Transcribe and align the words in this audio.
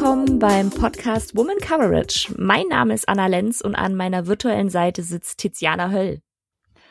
Willkommen 0.00 0.38
beim 0.38 0.70
Podcast 0.70 1.36
Woman 1.36 1.58
Coverage. 1.58 2.32
Mein 2.38 2.68
Name 2.68 2.94
ist 2.94 3.06
Anna 3.06 3.26
Lenz 3.26 3.60
und 3.60 3.74
an 3.74 3.94
meiner 3.94 4.26
virtuellen 4.26 4.70
Seite 4.70 5.02
sitzt 5.02 5.36
Tiziana 5.36 5.90
Höll. 5.90 6.22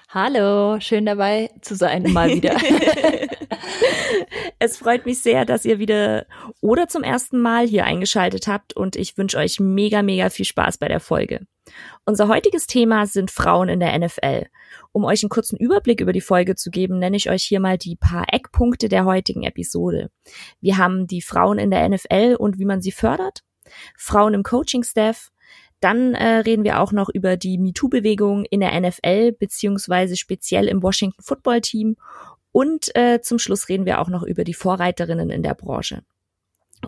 Hallo, 0.10 0.80
schön 0.80 1.08
dabei 1.08 1.50
zu 1.62 1.74
sein, 1.74 2.04
mal 2.14 2.30
wieder. 2.30 2.56
es 4.60 4.78
freut 4.78 5.08
mich 5.08 5.24
sehr, 5.24 5.46
dass 5.46 5.66
ihr 5.66 5.80
wieder 5.80 6.28
oder 6.62 6.88
zum 6.88 7.02
ersten 7.02 7.42
Mal 7.42 7.66
hier 7.66 7.86
eingeschaltet 7.86 8.48
habt 8.48 8.74
und 8.74 8.96
ich 8.96 9.18
wünsche 9.18 9.40
euch 9.40 9.60
mega, 9.60 10.04
mega 10.04 10.30
viel 10.30 10.46
Spaß 10.46 10.78
bei 10.78 10.88
der 10.88 11.00
Folge. 11.00 11.48
Unser 12.10 12.28
heutiges 12.28 12.66
Thema 12.66 13.06
sind 13.06 13.30
Frauen 13.30 13.70
in 13.70 13.80
der 13.80 13.96
NFL. 13.96 14.48
Um 14.92 15.06
euch 15.06 15.22
einen 15.22 15.30
kurzen 15.30 15.58
Überblick 15.58 16.02
über 16.02 16.12
die 16.12 16.22
Folge 16.22 16.56
zu 16.56 16.72
geben, 16.72 16.98
nenne 16.98 17.16
ich 17.16 17.30
euch 17.30 17.44
hier 17.44 17.60
mal 17.60 17.78
die 17.78 17.96
paar 17.96 18.34
Eckpunkte 18.34 18.90
der 18.90 19.06
heutigen 19.06 19.44
Episode. 19.44 20.10
Wir 20.60 20.80
haben 20.80 21.06
die 21.06 21.22
Frauen 21.22 21.60
in 21.60 21.70
der 21.70 21.88
NFL 21.88 22.36
und 22.40 22.58
wie 22.58 22.66
man 22.66 22.82
sie 22.82 22.92
fördert, 22.92 23.44
Frauen 23.96 24.34
im 24.34 24.42
Coaching-Staff, 24.42 25.30
dann 25.82 26.16
äh, 26.16 26.38
reden 26.38 26.64
wir 26.64 26.80
auch 26.80 26.94
noch 26.94 27.10
über 27.10 27.38
die 27.38 27.60
MeToo-Bewegung 27.60 28.44
in 28.46 28.62
der 28.62 28.82
NFL 28.82 29.34
beziehungsweise 29.34 30.18
speziell 30.18 30.68
im 30.68 30.82
Washington 30.82 31.22
Football 31.22 31.62
Team 31.62 31.96
und 32.52 32.90
äh, 32.96 33.22
zum 33.22 33.38
Schluss 33.38 33.70
reden 33.70 33.86
wir 33.86 34.02
auch 34.02 34.10
noch 34.10 34.24
über 34.24 34.44
die 34.44 34.56
Vorreiterinnen 34.56 35.30
in 35.30 35.44
der 35.44 35.54
Branche. 35.54 36.02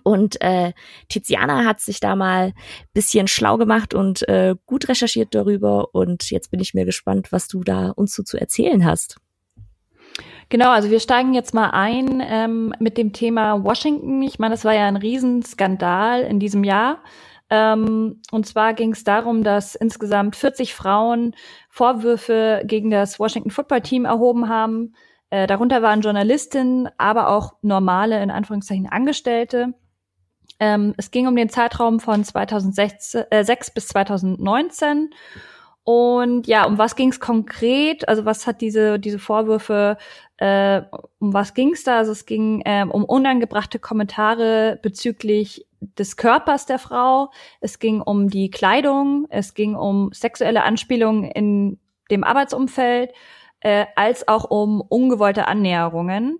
Und 0.03 0.41
äh, 0.41 0.73
Tiziana 1.09 1.65
hat 1.65 1.79
sich 1.79 1.99
da 1.99 2.15
mal 2.15 2.53
bisschen 2.93 3.27
schlau 3.27 3.57
gemacht 3.57 3.93
und 3.93 4.27
äh, 4.27 4.55
gut 4.65 4.87
recherchiert 4.89 5.35
darüber. 5.35 5.93
Und 5.93 6.29
jetzt 6.31 6.51
bin 6.51 6.59
ich 6.59 6.73
mir 6.73 6.85
gespannt, 6.85 7.31
was 7.31 7.48
du 7.48 7.63
da 7.63 7.89
uns 7.89 8.13
so 8.13 8.23
zu 8.23 8.37
erzählen 8.37 8.85
hast. 8.85 9.17
Genau, 10.49 10.71
also 10.71 10.89
wir 10.89 10.99
steigen 10.99 11.33
jetzt 11.33 11.53
mal 11.53 11.70
ein 11.70 12.21
ähm, 12.25 12.73
mit 12.79 12.98
dem 12.98 13.13
Thema 13.13 13.63
Washington. 13.63 14.21
Ich 14.21 14.37
meine, 14.37 14.53
das 14.53 14.65
war 14.65 14.73
ja 14.73 14.85
ein 14.85 14.98
Riesenskandal 14.98 16.23
in 16.23 16.39
diesem 16.39 16.65
Jahr. 16.65 16.99
Ähm, 17.49 18.21
und 18.31 18.45
zwar 18.45 18.73
ging 18.73 18.91
es 18.91 19.03
darum, 19.03 19.43
dass 19.43 19.76
insgesamt 19.76 20.35
40 20.35 20.73
Frauen 20.73 21.35
Vorwürfe 21.70 22.63
gegen 22.65 22.89
das 22.89 23.20
Washington 23.20 23.51
Football 23.51 23.81
Team 23.81 24.05
erhoben 24.05 24.49
haben. 24.49 24.93
Äh, 25.29 25.48
darunter 25.48 25.81
waren 25.81 26.01
Journalistinnen, 26.01 26.89
aber 26.98 27.29
auch 27.29 27.53
normale, 27.61 28.21
in 28.21 28.31
Anführungszeichen, 28.31 28.87
Angestellte. 28.87 29.73
Ähm, 30.62 30.93
es 30.95 31.09
ging 31.09 31.26
um 31.27 31.35
den 31.35 31.49
Zeitraum 31.49 31.99
von 31.99 32.23
2006 32.23 33.15
äh, 33.15 33.45
bis 33.73 33.87
2019. 33.87 35.09
Und 35.84 36.45
ja, 36.45 36.65
um 36.65 36.77
was 36.77 36.95
ging 36.95 37.09
es 37.09 37.20
konkret? 37.20 38.07
Also 38.07 38.26
was 38.26 38.45
hat 38.45 38.62
diese 38.62 38.99
diese 38.99 39.17
Vorwürfe? 39.17 39.98
Äh, 40.37 40.84
um 41.20 41.34
was 41.34 41.55
ging 41.55 41.73
es 41.73 41.84
da? 41.84 41.98
Also 41.98 42.12
es 42.12 42.27
ging 42.27 42.62
äh, 42.62 42.85
um 42.87 43.04
unangebrachte 43.04 43.79
Kommentare 43.79 44.79
bezüglich 44.84 45.65
des 45.79 46.15
Körpers 46.15 46.67
der 46.67 46.77
Frau. 46.77 47.32
Es 47.59 47.79
ging 47.79 47.99
um 47.99 48.29
die 48.29 48.51
Kleidung. 48.51 49.26
Es 49.32 49.55
ging 49.55 49.76
um 49.76 50.12
sexuelle 50.13 50.62
Anspielungen 50.62 51.23
in 51.23 51.79
dem 52.12 52.23
Arbeitsumfeld, 52.23 53.12
äh, 53.62 53.87
als 53.95 54.27
auch 54.27 54.43
um 54.51 54.79
ungewollte 54.82 55.48
Annäherungen. 55.48 56.37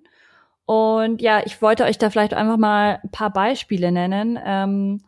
Und 0.66 1.22
ja, 1.22 1.42
ich 1.46 1.62
wollte 1.62 1.84
euch 1.84 1.98
da 1.98 2.10
vielleicht 2.10 2.34
einfach 2.34 2.58
mal 2.58 3.00
ein 3.04 3.12
paar 3.12 3.32
Beispiele 3.32 3.92
nennen. 3.92 4.40
Ähm, 4.44 5.02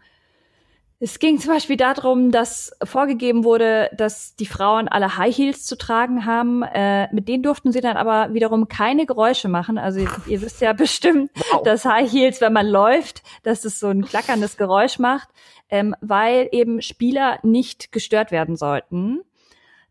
es 1.03 1.19
ging 1.19 1.37
zum 1.37 1.51
Beispiel 1.51 1.75
darum, 1.75 2.31
dass 2.31 2.71
vorgegeben 2.81 3.43
wurde, 3.43 3.89
dass 3.97 4.37
die 4.37 4.45
Frauen 4.45 4.87
alle 4.87 5.17
High 5.17 5.35
Heels 5.35 5.65
zu 5.65 5.77
tragen 5.77 6.25
haben. 6.25 6.63
Äh, 6.63 7.13
mit 7.13 7.27
denen 7.27 7.43
durften 7.43 7.73
sie 7.73 7.81
dann 7.81 7.97
aber 7.97 8.33
wiederum 8.33 8.69
keine 8.69 9.05
Geräusche 9.05 9.49
machen. 9.49 9.77
Also 9.77 9.99
ihr, 9.99 10.09
ihr 10.27 10.41
wisst 10.41 10.61
ja 10.61 10.71
bestimmt, 10.73 11.29
wow. 11.51 11.61
dass 11.63 11.83
High 11.83 12.09
Heels, 12.09 12.39
wenn 12.39 12.53
man 12.53 12.67
läuft, 12.67 13.21
dass 13.43 13.65
es 13.65 13.81
so 13.81 13.87
ein 13.87 14.05
klackerndes 14.05 14.55
Geräusch 14.55 14.97
macht, 14.97 15.27
ähm, 15.69 15.93
weil 15.99 16.47
eben 16.53 16.81
Spieler 16.81 17.39
nicht 17.43 17.91
gestört 17.91 18.31
werden 18.31 18.55
sollten. 18.55 19.25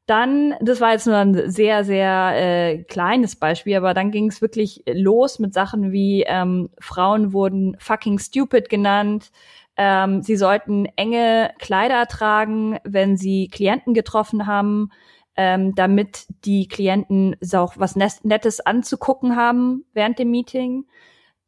Dann, 0.06 0.54
das 0.60 0.80
war 0.80 0.92
jetzt 0.92 1.06
nur 1.06 1.16
ein 1.16 1.50
sehr, 1.50 1.84
sehr 1.84 2.32
äh, 2.34 2.82
kleines 2.82 3.36
Beispiel, 3.36 3.76
aber 3.76 3.94
dann 3.94 4.10
ging 4.10 4.28
es 4.28 4.42
wirklich 4.42 4.82
los 4.86 5.38
mit 5.38 5.54
Sachen 5.54 5.92
wie 5.92 6.24
ähm, 6.26 6.70
Frauen 6.80 7.32
wurden 7.32 7.76
fucking 7.78 8.18
stupid 8.18 8.68
genannt. 8.68 9.30
Ähm, 9.76 10.22
sie 10.22 10.36
sollten 10.36 10.86
enge 10.96 11.52
Kleider 11.58 12.06
tragen, 12.06 12.78
wenn 12.84 13.16
sie 13.16 13.48
Klienten 13.48 13.94
getroffen 13.94 14.46
haben, 14.46 14.90
ähm, 15.36 15.74
damit 15.74 16.26
die 16.44 16.68
Klienten 16.68 17.36
auch 17.54 17.74
was 17.76 17.96
Nettes 17.96 18.60
anzugucken 18.60 19.36
haben 19.36 19.84
während 19.94 20.18
dem 20.18 20.30
Meeting. 20.30 20.84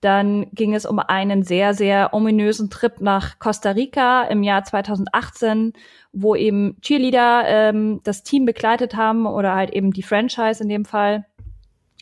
Dann 0.05 0.51
ging 0.53 0.75
es 0.75 0.85
um 0.85 0.99
einen 0.99 1.45
sehr, 1.45 1.73
sehr 1.73 2.13
ominösen 2.13 2.69
Trip 2.69 3.01
nach 3.01 3.39
Costa 3.39 3.71
Rica 3.71 4.25
im 4.25 4.43
Jahr 4.43 4.63
2018, 4.63 5.73
wo 6.13 6.35
eben 6.35 6.77
Cheerleader 6.83 7.45
ähm, 7.47 8.01
das 8.05 8.23
Team 8.23 8.45
begleitet 8.45 8.97
haben 8.97 9.25
oder 9.25 9.55
halt 9.55 9.71
eben 9.71 9.93
die 9.93 10.03
Franchise 10.03 10.63
in 10.63 10.69
dem 10.69 10.85
Fall. 10.85 11.25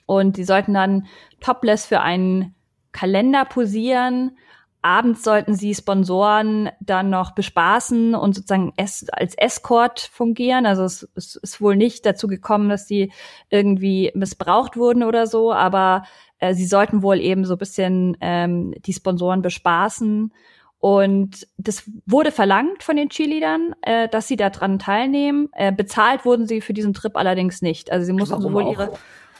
Und 0.04 0.36
die 0.36 0.42
sollten 0.42 0.74
dann 0.74 1.06
topless 1.38 1.86
für 1.86 2.00
einen 2.00 2.56
Kalender 2.90 3.44
posieren. 3.44 4.36
Abends 4.84 5.22
sollten 5.22 5.54
sie 5.54 5.72
Sponsoren 5.72 6.70
dann 6.80 7.08
noch 7.08 7.36
bespaßen 7.36 8.16
und 8.16 8.34
sozusagen 8.34 8.72
es, 8.76 9.08
als 9.10 9.36
Escort 9.38 10.00
fungieren. 10.00 10.66
Also 10.66 10.82
es, 10.82 11.08
es 11.14 11.36
ist 11.36 11.60
wohl 11.60 11.76
nicht 11.76 12.04
dazu 12.04 12.26
gekommen, 12.26 12.68
dass 12.68 12.88
sie 12.88 13.12
irgendwie 13.48 14.10
missbraucht 14.16 14.76
wurden 14.76 15.04
oder 15.04 15.28
so, 15.28 15.52
aber 15.52 16.02
äh, 16.42 16.54
sie 16.54 16.66
sollten 16.66 17.02
wohl 17.02 17.20
eben 17.20 17.44
so 17.44 17.56
bisschen 17.56 18.16
ähm, 18.20 18.74
die 18.84 18.92
Sponsoren 18.92 19.42
bespaßen. 19.42 20.32
Und 20.78 21.46
das 21.56 21.88
wurde 22.06 22.32
verlangt 22.32 22.82
von 22.82 22.96
den 22.96 23.08
Cheerleadern, 23.08 23.76
äh, 23.82 24.08
dass 24.08 24.26
sie 24.26 24.34
daran 24.34 24.80
teilnehmen. 24.80 25.48
Äh, 25.52 25.70
bezahlt 25.70 26.24
wurden 26.24 26.48
sie 26.48 26.60
für 26.60 26.74
diesen 26.74 26.94
Trip 26.94 27.16
allerdings 27.16 27.62
nicht. 27.62 27.92
Also 27.92 28.04
sie 28.04 28.12
mussten 28.12 28.32
Warum 28.32 28.42
sowohl 28.42 28.64
auch? 28.64 28.72
ihre 28.72 28.92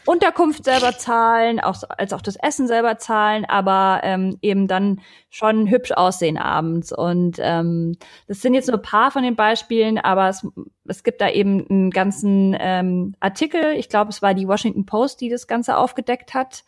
Unterkunft 0.05 0.65
selber 0.65 0.97
zahlen, 0.97 1.59
auch, 1.59 1.83
als 1.89 2.13
auch 2.13 2.23
das 2.23 2.37
Essen 2.37 2.69
selber 2.69 2.99
zahlen, 2.99 3.45
aber 3.45 4.01
ähm, 4.05 4.39
eben 4.41 4.69
dann 4.69 5.01
schon 5.31 5.69
hübsch 5.69 5.91
aussehen 5.91 6.39
abends. 6.39 6.93
Und 6.93 7.39
ähm, 7.41 7.97
das 8.29 8.43
sind 8.43 8.55
jetzt 8.55 8.69
nur 8.69 8.79
ein 8.79 8.83
paar 8.83 9.11
von 9.11 9.25
den 9.25 9.35
Beispielen, 9.35 9.99
aber 9.99 10.29
es, 10.29 10.47
es 10.87 11.03
gibt 11.03 11.21
da 11.21 11.29
eben 11.29 11.67
einen 11.69 11.91
ganzen 11.91 12.57
ähm, 12.61 13.17
Artikel. 13.19 13.75
Ich 13.75 13.89
glaube, 13.89 14.11
es 14.11 14.23
war 14.23 14.35
die 14.35 14.47
Washington 14.47 14.87
Post, 14.87 15.21
die 15.21 15.29
das 15.29 15.49
Ganze 15.49 15.77
aufgedeckt 15.77 16.35
hat. 16.35 16.63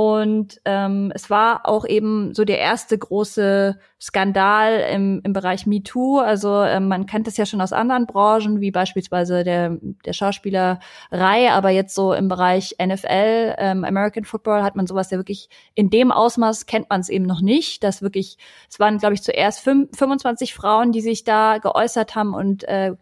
Und 0.00 0.62
ähm, 0.64 1.12
es 1.14 1.28
war 1.28 1.68
auch 1.68 1.84
eben 1.84 2.32
so 2.32 2.46
der 2.46 2.58
erste 2.58 2.96
große 2.96 3.78
Skandal 4.00 4.86
im, 4.90 5.20
im 5.24 5.34
Bereich 5.34 5.66
MeToo. 5.66 6.20
Also 6.20 6.62
ähm, 6.62 6.88
man 6.88 7.04
kennt 7.04 7.26
das 7.26 7.36
ja 7.36 7.44
schon 7.44 7.60
aus 7.60 7.74
anderen 7.74 8.06
Branchen, 8.06 8.62
wie 8.62 8.70
beispielsweise 8.70 9.44
der, 9.44 9.76
der 10.06 10.14
Schauspielerei, 10.14 11.50
aber 11.50 11.68
jetzt 11.68 11.94
so 11.94 12.14
im 12.14 12.28
Bereich 12.28 12.76
NFL, 12.82 13.56
ähm, 13.58 13.84
American 13.84 14.24
Football, 14.24 14.62
hat 14.62 14.74
man 14.74 14.86
sowas 14.86 15.10
ja 15.10 15.18
wirklich 15.18 15.50
in 15.74 15.90
dem 15.90 16.12
Ausmaß 16.12 16.64
kennt 16.64 16.88
man 16.88 17.02
es 17.02 17.10
eben 17.10 17.26
noch 17.26 17.42
nicht. 17.42 17.84
Das 17.84 18.00
wirklich, 18.00 18.38
es 18.70 18.80
waren, 18.80 18.96
glaube 18.96 19.12
ich, 19.12 19.22
zuerst 19.22 19.60
25 19.60 20.54
Frauen, 20.54 20.92
die 20.92 21.02
sich 21.02 21.24
da 21.24 21.58
geäußert 21.58 22.14
haben 22.14 22.32
und 22.32 22.64
äh, 22.64 22.94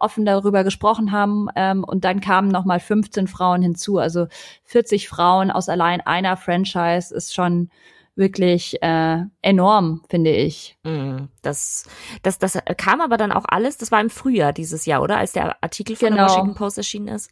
offen 0.00 0.24
darüber 0.24 0.64
gesprochen 0.64 1.12
haben. 1.12 1.48
Ähm, 1.56 1.84
und 1.84 2.04
dann 2.04 2.20
kamen 2.20 2.48
noch 2.48 2.64
mal 2.64 2.80
15 2.80 3.26
Frauen 3.28 3.62
hinzu. 3.62 3.98
Also 3.98 4.26
40 4.64 5.08
Frauen 5.08 5.50
aus 5.50 5.68
allein 5.68 6.00
einer 6.00 6.36
Franchise 6.36 7.14
ist 7.14 7.34
schon 7.34 7.70
wirklich 8.16 8.82
äh, 8.82 9.24
enorm, 9.42 10.02
finde 10.08 10.30
ich. 10.30 10.78
Mm, 10.84 11.26
das, 11.42 11.84
das, 12.22 12.38
das 12.38 12.58
kam 12.78 13.00
aber 13.00 13.18
dann 13.18 13.30
auch 13.30 13.44
alles, 13.46 13.76
das 13.76 13.92
war 13.92 14.00
im 14.00 14.10
Frühjahr 14.10 14.52
dieses 14.52 14.86
Jahr, 14.86 15.02
oder? 15.02 15.18
Als 15.18 15.32
der 15.32 15.62
Artikel 15.62 15.96
von 15.96 16.08
genau. 16.08 16.22
der 16.22 16.28
Washington 16.28 16.54
Post 16.54 16.78
erschienen 16.78 17.08
ist. 17.08 17.30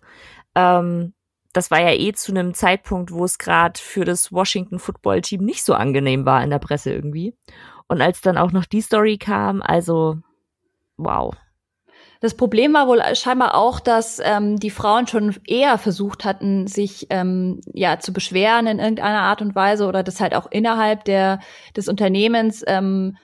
Ähm, 0.55 1.15
das 1.55 1.71
war 1.71 1.81
ja 1.81 1.93
eh 1.93 2.13
zu 2.13 2.33
einem 2.33 2.53
Zeitpunkt, 2.53 3.13
wo 3.13 3.25
es 3.25 3.39
gerade 3.39 3.81
für 3.81 4.05
das 4.05 4.33
Washington 4.33 4.79
Football 4.79 5.23
Team 5.23 5.45
nicht 5.45 5.65
so 5.65 5.73
angenehm 5.73 6.27
war 6.27 6.43
in 6.43 6.51
der 6.51 6.59
Presse 6.59 6.93
irgendwie. 6.93 7.35
Und 7.87 8.03
als 8.03 8.21
dann 8.21 8.37
auch 8.37 8.53
noch 8.53 8.65
die 8.65 8.81
Story 8.81 9.19
kam, 9.19 9.63
also 9.63 10.19
wow. 10.97 11.35
Das 12.25 12.33
Problem 12.33 12.73
war 12.73 12.89
wohl 12.89 13.03
scheinbar 13.17 13.55
auch, 13.55 13.81
dass 13.81 14.19
ähm, 14.19 14.59
die 14.59 14.71
Frauen 14.71 15.07
schon 15.07 15.37
eher 15.47 15.77
versucht 15.77 16.25
hatten, 16.25 16.67
sich 16.67 17.09
ähm, 17.11 17.61
ja 17.71 17.99
zu 17.99 18.15
beschweren 18.15 18.67
in 18.67 18.79
irgendeiner 18.79 19.21
Art 19.21 19.43
und 19.43 19.55
Weise 19.55 19.87
oder 19.87 20.03
das 20.03 20.23
halt 20.23 20.35
auch 20.35 20.47
innerhalb 20.51 21.05
der 21.05 21.41
des 21.77 21.87
Unternehmens 21.87 22.65
ähm, 22.67 23.19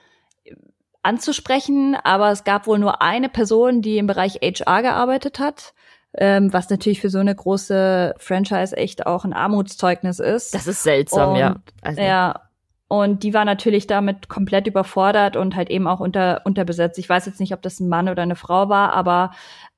anzusprechen. 1.02 1.97
Aber 2.05 2.31
es 2.31 2.44
gab 2.44 2.67
wohl 2.67 2.79
nur 2.79 3.00
eine 3.00 3.31
Person, 3.31 3.81
die 3.81 3.97
im 3.97 4.06
Bereich 4.06 4.41
HR 4.43 4.82
gearbeitet 4.82 5.38
hat. 5.38 5.73
Ähm, 6.12 6.53
was 6.53 6.69
natürlich 6.69 7.00
für 7.00 7.08
so 7.08 7.20
eine 7.20 7.35
große 7.35 8.17
Franchise 8.19 8.76
echt 8.76 9.06
auch 9.06 9.25
ein 9.25 9.32
Armutszeugnis 9.32 10.19
ist. 10.19 10.55
Das 10.55 10.67
ist 10.67 10.82
seltsam, 10.82 11.31
und, 11.31 11.37
ja. 11.37 11.56
Also. 11.81 12.03
Ja, 12.03 12.50
und 12.91 13.23
die 13.23 13.33
war 13.35 13.45
natürlich 13.45 13.87
damit 13.87 14.29
komplett 14.29 14.67
überfordert 14.67 15.37
und 15.37 15.55
halt 15.55 15.71
eben 15.71 15.87
auch 15.87 16.01
unter, 16.01 16.43
unterbesetzt. 16.45 16.99
Ich 16.99 17.09
weiß 17.09 17.25
jetzt 17.25 17.39
nicht, 17.39 17.55
ob 17.55 17.63
das 17.63 17.79
ein 17.79 17.89
Mann 17.89 18.09
oder 18.09 18.23
eine 18.23 18.35
Frau 18.35 18.69
war, 18.69 18.93
aber 18.95 19.31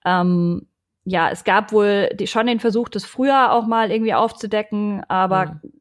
ähm, 0.07 0.67
ja, 1.05 1.29
es 1.29 1.45
gab 1.45 1.73
wohl 1.73 2.09
die, 2.15 2.27
schon 2.27 2.47
den 2.47 2.59
Versuch, 2.59 2.89
das 2.89 3.05
früher 3.05 3.53
auch 3.53 3.67
mal 3.67 3.91
irgendwie 3.91 4.15
aufzudecken, 4.15 5.03
aber 5.09 5.61
mhm. 5.63 5.73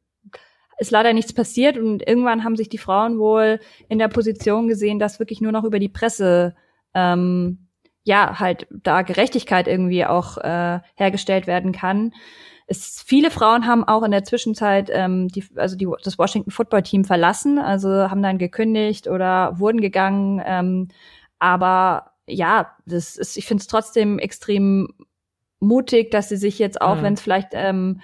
ist 0.76 0.90
leider 0.90 1.14
nichts 1.14 1.32
passiert 1.32 1.78
und 1.78 2.06
irgendwann 2.06 2.44
haben 2.44 2.54
sich 2.54 2.68
die 2.68 2.76
Frauen 2.76 3.18
wohl 3.18 3.60
in 3.88 3.98
der 3.98 4.08
Position 4.08 4.68
gesehen, 4.68 4.98
dass 4.98 5.18
wirklich 5.18 5.40
nur 5.40 5.52
noch 5.52 5.64
über 5.64 5.78
die 5.78 5.88
Presse 5.88 6.54
ähm, 6.92 7.66
ja 8.04 8.40
halt 8.40 8.66
da 8.70 9.00
Gerechtigkeit 9.00 9.68
irgendwie 9.68 10.04
auch 10.04 10.36
äh, 10.36 10.80
hergestellt 10.96 11.46
werden 11.46 11.72
kann. 11.72 12.12
Es, 12.72 13.02
viele 13.06 13.30
Frauen 13.30 13.66
haben 13.66 13.84
auch 13.84 14.02
in 14.02 14.10
der 14.10 14.24
Zwischenzeit 14.24 14.90
ähm, 14.90 15.28
die, 15.28 15.44
also 15.56 15.76
die, 15.76 15.86
das 16.02 16.18
Washington 16.18 16.50
Football 16.50 16.82
Team 16.82 17.04
verlassen, 17.04 17.58
also 17.58 17.88
haben 17.88 18.22
dann 18.22 18.38
gekündigt 18.38 19.08
oder 19.08 19.58
wurden 19.58 19.80
gegangen. 19.80 20.42
Ähm, 20.44 20.88
aber 21.38 22.12
ja, 22.26 22.74
das 22.86 23.16
ist, 23.16 23.36
ich 23.36 23.46
finde 23.46 23.60
es 23.60 23.66
trotzdem 23.66 24.18
extrem 24.18 24.88
mutig, 25.60 26.10
dass 26.10 26.30
sie 26.30 26.36
sich 26.36 26.58
jetzt 26.58 26.80
auch, 26.80 26.96
mhm. 26.96 27.02
wenn 27.02 27.14
es 27.14 27.20
vielleicht 27.20 27.50
ähm, 27.52 28.00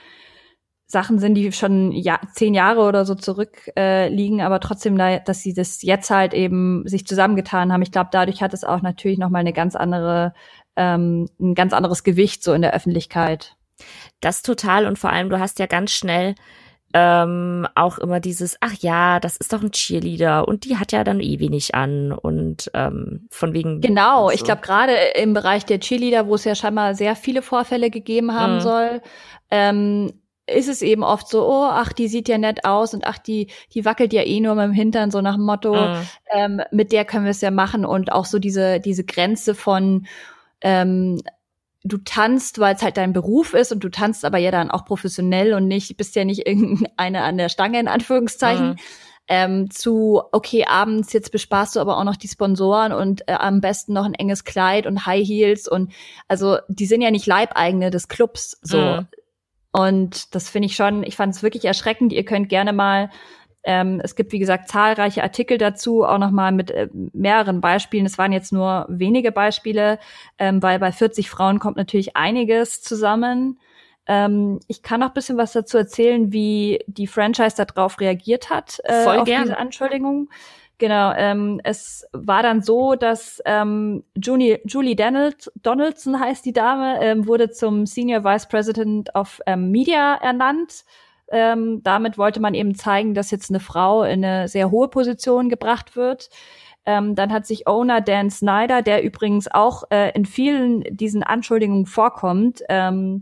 Sachen 0.87 1.19
sind, 1.19 1.35
die 1.35 1.53
schon 1.53 1.93
ja, 1.93 2.21
zehn 2.33 2.55
Jahre 2.55 2.81
oder 2.81 3.05
so 3.05 3.15
zurück 3.15 3.71
äh, 3.77 4.09
liegen, 4.09 4.41
aber 4.41 4.61
trotzdem, 4.61 4.97
da, 4.97 5.19
dass 5.19 5.41
sie 5.41 5.55
das 5.55 5.83
jetzt 5.83 6.11
halt 6.11 6.35
eben 6.35 6.87
sich 6.87 7.07
zusammengetan 7.07 7.73
haben. 7.73 7.83
Ich 7.83 7.93
glaube, 7.93 8.11
dadurch 8.13 8.43
hat 8.43 8.55
es 8.55 8.65
auch 8.65 8.83
natürlich 8.83 9.19
noch 9.19 9.31
mal 9.31 9.41
eine 9.41 9.53
ganz 9.53 9.77
andere, 9.77 10.35
ähm, 10.77 11.29
ein 11.41 11.55
ganz 11.55 11.73
anderes 11.73 12.05
Gewicht 12.05 12.43
so 12.43 12.53
in 12.53 12.63
der 12.63 12.75
Öffentlichkeit. 12.75 13.58
Das 14.21 14.43
total 14.43 14.87
und 14.87 14.99
vor 14.99 15.11
allem, 15.11 15.31
du 15.31 15.39
hast 15.39 15.59
ja 15.59 15.67
ganz 15.67 15.93
schnell 15.93 16.35
ähm, 16.95 17.67
auch 17.75 17.99
immer 17.99 18.19
dieses, 18.19 18.57
ach 18.61 18.75
ja, 18.81 19.21
das 19.21 19.37
ist 19.37 19.53
doch 19.53 19.63
ein 19.63 19.73
Cheerleader 19.73 20.49
und 20.49 20.65
die 20.65 20.79
hat 20.79 20.93
ja 20.93 21.05
dann 21.05 21.21
eh 21.21 21.39
wenig 21.39 21.75
an 21.75 22.13
und 22.13 22.71
ähm, 22.73 23.29
von 23.31 23.53
wegen. 23.53 23.81
Genau, 23.81 24.29
so. 24.29 24.35
ich 24.35 24.43
glaube 24.43 24.63
gerade 24.63 24.95
im 25.15 25.35
Bereich 25.35 25.67
der 25.67 25.81
Cheerleader, 25.81 26.27
wo 26.27 26.35
es 26.35 26.45
ja 26.45 26.55
scheinbar 26.55 26.95
sehr 26.95 27.15
viele 27.15 27.43
Vorfälle 27.43 27.91
gegeben 27.91 28.33
haben 28.33 28.57
mhm. 28.57 28.61
soll, 28.61 29.03
ähm, 29.51 30.13
ist 30.47 30.69
es 30.69 30.81
eben 30.81 31.03
oft 31.03 31.29
so, 31.29 31.47
oh, 31.47 31.69
ach, 31.71 31.93
die 31.93 32.09
sieht 32.09 32.27
ja 32.27 32.39
nett 32.39 32.65
aus 32.65 32.95
und 32.95 33.07
ach, 33.07 33.19
die, 33.19 33.49
die 33.75 33.85
wackelt 33.85 34.15
ja 34.15 34.23
eh 34.23 34.41
nur 34.41 34.55
mit 34.55 34.65
dem 34.65 34.73
Hintern, 34.73 35.11
so 35.11 35.21
nach 35.21 35.35
dem 35.35 35.45
Motto, 35.45 35.75
mhm. 35.75 35.97
ähm, 36.33 36.63
mit 36.71 36.93
der 36.93 37.05
können 37.05 37.25
wir 37.25 37.33
es 37.33 37.43
ja 37.43 37.51
machen 37.51 37.85
und 37.85 38.13
auch 38.13 38.25
so 38.25 38.39
diese, 38.39 38.81
diese 38.81 39.05
Grenze 39.05 39.55
von, 39.55 40.07
ähm, 40.63 41.21
du 41.85 41.99
tanzt, 41.99 42.59
weil 42.59 42.75
es 42.75 42.83
halt 42.83 42.97
dein 42.97 43.13
Beruf 43.13 43.55
ist 43.55 43.73
und 43.73 43.85
du 43.85 43.89
tanzt 43.89 44.25
aber 44.25 44.39
ja 44.39 44.51
dann 44.51 44.71
auch 44.71 44.85
professionell 44.85 45.55
und 45.55 45.69
nicht, 45.69 45.97
bist 45.97 46.17
ja 46.17 46.25
nicht 46.25 46.47
irgendeine 46.47 47.23
an 47.23 47.39
der 47.39 47.49
Stange 47.49 47.81
in 47.81 47.89
Anführungszeichen. 47.89 48.71
Mhm. 48.71 48.77
Ähm, 49.31 49.71
zu, 49.71 50.23
okay, 50.33 50.65
abends, 50.65 51.13
jetzt 51.13 51.33
bespaßt 51.33 51.77
du 51.77 51.81
aber 51.81 51.99
auch 51.99 52.05
noch 52.05 52.17
die 52.17 52.29
Sponsoren 52.29 52.95
und 52.95 53.29
äh, 53.29 53.35
am 53.35 53.61
besten 53.61 53.93
noch 53.93 54.07
ein 54.07 54.15
enges 54.15 54.45
Kleid 54.45 54.87
und 54.87 55.05
High 55.05 55.27
Heels 55.27 55.69
und 55.69 55.93
also 56.29 56.57
die 56.69 56.87
sind 56.87 57.03
ja 57.03 57.11
nicht 57.11 57.27
Leibeigene 57.27 57.91
des 57.91 58.09
Clubs 58.09 58.59
so. 58.63 58.79
Mhm. 58.79 59.09
Und 59.71 60.35
das 60.35 60.49
finde 60.49 60.67
ich 60.67 60.77
schon, 60.77 61.03
ich 61.03 61.15
fand 61.15 61.35
es 61.35 61.43
wirklich 61.43 61.67
erschreckend. 61.67 62.13
Ihr 62.13 62.25
könnt 62.25 62.49
gerne 62.49 62.73
mal 62.73 63.11
ähm, 63.69 64.01
es 64.03 64.17
gibt, 64.17 64.33
wie 64.33 64.39
gesagt, 64.39 64.71
zahlreiche 64.71 65.23
Artikel 65.23 65.59
dazu, 65.59 66.03
auch 66.03 66.17
nochmal 66.17 66.53
mit 66.53 66.71
äh, 66.71 66.89
mehreren 67.13 67.61
Beispielen. 67.61 68.07
Es 68.07 68.17
waren 68.17 68.33
jetzt 68.33 68.51
nur 68.51 68.87
wenige 68.89 69.31
Beispiele, 69.31 69.99
ähm, 70.39 70.63
weil 70.63 70.79
bei 70.79 70.91
40 70.91 71.29
Frauen 71.29 71.59
kommt 71.59 71.77
natürlich 71.77 72.17
einiges 72.17 72.81
zusammen. 72.81 73.61
Ähm, 74.07 74.59
ich 74.69 74.83
kann 74.83 75.01
noch 75.01 75.11
bisschen 75.11 75.37
was 75.37 75.53
dazu 75.53 75.77
erzählen, 75.77 76.33
wie 76.33 76.83
die 76.87 77.07
Franchise 77.07 77.63
darauf 77.63 78.01
reagiert 78.01 78.49
hat, 78.49 78.81
äh, 78.85 79.05
Voll 79.05 79.19
auf 79.19 79.27
gern. 79.27 79.43
diese 79.43 79.59
Anschuldigung. 79.59 80.31
Genau, 80.79 81.13
ähm, 81.15 81.61
es 81.63 82.07
war 82.13 82.43
dann 82.43 82.63
so, 82.63 82.95
dass 82.95 83.43
ähm, 83.45 84.03
Julie, 84.17 84.61
Julie 84.65 84.97
Donald, 84.97 85.53
Donaldson 85.63 86.19
heißt 86.19 86.47
die 86.47 86.55
Dame, 86.55 87.03
ähm, 87.03 87.27
wurde 87.27 87.51
zum 87.51 87.85
Senior 87.85 88.25
Vice 88.25 88.49
President 88.49 89.15
of 89.15 89.43
ähm, 89.45 89.71
Media 89.71 90.15
ernannt 90.15 90.85
ähm, 91.31 91.83
damit 91.83 92.19
wollte 92.19 92.41
man 92.41 92.55
eben 92.55 92.75
zeigen, 92.75 93.15
dass 93.15 93.31
jetzt 93.31 93.51
eine 93.51 93.61
Frau 93.61 94.03
in 94.03 94.25
eine 94.25 94.49
sehr 94.49 94.71
hohe 94.71 94.89
Position 94.89 95.49
gebracht 95.49 95.97
wird. 95.97 96.31
Ähm, 96.87 97.15
dann 97.15 97.33
hat 97.33 97.47
sich 97.47 97.67
Owner 97.67 98.01
Dan 98.01 98.31
Snyder, 98.31 98.83
der 98.83 99.03
übrigens 99.03 99.47
auch 99.47 99.85
äh, 99.91 100.11
in 100.13 100.25
vielen 100.25 100.85
diesen 100.97 101.23
Anschuldigungen 101.23 101.87
vorkommt, 101.87 102.63
ähm, 102.69 103.21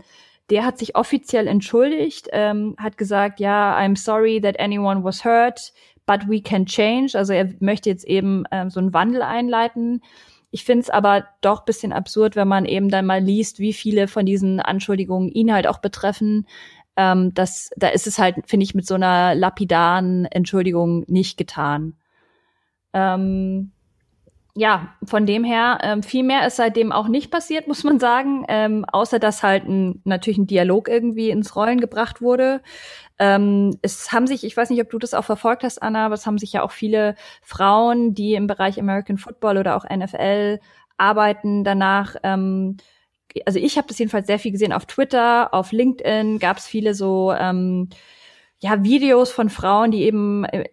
der 0.51 0.65
hat 0.65 0.79
sich 0.79 0.95
offiziell 0.95 1.49
entschuldigt, 1.49 2.29
ähm, 2.33 2.77
hat 2.79 2.97
gesagt, 2.97 3.41
ja, 3.41 3.77
I'm 3.77 3.97
sorry 3.97 4.41
that 4.41 4.61
anyone 4.61 5.03
was 5.03 5.25
hurt, 5.25 5.73
but 6.07 6.29
we 6.29 6.41
can 6.41 6.67
change. 6.67 7.19
Also 7.19 7.33
er 7.33 7.53
möchte 7.59 7.91
jetzt 7.91 8.05
eben 8.05 8.45
ähm, 8.53 8.71
so 8.71 8.79
einen 8.79 8.95
Wandel 8.95 9.23
einleiten. 9.23 10.03
Ich 10.53 10.65
finde 10.65 10.83
es 10.83 10.91
aber 10.91 11.27
doch 11.41 11.65
bisschen 11.65 11.93
absurd, 11.93 12.37
wenn 12.37 12.47
man 12.47 12.65
eben 12.65 12.89
dann 12.89 13.07
mal 13.07 13.21
liest, 13.21 13.59
wie 13.59 13.73
viele 13.73 14.07
von 14.07 14.25
diesen 14.25 14.61
Anschuldigungen 14.61 15.29
ihn 15.29 15.53
halt 15.53 15.67
auch 15.67 15.79
betreffen 15.79 16.47
ähm, 16.97 17.35
das, 17.35 17.71
da 17.77 17.89
ist 17.89 18.07
es 18.07 18.19
halt, 18.19 18.37
finde 18.47 18.65
ich, 18.65 18.75
mit 18.75 18.87
so 18.87 18.95
einer 18.95 19.35
lapidaren 19.35 20.25
Entschuldigung 20.27 21.05
nicht 21.07 21.37
getan. 21.37 21.95
Ähm, 22.93 23.73
ja, 24.59 24.95
von 25.05 25.27
dem 25.27 25.45
her, 25.45 25.79
ähm, 25.83 26.03
viel 26.03 26.25
mehr 26.25 26.47
ist 26.47 26.57
seitdem 26.57 26.91
auch 26.91 27.09
nicht 27.09 27.31
passiert, 27.31 27.69
muss 27.69 27.85
man 27.85 28.01
sagen, 28.01 28.45
ähm, 28.49 28.87
außer 28.87 29.19
dass 29.19 29.43
halt 29.43 29.69
ein, 29.69 30.01
natürlich 30.05 30.39
ein 30.39 30.47
Dialog 30.47 30.89
irgendwie 30.89 31.31
ins 31.31 31.55
Rollen 31.55 31.79
gebracht 31.81 32.23
wurde. 32.23 32.63
Ähm, 33.19 33.77
es 33.83 34.13
haben 34.13 34.27
sich, 34.27 34.45
ich 34.45 34.57
weiß 34.57 34.71
nicht, 34.71 34.81
ob 34.81 34.91
du 34.91 34.99
das 34.99 35.15
auch 35.15 35.25
verfolgt 35.25 35.63
hast, 35.63 35.83
Anna, 35.83 36.07
aber 36.07 36.15
es 36.15 36.27
haben 36.27 36.39
sich 36.39 36.55
ja 36.55 36.63
auch 36.63 36.71
viele 36.71 37.15
Frauen, 37.43 38.15
die 38.15 38.35
im 38.35 38.47
Bereich 38.47 38.81
American 38.81 39.19
Football 39.19 39.59
oder 39.59 39.77
auch 39.77 39.85
NFL 39.85 40.61
arbeiten, 40.97 41.63
danach 41.63 42.17
ähm, 42.23 42.79
also 43.45 43.59
ich 43.59 43.77
habe 43.77 43.89
das 43.89 43.99
jedenfalls 43.99 44.27
sehr 44.27 44.39
viel 44.39 44.53
gesehen 44.53 44.73
auf 44.73 44.87
Twitter, 44.87 45.53
auf 45.53 45.73
LinkedIn 45.73 46.39
gab 46.39 46.59
es 46.59 46.67
viele 46.67 46.95
so 46.95 47.33
ähm, 47.33 47.89
ja 48.61 48.83
Videos 48.83 49.31
von 49.31 49.51
Frauen, 49.51 49.91
die 49.91 50.03
eben 50.03 50.45
äh, 50.45 50.65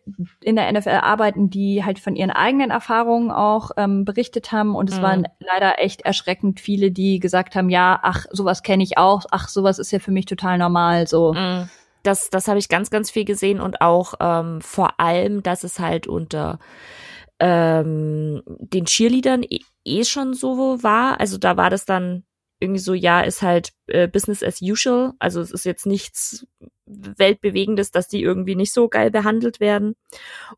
in 0.42 0.56
der 0.56 0.72
NFL 0.72 1.00
arbeiten, 1.02 1.50
die 1.50 1.84
halt 1.84 2.00
von 2.00 2.16
ihren 2.16 2.32
eigenen 2.32 2.72
Erfahrungen 2.72 3.32
auch 3.32 3.72
ähm, 3.78 4.06
berichtet 4.06 4.52
haben 4.52 4.76
und 4.76 4.90
es 4.90 4.98
mhm. 4.98 5.04
waren 5.04 5.28
leider 5.40 5.80
echt 5.80 6.02
erschreckend 6.02 6.60
viele, 6.60 6.92
die 6.92 7.20
gesagt 7.20 7.56
haben, 7.56 7.70
ja, 7.70 8.00
ach 8.02 8.26
sowas 8.32 8.64
kenne 8.64 8.84
ich 8.84 8.98
auch, 8.98 9.26
ach 9.32 9.50
sowas 9.50 9.80
ist 9.80 9.92
ja 9.92 10.00
für 10.00 10.12
mich 10.12 10.26
total 10.26 10.58
normal, 10.58 11.08
so. 11.08 11.34
Mhm. 11.34 11.70
Das, 12.04 12.30
das 12.30 12.50
habe 12.50 12.60
ich 12.60 12.68
ganz, 12.68 12.90
ganz 12.90 13.10
viel 13.10 13.24
gesehen 13.24 13.62
und 13.62 13.80
auch 13.80 14.16
ähm, 14.20 14.60
vor 14.60 15.00
allem, 15.00 15.42
dass 15.42 15.64
es 15.64 15.80
halt 15.80 16.06
unter 16.06 16.60
ähm, 17.40 18.44
den 18.46 18.86
Cheerleadern 18.86 19.44
eh, 19.44 19.60
eh 19.86 20.04
schon 20.04 20.34
so 20.34 20.84
war. 20.84 21.22
Also 21.22 21.38
da 21.38 21.56
war 21.56 21.70
das 21.70 21.86
dann 21.86 22.26
irgendwie 22.64 22.80
so, 22.80 22.94
ja, 22.94 23.22
ist 23.22 23.42
halt 23.42 23.74
äh, 23.88 24.08
Business 24.08 24.42
as 24.42 24.62
usual. 24.62 25.14
Also 25.20 25.42
es 25.42 25.52
ist 25.52 25.66
jetzt 25.66 25.86
nichts 25.86 26.48
Weltbewegendes, 26.86 27.92
dass 27.92 28.08
die 28.08 28.22
irgendwie 28.22 28.56
nicht 28.56 28.74
so 28.74 28.88
geil 28.90 29.12
behandelt 29.12 29.60
werden. 29.60 29.96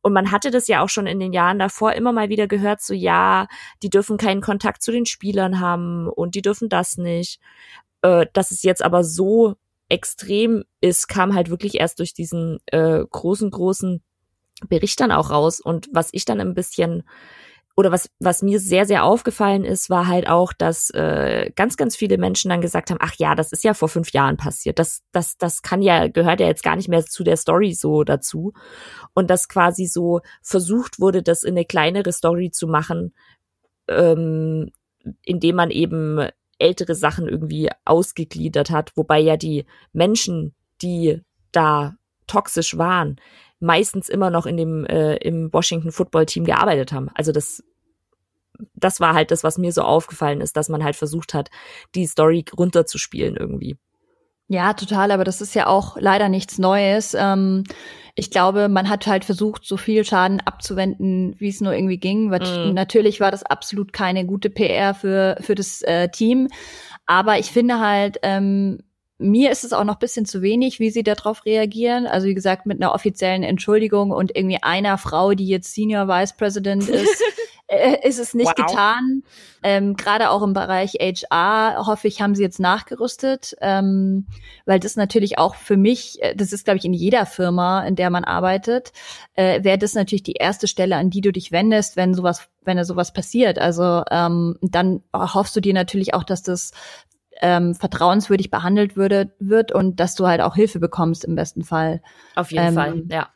Und 0.02 0.14
man 0.14 0.32
hatte 0.32 0.52
das 0.52 0.68
ja 0.68 0.82
auch 0.84 0.90
schon 0.90 1.08
in 1.08 1.20
den 1.20 1.34
Jahren 1.34 1.60
davor 1.60 1.94
immer 1.94 2.14
mal 2.14 2.30
wieder 2.30 2.48
gehört, 2.48 2.82
so 2.82 2.94
ja, 2.94 3.48
die 3.84 3.90
dürfen 3.90 4.18
keinen 4.18 4.42
Kontakt 4.42 4.82
zu 4.82 4.92
den 4.92 5.06
Spielern 5.06 5.60
haben 5.60 6.08
und 6.08 6.36
die 6.36 6.42
dürfen 6.42 6.70
das 6.70 6.98
nicht. 6.98 7.40
Äh, 8.02 8.28
dass 8.34 8.52
es 8.52 8.64
jetzt 8.64 8.84
aber 8.84 9.04
so 9.04 9.56
extrem 9.90 10.64
ist, 10.82 11.08
kam 11.08 11.36
halt 11.36 11.50
wirklich 11.50 11.76
erst 11.76 12.00
durch 12.00 12.14
diesen 12.14 12.60
äh, 12.68 13.04
großen, 13.10 13.52
großen 13.52 14.02
Bericht 14.68 15.00
dann 15.00 15.12
auch 15.12 15.32
raus. 15.32 15.60
Und 15.60 15.90
was 15.92 16.10
ich 16.12 16.26
dann 16.26 16.40
ein 16.40 16.54
bisschen 16.54 17.04
oder 17.78 17.92
was, 17.92 18.10
was 18.20 18.42
mir 18.42 18.60
sehr, 18.60 18.86
sehr 18.86 19.04
aufgefallen 19.04 19.66
ist, 19.66 19.90
war 19.90 20.08
halt 20.08 20.30
auch, 20.30 20.54
dass 20.54 20.90
äh, 20.92 21.52
ganz, 21.56 21.76
ganz 21.76 21.96
viele 21.96 22.18
Menschen 22.18 22.50
dann 22.50 22.62
gesagt 22.62 22.90
haben, 22.90 23.00
ach 23.02 23.16
ja, 23.18 23.36
das 23.36 23.52
ist 23.52 23.66
ja 23.66 23.74
vor 23.74 23.90
fünf 23.90 24.12
Jahren 24.12 24.38
passiert. 24.38 24.80
Das, 24.80 25.04
das, 25.12 25.38
das 25.38 25.62
kann 25.62 25.82
ja, 25.82 26.08
gehört 26.08 26.40
ja 26.40 26.48
jetzt 26.48 26.64
gar 26.64 26.78
nicht 26.78 26.88
mehr 26.88 27.06
zu 27.06 27.24
der 27.26 27.36
Story 27.36 27.74
so 27.74 28.06
dazu. 28.06 28.54
Und 29.14 29.30
dass 29.30 29.50
quasi 29.50 29.88
so 29.88 30.22
versucht 30.42 31.00
wurde, 31.00 31.22
das 31.22 31.44
in 31.44 31.56
eine 31.56 31.66
kleinere 31.66 32.14
Story 32.14 32.50
zu 32.50 32.68
machen, 32.68 33.14
ähm, 33.90 34.72
indem 35.24 35.58
man 35.58 35.70
eben 35.70 36.30
ältere 36.58 36.96
Sachen 36.96 37.28
irgendwie 37.28 37.70
ausgegliedert 37.84 38.70
hat, 38.70 38.94
wobei 38.96 39.20
ja 39.20 39.36
die 39.36 39.66
Menschen, 39.92 40.56
die 40.82 41.22
da 41.52 41.96
toxisch 42.28 42.78
waren, 42.78 43.18
meistens 43.60 44.10
immer 44.10 44.30
noch 44.30 44.46
in 44.46 44.58
dem 44.58 44.86
äh, 44.86 45.16
im 45.18 45.52
Washington 45.52 45.92
Football 45.92 46.26
Team 46.26 46.46
gearbeitet 46.46 46.92
haben. 46.92 47.10
Also 47.14 47.32
das 47.32 47.64
das 48.74 49.00
war 49.00 49.14
halt 49.14 49.32
das, 49.32 49.44
was 49.44 49.58
mir 49.58 49.72
so 49.72 49.82
aufgefallen 49.82 50.42
ist, 50.42 50.56
dass 50.56 50.70
man 50.70 50.84
halt 50.84 50.96
versucht 50.96 51.34
hat, 51.34 51.50
die 51.94 52.06
Story 52.06 52.46
runterzuspielen 52.58 53.36
irgendwie. 53.36 53.78
Ja, 54.48 54.74
total, 54.74 55.12
aber 55.12 55.24
das 55.24 55.42
ist 55.42 55.56
ja 55.56 55.66
auch 55.66 55.98
leider 56.00 56.30
nichts 56.30 56.60
Neues. 56.60 57.16
Ähm, 57.16 57.64
ich 58.14 58.30
glaube, 58.30 58.70
man 58.70 58.90
hat 58.90 59.08
halt 59.08 59.26
versucht, 59.26 59.66
so 59.66 59.76
viel 59.76 60.06
Schaden 60.06 60.40
abzuwenden, 60.40 61.36
wie 61.40 61.50
es 61.50 61.62
nur 61.62 61.74
irgendwie 61.74 61.98
ging. 61.98 62.30
Mm. 62.30 62.74
Natürlich 62.74 63.20
war 63.20 63.32
das 63.32 63.44
absolut 63.44 63.92
keine 63.92 64.26
gute 64.26 64.52
PR 64.52 64.94
für, 64.94 65.38
für 65.42 65.56
das 65.56 65.82
äh, 65.82 66.10
Team. 66.10 66.48
Aber 67.08 67.40
ich 67.40 67.52
finde 67.52 67.80
halt, 67.80 68.20
ähm, 68.22 68.84
mir 69.18 69.52
ist 69.52 69.64
es 69.64 69.74
auch 69.74 69.86
noch 69.86 69.96
bisschen 69.96 70.26
zu 70.26 70.42
wenig, 70.42 70.80
wie 70.80 70.90
sie 70.90 71.04
darauf 71.04 71.46
reagieren. 71.46 72.06
Also 72.06 72.28
wie 72.28 72.34
gesagt, 72.34 72.66
mit 72.66 72.82
einer 72.82 72.94
offiziellen 72.94 73.44
Entschuldigung 73.44 74.12
und 74.12 74.36
irgendwie 74.36 74.62
einer 74.62 74.98
Frau, 74.98 75.34
die 75.34 75.48
jetzt 75.48 75.74
Senior 75.74 76.08
Vice 76.08 76.34
President 76.34 76.90
ist, 76.90 77.22
äh, 77.68 78.08
ist 78.08 78.20
es 78.20 78.34
nicht 78.34 78.58
wow. 78.58 78.68
getan. 78.68 79.24
Ähm, 79.64 79.96
Gerade 79.96 80.30
auch 80.30 80.44
im 80.44 80.54
Bereich 80.54 80.96
HR, 81.00 81.86
hoffe 81.88 82.08
ich, 82.08 82.22
haben 82.22 82.36
sie 82.36 82.44
jetzt 82.44 82.60
nachgerüstet, 82.60 83.56
ähm, 83.62 84.28
weil 84.66 84.80
das 84.80 84.96
natürlich 84.96 85.40
auch 85.40 85.56
für 85.56 85.78
mich, 85.78 86.22
äh, 86.22 86.36
das 86.36 86.54
ist, 86.54 86.66
glaube 86.66 86.78
ich, 86.78 86.86
in 86.86 86.94
jeder 86.94 87.26
Firma, 87.26 87.84
in 87.86 87.96
der 87.96 88.10
man 88.10 88.24
arbeitet, 88.24 88.92
äh, 89.34 89.64
wäre 89.64 89.78
das 89.78 89.96
natürlich 89.96 90.24
die 90.24 90.34
erste 90.34 90.68
Stelle, 90.68 90.98
an 90.98 91.10
die 91.10 91.22
du 91.22 91.32
dich 91.32 91.52
wendest, 91.52 91.96
wenn 91.96 92.14
sowas, 92.14 92.48
wenn 92.64 92.78
da 92.78 92.84
sowas 92.84 93.14
passiert. 93.14 93.58
Also 93.58 94.04
ähm, 94.12 94.58
dann 94.62 95.02
hoffst 95.14 95.56
du 95.56 95.62
dir 95.62 95.74
natürlich 95.74 96.14
auch, 96.14 96.24
dass 96.24 96.44
das 96.44 96.72
ähm, 97.42 97.76
vertrauenswürdig 97.76 98.50
behandelt 98.50 98.96
würde, 98.96 99.34
wird 99.40 99.72
und 99.72 100.00
dass 100.00 100.16
du 100.16 100.28
halt 100.28 100.42
auch 100.42 100.56
Hilfe 100.56 100.80
bekommst 100.80 101.26
im 101.26 101.36
besten 101.36 101.64
Fall. 101.64 102.02
Auf 102.36 102.52
jeden 102.52 102.68
ähm, 102.68 102.74
Fall, 102.74 103.04
ja. 103.10 103.30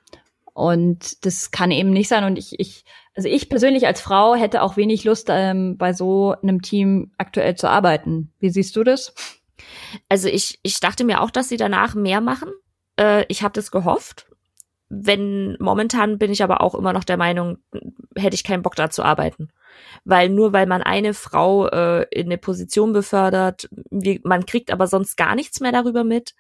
Und 0.54 1.26
das 1.26 1.52
kann 1.52 1.72
eben 1.72 1.92
nicht 1.92 2.10
sein. 2.10 2.26
Und 2.26 2.38
ich, 2.38 2.60
ich, 2.60 2.84
also 3.16 3.30
ich 3.30 3.50
persönlich 3.50 3.88
als 3.88 4.02
Frau 4.02 4.36
hätte 4.36 4.62
auch 4.62 4.76
wenig 4.76 5.06
Lust, 5.06 5.28
ähm, 5.30 5.78
bei 5.78 5.94
so 5.94 6.36
einem 6.42 6.62
Team 6.62 7.12
aktuell 7.18 7.56
zu 7.56 7.70
arbeiten. 7.70 8.34
Wie 8.40 8.50
siehst 8.50 8.76
du 8.76 8.84
das? 8.84 9.14
Also 10.10 10.28
ich, 10.28 10.60
ich 10.64 10.80
dachte 10.80 11.06
mir 11.06 11.22
auch, 11.22 11.32
dass 11.32 11.50
sie 11.50 11.58
danach 11.58 11.96
mehr 11.96 12.20
machen. 12.20 12.50
Äh, 13.00 13.26
ich 13.30 13.42
habe 13.42 13.54
das 13.54 13.72
gehofft. 13.72 14.28
Wenn 14.90 15.56
momentan 15.60 16.18
bin 16.18 16.32
ich 16.32 16.44
aber 16.44 16.62
auch 16.62 16.76
immer 16.76 16.94
noch 16.94 17.04
der 17.04 17.18
Meinung, 17.18 17.60
hätte 18.18 18.36
ich 18.36 18.44
keinen 18.44 18.64
Bock 18.64 18.76
da 18.76 18.90
zu 18.90 19.04
arbeiten. 19.04 19.50
Weil 20.06 20.30
nur 20.30 20.54
weil 20.54 20.66
man 20.66 20.82
eine 20.82 21.14
Frau 21.14 21.68
äh, 21.68 22.06
in 22.12 22.28
eine 22.28 22.38
Position 22.38 22.94
befördert, 22.94 23.70
wie, 23.90 24.22
man 24.24 24.46
kriegt 24.46 24.72
aber 24.72 24.88
sonst 24.88 25.18
gar 25.18 25.36
nichts 25.36 25.60
mehr 25.60 25.72
darüber 25.72 26.04
mit. 26.04 26.36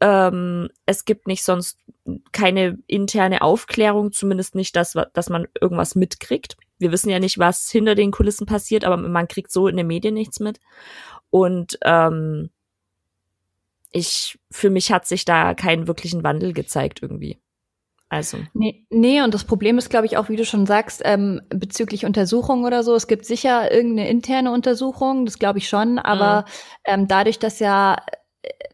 Ähm, 0.00 0.68
es 0.84 1.04
gibt 1.04 1.26
nicht 1.26 1.44
sonst 1.44 1.78
keine 2.32 2.78
interne 2.86 3.42
Aufklärung, 3.42 4.12
zumindest 4.12 4.54
nicht, 4.54 4.74
dass, 4.74 4.96
dass 5.12 5.30
man 5.30 5.46
irgendwas 5.60 5.94
mitkriegt. 5.94 6.56
Wir 6.78 6.90
wissen 6.90 7.10
ja 7.10 7.20
nicht, 7.20 7.38
was 7.38 7.70
hinter 7.70 7.94
den 7.94 8.10
Kulissen 8.10 8.46
passiert, 8.46 8.84
aber 8.84 8.96
man 8.96 9.28
kriegt 9.28 9.52
so 9.52 9.68
in 9.68 9.76
den 9.76 9.86
Medien 9.86 10.14
nichts 10.14 10.40
mit. 10.40 10.58
Und 11.30 11.78
ähm, 11.84 12.50
ich, 13.92 14.38
für 14.50 14.70
mich 14.70 14.90
hat 14.90 15.06
sich 15.06 15.24
da 15.24 15.54
keinen 15.54 15.86
wirklichen 15.86 16.24
Wandel 16.24 16.52
gezeigt 16.52 17.00
irgendwie. 17.02 17.38
Also. 18.12 18.36
Nee, 18.52 18.84
nee, 18.90 19.22
und 19.22 19.32
das 19.32 19.44
Problem 19.44 19.78
ist, 19.78 19.88
glaube 19.88 20.04
ich, 20.04 20.18
auch, 20.18 20.28
wie 20.28 20.36
du 20.36 20.44
schon 20.44 20.66
sagst, 20.66 21.00
ähm, 21.02 21.40
bezüglich 21.48 22.04
Untersuchungen 22.04 22.66
oder 22.66 22.82
so. 22.82 22.94
Es 22.94 23.06
gibt 23.06 23.24
sicher 23.24 23.72
irgendeine 23.72 24.10
interne 24.10 24.52
Untersuchung, 24.52 25.24
das 25.24 25.38
glaube 25.38 25.60
ich 25.60 25.66
schon, 25.66 25.98
aber 25.98 26.42
mhm. 26.42 26.44
ähm, 26.84 27.08
dadurch, 27.08 27.38
dass 27.38 27.58
ja 27.58 27.96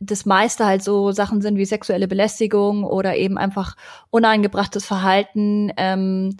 das 0.01 0.27
meiste 0.27 0.67
halt 0.67 0.83
so 0.83 1.13
Sachen 1.13 1.41
sind 1.41 1.57
wie 1.57 1.67
sexuelle 1.67 2.09
Belästigung 2.09 2.83
oder 2.83 3.15
eben 3.15 3.39
einfach 3.39 3.77
uneingebrachtes 4.11 4.85
Verhalten. 4.85 5.73
Ähm, 5.77 6.37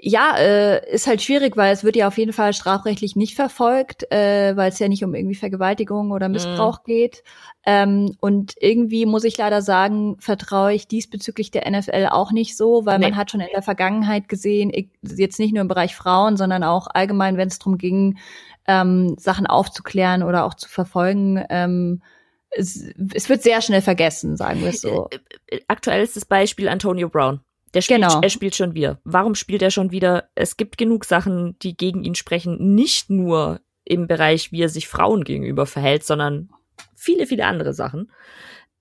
ja, 0.00 0.36
äh, 0.36 0.92
ist 0.92 1.06
halt 1.06 1.22
schwierig, 1.22 1.56
weil 1.56 1.72
es 1.72 1.84
wird 1.84 1.96
ja 1.96 2.08
auf 2.08 2.18
jeden 2.18 2.32
Fall 2.32 2.52
strafrechtlich 2.52 3.16
nicht 3.16 3.34
verfolgt, 3.34 4.10
äh, 4.10 4.56
weil 4.56 4.70
es 4.70 4.78
ja 4.78 4.88
nicht 4.88 5.04
um 5.04 5.14
irgendwie 5.14 5.34
Vergewaltigung 5.34 6.10
oder 6.10 6.28
Missbrauch 6.28 6.80
mm. 6.80 6.86
geht. 6.86 7.22
Ähm, 7.64 8.16
und 8.20 8.54
irgendwie 8.60 9.06
muss 9.06 9.24
ich 9.24 9.36
leider 9.38 9.62
sagen, 9.62 10.16
vertraue 10.18 10.74
ich 10.74 10.88
diesbezüglich 10.88 11.50
der 11.50 11.70
NFL 11.70 12.08
auch 12.10 12.32
nicht 12.32 12.56
so, 12.56 12.86
weil 12.86 12.98
nee. 12.98 13.06
man 13.06 13.16
hat 13.16 13.30
schon 13.30 13.40
in 13.40 13.48
der 13.52 13.62
Vergangenheit 13.62 14.28
gesehen, 14.28 14.72
jetzt 15.02 15.38
nicht 15.38 15.52
nur 15.52 15.62
im 15.62 15.68
Bereich 15.68 15.94
Frauen, 15.94 16.36
sondern 16.36 16.64
auch 16.64 16.88
allgemein, 16.92 17.36
wenn 17.36 17.48
es 17.48 17.58
darum 17.58 17.78
ging, 17.78 18.18
ähm, 18.66 19.16
Sachen 19.18 19.46
aufzuklären 19.46 20.22
oder 20.22 20.44
auch 20.44 20.54
zu 20.54 20.68
verfolgen, 20.68 21.44
ähm, 21.50 22.02
es, 22.50 22.84
es 23.14 23.28
wird 23.28 23.42
sehr 23.42 23.62
schnell 23.62 23.82
vergessen, 23.82 24.36
sagen 24.36 24.60
wir 24.60 24.68
es 24.68 24.80
so. 24.80 25.08
Äh, 25.10 25.56
äh, 25.56 25.60
aktuell 25.68 26.02
ist 26.02 26.16
das 26.16 26.24
Beispiel 26.24 26.68
Antonio 26.68 27.08
Brown. 27.08 27.40
Der 27.74 27.80
spielt, 27.80 28.02
genau. 28.02 28.20
er 28.20 28.30
spielt 28.30 28.54
schon 28.54 28.74
wieder. 28.74 29.00
Warum 29.04 29.34
spielt 29.34 29.62
er 29.62 29.70
schon 29.70 29.90
wieder? 29.90 30.28
Es 30.34 30.56
gibt 30.56 30.76
genug 30.76 31.04
Sachen, 31.04 31.58
die 31.60 31.76
gegen 31.76 32.04
ihn 32.04 32.14
sprechen. 32.14 32.74
Nicht 32.74 33.10
nur 33.10 33.60
im 33.84 34.06
Bereich, 34.06 34.52
wie 34.52 34.62
er 34.62 34.68
sich 34.68 34.88
Frauen 34.88 35.24
gegenüber 35.24 35.66
verhält, 35.66 36.04
sondern 36.04 36.50
viele, 36.94 37.26
viele 37.26 37.46
andere 37.46 37.72
Sachen. 37.72 38.10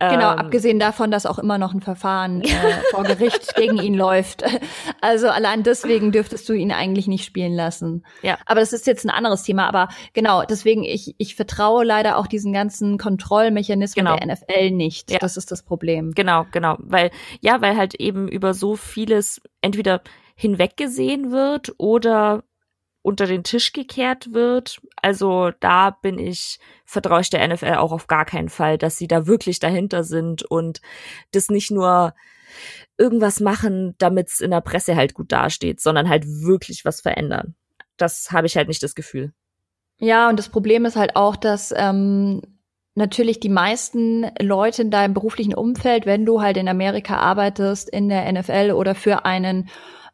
Genau, 0.10 0.31
ähm, 0.34 0.39
abgesehen 0.39 0.79
davon, 0.79 1.12
dass 1.12 1.27
auch 1.27 1.38
immer 1.38 1.60
noch 1.60 1.74
ein 1.74 1.81
Verfahren 1.81 2.41
äh, 2.41 2.48
vor 2.91 3.03
Gericht 3.03 3.55
gegen 3.55 3.77
ihn 3.77 3.93
läuft. 3.93 4.43
Also 5.00 5.29
allein 5.29 5.62
deswegen 5.63 6.12
dürftest 6.12 6.50
du 6.50 6.53
ihn 6.53 6.72
eigentlich 6.72 7.08
nicht 7.08 7.24
spielen 7.24 7.53
lassen. 7.53 8.03
Ja. 8.24 8.38
Aber 8.48 8.62
das 8.62 8.74
ist 8.74 8.88
jetzt 8.88 9.05
ein 9.05 9.12
anderes 9.12 9.43
Thema. 9.43 9.67
Aber 9.67 9.89
genau, 10.13 10.43
deswegen, 10.43 10.84
ich, 10.84 11.13
ich 11.20 11.36
vertraue 11.36 11.84
leider 11.84 12.17
auch 12.17 12.25
diesen 12.25 12.51
ganzen 12.51 12.98
Kontrollmechanismen 12.98 14.05
genau. 14.05 14.17
der 14.17 14.34
NFL 14.34 14.72
nicht. 14.72 15.12
Ja. 15.12 15.20
Das 15.20 15.38
ist 15.38 15.51
das 15.51 15.62
Problem. 15.63 16.12
Genau, 16.15 16.46
genau. 16.51 16.77
Weil, 16.79 17.12
ja, 17.41 17.62
weil 17.62 17.77
halt 17.77 17.96
eben 17.96 18.27
über 18.27 18.53
so 18.53 18.75
vieles 18.75 19.41
entweder 19.62 20.01
hinweggesehen 20.36 21.31
wird 21.31 21.74
oder 21.77 22.43
unter 23.01 23.25
den 23.25 23.43
Tisch 23.43 23.74
gekehrt 23.74 24.34
wird. 24.34 24.79
Also 24.96 25.51
da 25.60 25.89
bin 25.89 26.20
ich, 26.20 26.60
vertraue 26.86 27.22
ich 27.22 27.29
der 27.29 27.48
NFL 27.48 27.75
auch 27.75 27.91
auf 27.91 28.08
gar 28.08 28.25
keinen 28.25 28.50
Fall, 28.50 28.77
dass 28.77 28.98
sie 28.98 29.08
da 29.08 29.27
wirklich 29.27 29.60
dahinter 29.60 30.03
sind 30.03 30.43
und 30.43 30.81
das 31.31 31.50
nicht 31.50 31.72
nur 31.72 32.13
irgendwas 32.98 33.39
machen, 33.39 33.96
damit 33.98 34.29
es 34.29 34.39
in 34.41 34.51
der 34.51 34.62
Presse 34.62 34.96
halt 34.96 35.13
gut 35.13 35.31
dasteht, 35.31 35.79
sondern 35.79 36.10
halt 36.10 36.25
wirklich 36.25 36.86
was 36.86 37.01
verändern. 37.01 37.55
Das 37.98 38.31
habe 38.31 38.48
ich 38.48 38.55
halt 38.55 38.67
nicht 38.67 38.84
das 38.84 38.96
Gefühl. 38.96 39.34
Ja, 39.98 40.29
und 40.29 40.38
das 40.38 40.50
Problem 40.50 40.86
ist 40.86 40.96
halt 40.96 41.15
auch, 41.15 41.36
dass 41.36 41.74
ähm, 41.75 42.41
natürlich 42.96 43.39
die 43.39 43.50
meisten 43.50 44.25
Leute 44.39 44.84
in 44.84 44.91
deinem 44.91 45.13
beruflichen 45.13 45.53
Umfeld, 45.53 46.05
wenn 46.05 46.25
du 46.25 46.41
halt 46.41 46.58
in 46.58 46.67
Amerika 46.67 47.17
arbeitest, 47.17 47.89
in 47.89 48.10
der 48.10 48.31
NFL 48.31 48.72
oder 48.72 48.96
für 48.96 49.25
einen 49.25 49.70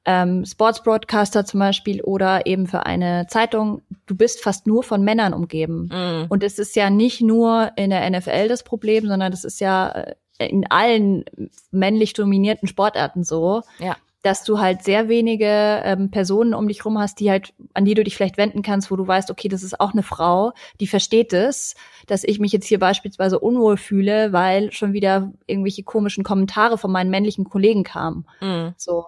ähm, 0.08 0.46
Sportsbroadcaster 0.46 1.46
zum 1.46 1.60
Beispiel 1.60 2.02
oder 2.02 2.46
eben 2.48 2.66
für 2.66 2.86
eine 2.86 3.28
Zeitung, 3.28 3.82
du 4.06 4.16
bist 4.16 4.42
fast 4.42 4.66
nur 4.66 4.82
von 4.82 5.04
Männern 5.04 5.34
umgeben. 5.34 5.90
Mm. 5.92 6.26
Und 6.30 6.44
es 6.44 6.60
ist 6.60 6.78
ja 6.78 6.90
nicht 6.90 7.22
nur 7.22 7.74
in 7.76 7.90
der 7.90 8.10
NFL 8.10 8.48
das 8.48 8.64
Problem, 8.64 9.06
sondern 9.06 9.32
das 9.32 9.44
ist 9.44 9.60
ja 9.60 9.90
äh, 9.90 10.16
in 10.48 10.66
allen 10.72 11.26
männlich 11.72 12.14
dominierten 12.14 12.70
Sportarten 12.70 13.24
so. 13.24 13.64
Ja 13.80 13.98
dass 14.24 14.44
du 14.44 14.60
halt 14.60 14.84
sehr 14.84 15.08
wenige 15.08 15.46
ähm, 15.86 16.12
Personen 16.12 16.54
um 16.54 16.68
dich 16.68 16.84
rum 16.84 16.98
hast, 16.98 17.22
die 17.22 17.32
halt, 17.32 17.54
an 17.74 17.86
die 17.86 17.94
du 17.94 18.04
dich 18.04 18.18
vielleicht 18.18 18.36
wenden 18.36 18.62
kannst, 18.62 18.92
wo 18.92 18.98
du 18.98 19.08
weißt, 19.08 19.32
okay, 19.32 19.48
das 19.48 19.64
ist 19.64 19.80
auch 19.80 19.94
eine 19.94 20.04
Frau, 20.04 20.52
die 20.82 20.88
versteht 20.88 21.32
es, 21.32 21.76
dass 22.08 22.26
ich 22.26 22.40
mich 22.40 22.52
jetzt 22.52 22.66
hier 22.66 22.80
beispielsweise 22.80 23.40
unwohl 23.40 23.78
fühle, 23.78 24.34
weil 24.34 24.74
schon 24.74 24.92
wieder 24.92 25.32
irgendwelche 25.46 25.84
komischen 25.84 26.26
Kommentare 26.26 26.78
von 26.78 26.92
meinen 26.92 27.10
männlichen 27.10 27.46
Kollegen 27.46 27.84
kamen. 27.84 28.26
Mm. 28.42 28.70
So. 28.76 29.06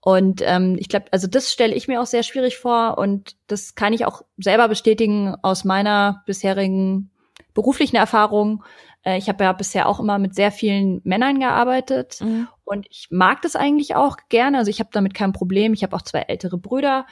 Und 0.00 0.42
ähm, 0.44 0.76
ich 0.78 0.88
glaube, 0.88 1.06
also 1.10 1.26
das 1.26 1.52
stelle 1.52 1.74
ich 1.74 1.88
mir 1.88 2.00
auch 2.00 2.06
sehr 2.06 2.22
schwierig 2.22 2.58
vor 2.58 2.98
und 2.98 3.36
das 3.48 3.74
kann 3.74 3.92
ich 3.92 4.06
auch 4.06 4.22
selber 4.36 4.68
bestätigen 4.68 5.34
aus 5.42 5.64
meiner 5.64 6.22
bisherigen 6.24 7.10
beruflichen 7.52 7.96
Erfahrung. 7.96 8.62
Äh, 9.02 9.18
ich 9.18 9.28
habe 9.28 9.42
ja 9.42 9.52
bisher 9.52 9.88
auch 9.88 9.98
immer 9.98 10.18
mit 10.18 10.34
sehr 10.34 10.52
vielen 10.52 11.00
Männern 11.02 11.40
gearbeitet 11.40 12.20
mhm. 12.20 12.46
und 12.64 12.86
ich 12.90 13.08
mag 13.10 13.42
das 13.42 13.56
eigentlich 13.56 13.96
auch 13.96 14.16
gerne. 14.28 14.58
Also 14.58 14.70
ich 14.70 14.78
habe 14.78 14.90
damit 14.92 15.14
kein 15.14 15.32
Problem. 15.32 15.72
Ich 15.72 15.82
habe 15.82 15.96
auch 15.96 16.02
zwei 16.02 16.20
ältere 16.20 16.58
Brüder. 16.58 17.06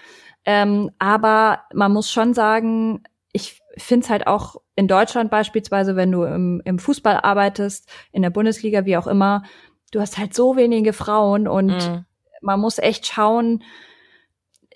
Ähm, 0.44 0.92
aber 1.00 1.62
man 1.74 1.92
muss 1.92 2.12
schon 2.12 2.34
sagen, 2.34 3.02
ich 3.32 3.60
finde 3.76 4.04
es 4.04 4.10
halt 4.10 4.28
auch 4.28 4.56
in 4.76 4.86
Deutschland 4.86 5.30
beispielsweise, 5.30 5.96
wenn 5.96 6.12
du 6.12 6.22
im, 6.22 6.62
im 6.64 6.78
Fußball 6.78 7.16
arbeitest, 7.16 7.90
in 8.12 8.22
der 8.22 8.30
Bundesliga, 8.30 8.84
wie 8.84 8.96
auch 8.96 9.08
immer, 9.08 9.42
du 9.90 10.00
hast 10.00 10.18
halt 10.18 10.34
so 10.34 10.56
wenige 10.56 10.92
Frauen 10.92 11.48
und 11.48 11.72
mhm 11.72 12.04
man 12.40 12.60
muss 12.60 12.78
echt 12.78 13.06
schauen, 13.06 13.62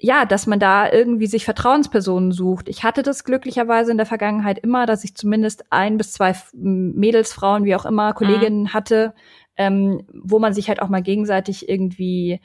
ja, 0.03 0.25
dass 0.25 0.47
man 0.47 0.59
da 0.59 0.91
irgendwie 0.91 1.27
sich 1.27 1.45
Vertrauenspersonen 1.45 2.33
sucht. 2.33 2.69
Ich 2.69 2.85
hatte 2.85 3.03
das 3.03 3.25
glücklicherweise 3.25 3.91
in 3.91 3.99
der 3.99 4.07
Vergangenheit 4.07 4.59
immer, 4.59 4.87
dass 4.87 5.05
ich 5.05 5.15
zumindest 5.15 5.65
ein 5.71 5.99
bis 5.99 6.13
zwei 6.13 6.35
Mädels, 6.55 7.33
Frauen, 7.33 7.65
wie 7.65 7.75
auch 7.75 7.85
immer, 7.85 8.15
Kolleginnen 8.15 8.63
mhm. 8.63 8.73
hatte, 8.73 9.15
ähm, 9.57 10.07
wo 10.13 10.39
man 10.39 10.55
sich 10.55 10.69
halt 10.69 10.81
auch 10.81 10.89
mal 10.89 11.03
gegenseitig 11.03 11.69
irgendwie 11.69 12.41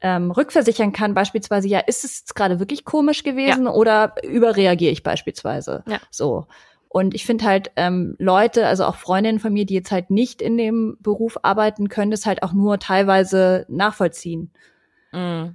ähm, 0.00 0.30
rückversichern 0.30 0.92
kann, 0.92 1.14
beispielsweise, 1.14 1.68
ja, 1.68 1.80
ist 1.80 2.04
es 2.04 2.24
gerade 2.34 2.58
wirklich 2.58 2.84
komisch 2.84 3.22
gewesen 3.22 3.64
ja. 3.64 3.72
oder 3.72 4.14
überreagiere 4.22 4.92
ich 4.92 5.02
beispielsweise? 5.02 5.82
Ja. 5.86 5.98
So. 6.10 6.46
Und 6.92 7.14
ich 7.14 7.24
finde 7.24 7.44
halt 7.44 7.70
ähm, 7.76 8.16
Leute, 8.18 8.66
also 8.66 8.84
auch 8.84 8.96
Freundinnen 8.96 9.38
von 9.38 9.52
mir, 9.52 9.64
die 9.64 9.74
jetzt 9.74 9.92
halt 9.92 10.10
nicht 10.10 10.42
in 10.42 10.58
dem 10.58 10.96
Beruf 10.98 11.38
arbeiten, 11.42 11.88
können 11.88 12.10
das 12.10 12.26
halt 12.26 12.42
auch 12.42 12.52
nur 12.52 12.80
teilweise 12.80 13.64
nachvollziehen. 13.68 14.52
Mm. 15.12 15.50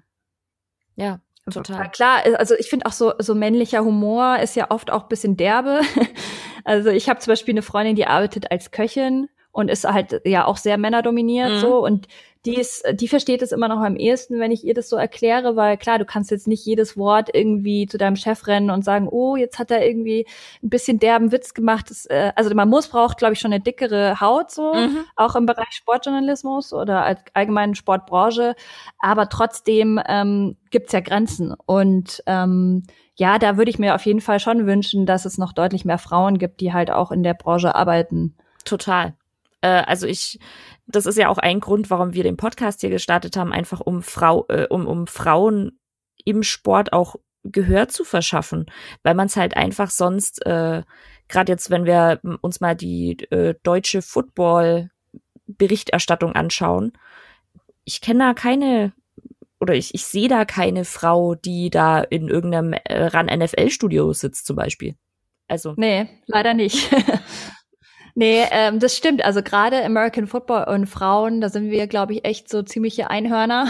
Ja, 0.96 1.20
total. 1.52 1.92
Klar, 1.92 2.20
also 2.38 2.56
ich 2.56 2.70
finde 2.70 2.86
auch 2.86 2.94
so, 2.94 3.12
so 3.20 3.36
männlicher 3.36 3.84
Humor 3.84 4.40
ist 4.40 4.56
ja 4.56 4.72
oft 4.72 4.90
auch 4.90 5.10
bisschen 5.10 5.36
derbe. 5.36 5.82
also 6.64 6.90
ich 6.90 7.10
habe 7.10 7.20
zum 7.20 7.34
Beispiel 7.34 7.54
eine 7.54 7.64
Freundin, 7.64 7.98
die 7.98 8.08
arbeitet 8.08 8.50
als 8.50 8.72
Köchin 8.72 9.28
und 9.56 9.70
ist 9.70 9.86
halt 9.86 10.22
ja 10.26 10.46
auch 10.46 10.58
sehr 10.58 10.78
männerdominiert 10.78 11.54
mhm. 11.54 11.60
so 11.60 11.84
und 11.84 12.08
die 12.46 12.56
ist, 12.56 12.86
die 12.94 13.08
versteht 13.08 13.42
es 13.42 13.52
immer 13.52 13.68
noch 13.70 13.80
am 13.80 13.96
ehesten, 13.96 14.40
wenn 14.40 14.52
ich 14.52 14.64
ihr 14.64 14.76
das 14.76 14.90
so 14.90 14.98
erkläre, 14.98 15.56
weil 15.56 15.78
klar, 15.78 15.98
du 15.98 16.06
kannst 16.06 16.30
jetzt 16.30 16.48
nicht 16.48 16.64
jedes 16.64 16.96
Wort 16.96 17.30
irgendwie 17.34 17.88
zu 17.88 17.98
deinem 17.98 18.18
Chef 18.18 18.46
rennen 18.46 18.70
und 18.70 18.86
sagen, 18.86 19.08
oh, 19.10 19.36
jetzt 19.36 19.58
hat 19.58 19.72
er 19.72 19.88
irgendwie 19.88 20.28
ein 20.62 20.70
bisschen 20.70 21.00
derben 21.00 21.32
Witz 21.32 21.56
gemacht. 21.56 21.90
Das, 21.90 22.06
äh, 22.06 22.34
also 22.36 22.54
man 22.54 22.70
muss 22.70 22.90
braucht, 22.90 23.18
glaube 23.18 23.34
ich, 23.34 23.40
schon 23.40 23.52
eine 23.52 23.64
dickere 23.64 24.20
Haut 24.22 24.52
so, 24.52 24.76
mhm. 24.76 25.06
auch 25.16 25.36
im 25.36 25.48
Bereich 25.48 25.72
Sportjournalismus 25.72 26.72
oder 26.72 27.18
allgemeinen 27.34 27.74
Sportbranche. 27.74 28.56
Aber 29.00 29.28
trotzdem 29.30 30.00
ähm, 30.08 30.58
gibt's 30.70 30.92
ja 30.92 31.00
Grenzen 31.00 31.56
und 31.66 32.22
ähm, 32.28 32.84
ja, 33.16 33.40
da 33.40 33.58
würde 33.58 33.72
ich 33.72 33.80
mir 33.80 33.96
auf 33.96 34.06
jeden 34.06 34.22
Fall 34.22 34.40
schon 34.40 34.68
wünschen, 34.68 35.08
dass 35.08 35.26
es 35.26 35.40
noch 35.40 35.54
deutlich 35.54 35.86
mehr 35.86 35.98
Frauen 35.98 36.38
gibt, 36.38 36.60
die 36.60 36.74
halt 36.74 36.92
auch 36.92 37.12
in 37.12 37.24
der 37.24 37.34
Branche 37.34 37.74
arbeiten. 37.74 38.36
Total. 38.66 39.16
Äh, 39.66 39.84
also 39.88 40.06
ich, 40.06 40.38
das 40.86 41.08
ist 41.08 41.18
ja 41.18 41.30
auch 41.30 41.40
ein 41.40 41.60
Grund, 41.60 41.90
warum 41.90 42.14
wir 42.14 42.22
den 42.24 42.38
Podcast 42.38 42.82
hier 42.82 42.92
gestartet 42.92 43.36
haben, 43.36 43.52
einfach 43.52 43.82
um 43.82 44.04
Frau, 44.04 44.46
äh, 44.48 44.68
um, 44.70 44.86
um 44.86 45.08
Frauen 45.08 45.80
im 46.24 46.44
Sport 46.44 46.94
auch 46.94 47.16
Gehör 47.44 47.90
zu 47.90 48.04
verschaffen, 48.04 48.68
weil 49.04 49.16
man 49.16 49.26
es 49.28 49.36
halt 49.36 49.58
einfach 49.58 49.92
sonst, 49.92 50.44
äh, 50.46 50.84
gerade 51.28 51.52
jetzt, 51.52 51.70
wenn 51.70 51.86
wir 51.86 52.20
uns 52.42 52.60
mal 52.60 52.76
die 52.76 53.18
äh, 53.30 53.54
deutsche 53.62 54.02
Football-Berichterstattung 54.02 56.34
anschauen, 56.34 56.94
ich 57.84 58.02
kenne 58.02 58.18
da 58.20 58.34
keine 58.34 58.94
oder 59.60 59.76
ich, 59.76 59.94
ich 59.94 60.06
sehe 60.06 60.28
da 60.28 60.44
keine 60.46 60.86
Frau, 60.86 61.36
die 61.36 61.70
da 61.70 62.02
in 62.02 62.30
irgendeinem 62.30 62.74
äh, 62.74 63.06
RAN 63.06 63.28
NFL-Studio 63.28 64.12
sitzt 64.14 64.48
zum 64.48 64.56
Beispiel. 64.56 64.96
Also. 65.48 65.76
Nee, 65.78 66.10
leider 66.26 66.56
nicht. 66.56 66.90
Nee, 68.18 68.46
ähm, 68.50 68.80
das 68.80 68.96
stimmt. 68.96 69.24
Also 69.24 69.44
gerade 69.44 69.84
American 69.84 70.26
Football 70.26 70.64
und 70.74 70.88
Frauen, 70.88 71.42
da 71.42 71.50
sind 71.50 71.70
wir, 71.70 71.86
glaube 71.88 72.14
ich, 72.14 72.24
echt 72.24 72.50
so 72.50 72.64
ziemliche 72.64 73.10
Einhörner. 73.10 73.68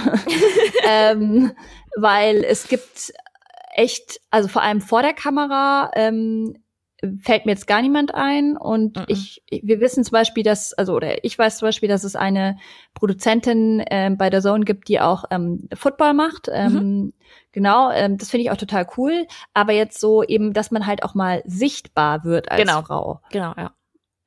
ähm, 0.88 1.52
weil 1.98 2.44
es 2.44 2.68
gibt 2.68 3.12
echt, 3.74 4.22
also 4.30 4.48
vor 4.48 4.62
allem 4.62 4.82
vor 4.82 5.02
der 5.02 5.14
Kamera, 5.14 5.90
ähm, 5.96 6.58
fällt 7.22 7.48
mir 7.48 7.54
jetzt 7.54 7.66
gar 7.66 7.82
niemand 7.82 8.14
ein. 8.14 8.56
Und 8.56 8.98
mhm. 8.98 9.06
ich, 9.08 9.44
wir 9.50 9.80
wissen 9.80 10.04
zum 10.04 10.12
Beispiel, 10.12 10.44
dass, 10.44 10.74
also, 10.74 10.94
oder 10.94 11.24
ich 11.26 11.38
weiß 11.38 11.58
zum 11.58 11.68
Beispiel, 11.68 11.90
dass 11.90 12.04
es 12.04 12.16
eine 12.16 12.58
Produzentin 12.94 13.84
ähm, 13.90 14.16
bei 14.16 14.30
der 14.30 14.42
Zone 14.42 14.64
gibt, 14.64 14.90
die 14.90 15.02
auch 15.02 15.26
ähm, 15.32 15.68
Football 15.74 16.14
macht. 16.14 16.50
Ähm, 16.52 16.74
mhm. 16.74 17.14
Genau, 17.52 17.90
ähm, 17.90 18.20
das 18.20 18.30
finde 18.30 18.44
ich 18.44 18.52
auch 18.52 18.58
total 18.58 18.88
cool. 18.96 19.26
Aber 19.56 19.74
jetzt 19.74 20.00
so 20.00 20.22
eben, 20.22 20.54
dass 20.54 20.70
man 20.70 20.86
halt 20.86 21.02
auch 21.02 21.16
mal 21.16 21.42
sichtbar 21.46 22.24
wird 22.24 22.52
als 22.52 22.62
genau. 22.62 22.84
Frau. 22.84 23.22
Genau, 23.32 23.56
ja 23.58 23.72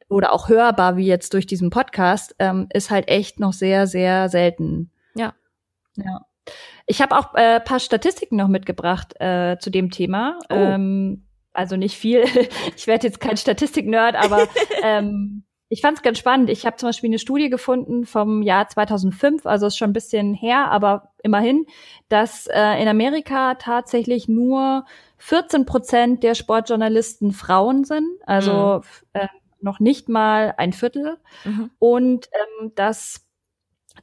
oder 0.08 0.32
auch 0.32 0.48
hörbar 0.48 0.96
wie 0.96 1.06
jetzt 1.06 1.34
durch 1.34 1.46
diesen 1.46 1.70
Podcast, 1.70 2.34
ähm, 2.38 2.68
ist 2.72 2.90
halt 2.90 3.08
echt 3.08 3.40
noch 3.40 3.52
sehr, 3.52 3.86
sehr 3.86 4.28
selten. 4.28 4.90
Ja. 5.14 5.34
Ja. 5.96 6.22
Ich 6.86 7.02
habe 7.02 7.16
auch 7.16 7.34
äh, 7.34 7.60
paar 7.60 7.80
Statistiken 7.80 8.36
noch 8.36 8.48
mitgebracht 8.48 9.14
äh, 9.20 9.58
zu 9.58 9.70
dem 9.70 9.90
Thema. 9.90 10.38
Oh. 10.48 10.54
Ähm, 10.54 11.26
also 11.52 11.76
nicht 11.76 11.98
viel. 11.98 12.24
ich 12.76 12.86
werde 12.86 13.06
jetzt 13.06 13.20
kein 13.20 13.36
Statistik-Nerd, 13.36 14.16
aber 14.16 14.48
ähm, 14.82 15.44
ich 15.68 15.82
fand 15.82 15.98
es 15.98 16.02
ganz 16.02 16.18
spannend. 16.18 16.48
Ich 16.48 16.64
habe 16.64 16.76
zum 16.76 16.88
Beispiel 16.88 17.10
eine 17.10 17.18
Studie 17.18 17.50
gefunden 17.50 18.06
vom 18.06 18.40
Jahr 18.42 18.68
2005, 18.68 19.44
also 19.44 19.66
ist 19.66 19.76
schon 19.76 19.90
ein 19.90 19.94
bisschen 19.94 20.32
her, 20.32 20.70
aber 20.70 21.10
immerhin, 21.22 21.66
dass 22.08 22.46
äh, 22.46 22.80
in 22.80 22.88
Amerika 22.88 23.54
tatsächlich 23.56 24.28
nur 24.28 24.86
14 25.18 25.66
Prozent 25.66 26.22
der 26.22 26.34
Sportjournalisten 26.34 27.32
Frauen 27.32 27.84
sind. 27.84 28.08
Also 28.24 28.78
mhm. 28.78 29.20
äh, 29.20 29.28
noch 29.60 29.80
nicht 29.80 30.08
mal 30.08 30.54
ein 30.56 30.72
Viertel. 30.72 31.18
Mhm. 31.44 31.70
Und 31.78 32.28
ähm, 32.60 32.72
das 32.74 33.24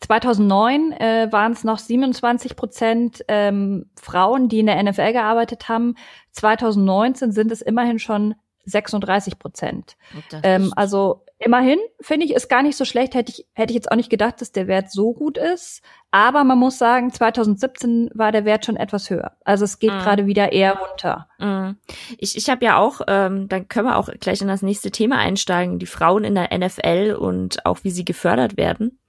2009 0.01 0.91
äh, 0.93 1.27
waren 1.31 1.53
es 1.53 1.63
noch 1.63 1.79
27 1.79 2.55
Prozent 2.55 3.23
ähm, 3.27 3.89
Frauen, 3.95 4.49
die 4.49 4.59
in 4.59 4.65
der 4.65 4.81
NFL 4.81 5.13
gearbeitet 5.13 5.69
haben. 5.69 5.95
2019 6.31 7.31
sind 7.31 7.51
es 7.51 7.61
immerhin 7.61 7.99
schon 7.99 8.35
36 8.65 9.39
Prozent. 9.39 9.95
Ähm, 10.43 10.73
also 10.75 11.23
immerhin 11.45 11.77
finde 12.01 12.25
ich 12.25 12.33
ist 12.33 12.49
gar 12.49 12.63
nicht 12.63 12.75
so 12.75 12.85
schlecht. 12.85 13.13
Hätte 13.13 13.31
ich 13.31 13.45
hätte 13.53 13.71
ich 13.71 13.75
jetzt 13.75 13.91
auch 13.91 13.95
nicht 13.95 14.09
gedacht, 14.09 14.41
dass 14.41 14.51
der 14.51 14.67
Wert 14.67 14.91
so 14.91 15.13
gut 15.13 15.37
ist. 15.37 15.81
Aber 16.09 16.43
man 16.43 16.57
muss 16.57 16.79
sagen, 16.79 17.13
2017 17.13 18.09
war 18.13 18.31
der 18.31 18.45
Wert 18.45 18.65
schon 18.65 18.77
etwas 18.77 19.09
höher. 19.09 19.33
Also 19.45 19.63
es 19.63 19.77
geht 19.77 19.93
mhm. 19.93 19.99
gerade 19.99 20.25
wieder 20.25 20.51
eher 20.51 20.73
runter. 20.77 21.29
Mhm. 21.37 21.77
Ich 22.17 22.35
ich 22.35 22.49
habe 22.49 22.65
ja 22.65 22.77
auch, 22.77 23.01
ähm, 23.07 23.47
dann 23.47 23.67
können 23.67 23.87
wir 23.87 23.97
auch 23.97 24.09
gleich 24.19 24.41
in 24.41 24.47
das 24.47 24.63
nächste 24.63 24.89
Thema 24.89 25.19
einsteigen: 25.19 25.77
die 25.77 25.85
Frauen 25.85 26.23
in 26.23 26.33
der 26.33 26.49
NFL 26.57 27.15
und 27.19 27.63
auch 27.65 27.83
wie 27.83 27.91
sie 27.91 28.05
gefördert 28.05 28.57
werden. 28.57 28.99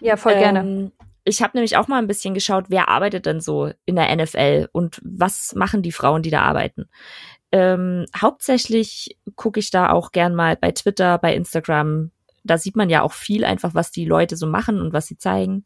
Ja, 0.00 0.16
voll 0.16 0.32
ähm, 0.32 0.38
gerne. 0.38 0.92
Ich 1.26 1.42
habe 1.42 1.52
nämlich 1.54 1.76
auch 1.76 1.88
mal 1.88 1.98
ein 1.98 2.06
bisschen 2.06 2.34
geschaut, 2.34 2.66
wer 2.68 2.88
arbeitet 2.88 3.24
denn 3.24 3.40
so 3.40 3.70
in 3.86 3.96
der 3.96 4.14
NFL 4.14 4.68
und 4.72 5.00
was 5.02 5.54
machen 5.54 5.82
die 5.82 5.92
Frauen, 5.92 6.22
die 6.22 6.30
da 6.30 6.42
arbeiten. 6.42 6.86
Ähm, 7.54 8.06
hauptsächlich 8.20 9.16
gucke 9.36 9.60
ich 9.60 9.70
da 9.70 9.90
auch 9.90 10.10
gern 10.10 10.34
mal 10.34 10.56
bei 10.56 10.72
Twitter, 10.72 11.18
bei 11.18 11.36
Instagram. 11.36 12.10
Da 12.42 12.58
sieht 12.58 12.74
man 12.74 12.90
ja 12.90 13.02
auch 13.02 13.12
viel 13.12 13.44
einfach, 13.44 13.76
was 13.76 13.92
die 13.92 14.04
Leute 14.04 14.36
so 14.36 14.48
machen 14.48 14.80
und 14.80 14.92
was 14.92 15.06
sie 15.06 15.18
zeigen. 15.18 15.62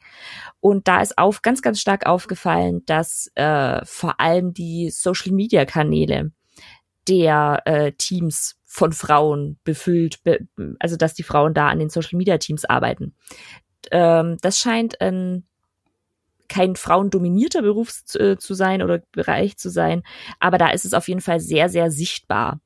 Und 0.61 0.87
da 0.87 1.01
ist 1.01 1.16
auf 1.16 1.40
ganz, 1.40 1.62
ganz 1.62 1.81
stark 1.81 2.05
aufgefallen, 2.05 2.83
dass 2.85 3.33
äh, 3.37 3.81
vor 3.87 4.20
allem 4.20 4.53
die 4.53 4.90
Social-Media-Kanäle 4.90 6.31
der 7.09 7.62
äh, 7.64 7.92
Teams 7.92 8.57
von 8.66 8.92
Frauen 8.92 9.59
befüllt, 9.64 10.22
be 10.24 10.46
also 10.79 10.96
dass 10.96 11.14
die 11.14 11.22
Frauen 11.22 11.55
da 11.55 11.68
an 11.68 11.79
den 11.79 11.88
Social-Media-Teams 11.88 12.66
arbeiten. 12.66 13.14
Ähm, 13.90 14.37
das 14.42 14.59
scheint 14.59 15.01
ein 15.01 15.46
kein 16.48 16.76
frauendominierter 16.76 17.62
Beruf 17.62 18.04
zu, 18.04 18.18
äh, 18.18 18.38
zu 18.38 18.54
sein 18.54 18.82
oder 18.82 19.02
Bereich 19.12 19.56
zu 19.58 19.68
sein, 19.70 20.02
aber 20.40 20.58
da 20.58 20.70
ist 20.70 20.84
es 20.84 20.94
auf 20.94 21.08
jeden 21.08 21.20
Fall 21.20 21.40
sehr, 21.40 21.68
sehr 21.68 21.90
sichtbar. 21.90 22.61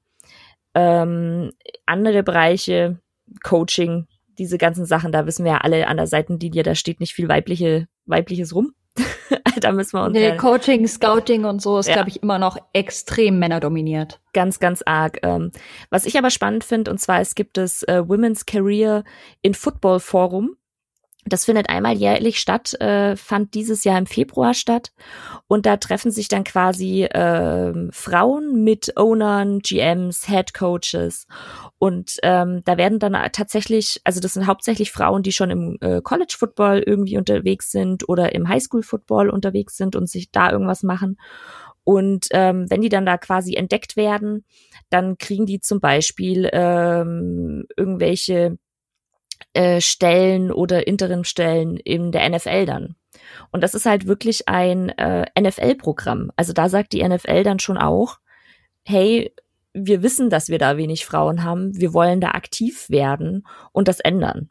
Ähm, 0.74 1.52
andere 1.86 2.22
Bereiche, 2.22 2.98
Coaching, 3.42 4.06
diese 4.38 4.58
ganzen 4.58 4.86
Sachen, 4.86 5.12
da 5.12 5.26
wissen 5.26 5.44
wir 5.44 5.52
ja 5.52 5.58
alle 5.58 5.86
an 5.86 5.96
der 5.96 6.06
Seitenlinie, 6.06 6.62
da 6.62 6.74
steht 6.74 7.00
nicht 7.00 7.12
viel 7.12 7.28
weibliche, 7.28 7.88
weibliches 8.06 8.54
rum. 8.54 8.72
da 9.60 9.72
müssen 9.72 9.96
wir 9.98 10.04
uns. 10.04 10.12
Nee, 10.12 10.36
Coaching, 10.36 10.86
Scouting 10.86 11.44
und 11.44 11.62
so 11.62 11.78
ist, 11.78 11.88
ja. 11.88 11.94
glaube 11.94 12.10
ich, 12.10 12.22
immer 12.22 12.38
noch 12.38 12.58
extrem 12.72 13.38
männerdominiert. 13.38 14.20
Ganz, 14.32 14.60
ganz 14.60 14.82
arg. 14.84 15.18
Ähm, 15.22 15.50
was 15.90 16.04
ich 16.04 16.18
aber 16.18 16.30
spannend 16.30 16.64
finde, 16.64 16.90
und 16.90 16.98
zwar 16.98 17.20
es 17.20 17.34
gibt 17.34 17.56
das 17.56 17.82
äh, 17.84 18.02
Women's 18.06 18.44
Career 18.46 19.04
in 19.40 19.54
Football 19.54 20.00
Forum. 20.00 20.56
Das 21.24 21.44
findet 21.44 21.68
einmal 21.68 21.96
jährlich 21.96 22.40
statt, 22.40 22.74
äh, 22.80 23.14
fand 23.14 23.54
dieses 23.54 23.85
Jahr 23.85 23.96
im 23.96 24.06
Februar 24.06 24.54
statt. 24.54 24.92
Und 25.46 25.66
da 25.66 25.76
treffen 25.76 26.11
sich 26.11 26.26
dann 26.26 26.42
quasi 26.42 27.04
äh, 27.04 27.72
Frauen 27.92 28.64
mit 28.64 28.96
Ownern, 28.96 29.61
GMs, 29.61 30.26
Head 30.26 30.52
Coaches. 30.52 31.26
Und 31.78 32.16
ähm, 32.24 32.62
da 32.64 32.76
werden 32.76 32.98
dann 32.98 33.12
tatsächlich, 33.32 34.00
also 34.02 34.20
das 34.20 34.35
sind 34.35 34.48
hauptsächlich 34.48 34.90
Frauen, 34.90 35.22
die 35.22 35.32
schon 35.32 35.50
im 35.50 35.78
äh, 35.80 36.00
College 36.02 36.35
Football 36.37 36.82
irgendwie 36.85 37.16
unterwegs 37.16 37.70
sind 37.70 38.08
oder 38.08 38.35
im 38.35 38.48
Highschool 38.48 38.82
Football 38.82 39.30
unterwegs 39.30 39.76
sind 39.76 39.94
und 39.94 40.11
sich 40.11 40.32
da 40.32 40.50
irgendwas 40.50 40.82
machen. 40.82 41.18
Und 41.85 42.26
ähm, 42.30 42.66
wenn 42.68 42.80
die 42.80 42.88
dann 42.88 43.06
da 43.06 43.16
quasi 43.16 43.54
entdeckt 43.54 43.96
werden, 43.96 44.44
dann 44.90 45.18
kriegen 45.18 45.46
die 45.46 45.61
zum 45.61 45.80
Beispiel 45.80 46.48
ähm, 46.52 47.64
irgendwelche 47.76 48.58
äh, 49.52 49.81
Stellen 49.81 50.50
oder 50.50 50.87
Interimstellen 50.87 51.76
in 51.76 52.12
der 52.12 52.28
NFL 52.28 52.66
dann. 52.66 52.96
Und 53.50 53.62
das 53.62 53.74
ist 53.74 53.87
halt 53.87 54.07
wirklich 54.07 54.48
ein 54.48 54.90
äh, 54.90 55.26
NFL-Programm. 55.38 56.31
Also 56.37 56.52
da 56.52 56.68
sagt 56.68 56.92
die 56.92 57.07
NFL 57.07 57.42
dann 57.44 57.59
schon 57.59 57.78
auch, 57.78 58.18
hey, 58.85 59.35
wir 59.74 60.02
wissen, 60.02 60.31
dass 60.31 60.48
wir 60.48 60.59
da 60.59 60.76
wenig 60.76 61.07
Frauen 61.07 61.44
haben, 61.44 61.76
wir 61.78 61.94
wollen 61.94 62.20
da 62.20 62.28
aktiv 62.31 62.90
werden 62.90 63.46
und 63.72 63.88
das 63.88 64.00
ändern. 64.00 64.50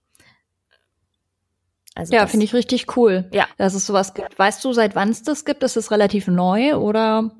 Also 1.93 2.13
ja, 2.13 2.25
finde 2.25 2.45
ich 2.45 2.53
richtig 2.53 2.95
cool, 2.95 3.29
ja. 3.33 3.47
dass 3.57 3.73
es 3.73 3.85
sowas 3.85 4.13
gibt. 4.13 4.39
Weißt 4.39 4.63
du, 4.63 4.71
seit 4.71 4.95
wann 4.95 5.09
es 5.09 5.23
das 5.23 5.43
gibt? 5.43 5.61
Ist 5.63 5.75
es 5.75 5.91
relativ 5.91 6.27
neu 6.27 6.75
oder? 6.77 7.31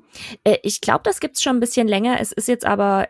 Äh, 0.44 0.58
ich 0.62 0.82
glaube, 0.82 1.00
das 1.04 1.20
gibt's 1.20 1.42
schon 1.42 1.56
ein 1.56 1.60
bisschen 1.60 1.88
länger. 1.88 2.20
Es 2.20 2.32
ist 2.32 2.48
jetzt 2.48 2.66
aber 2.66 3.08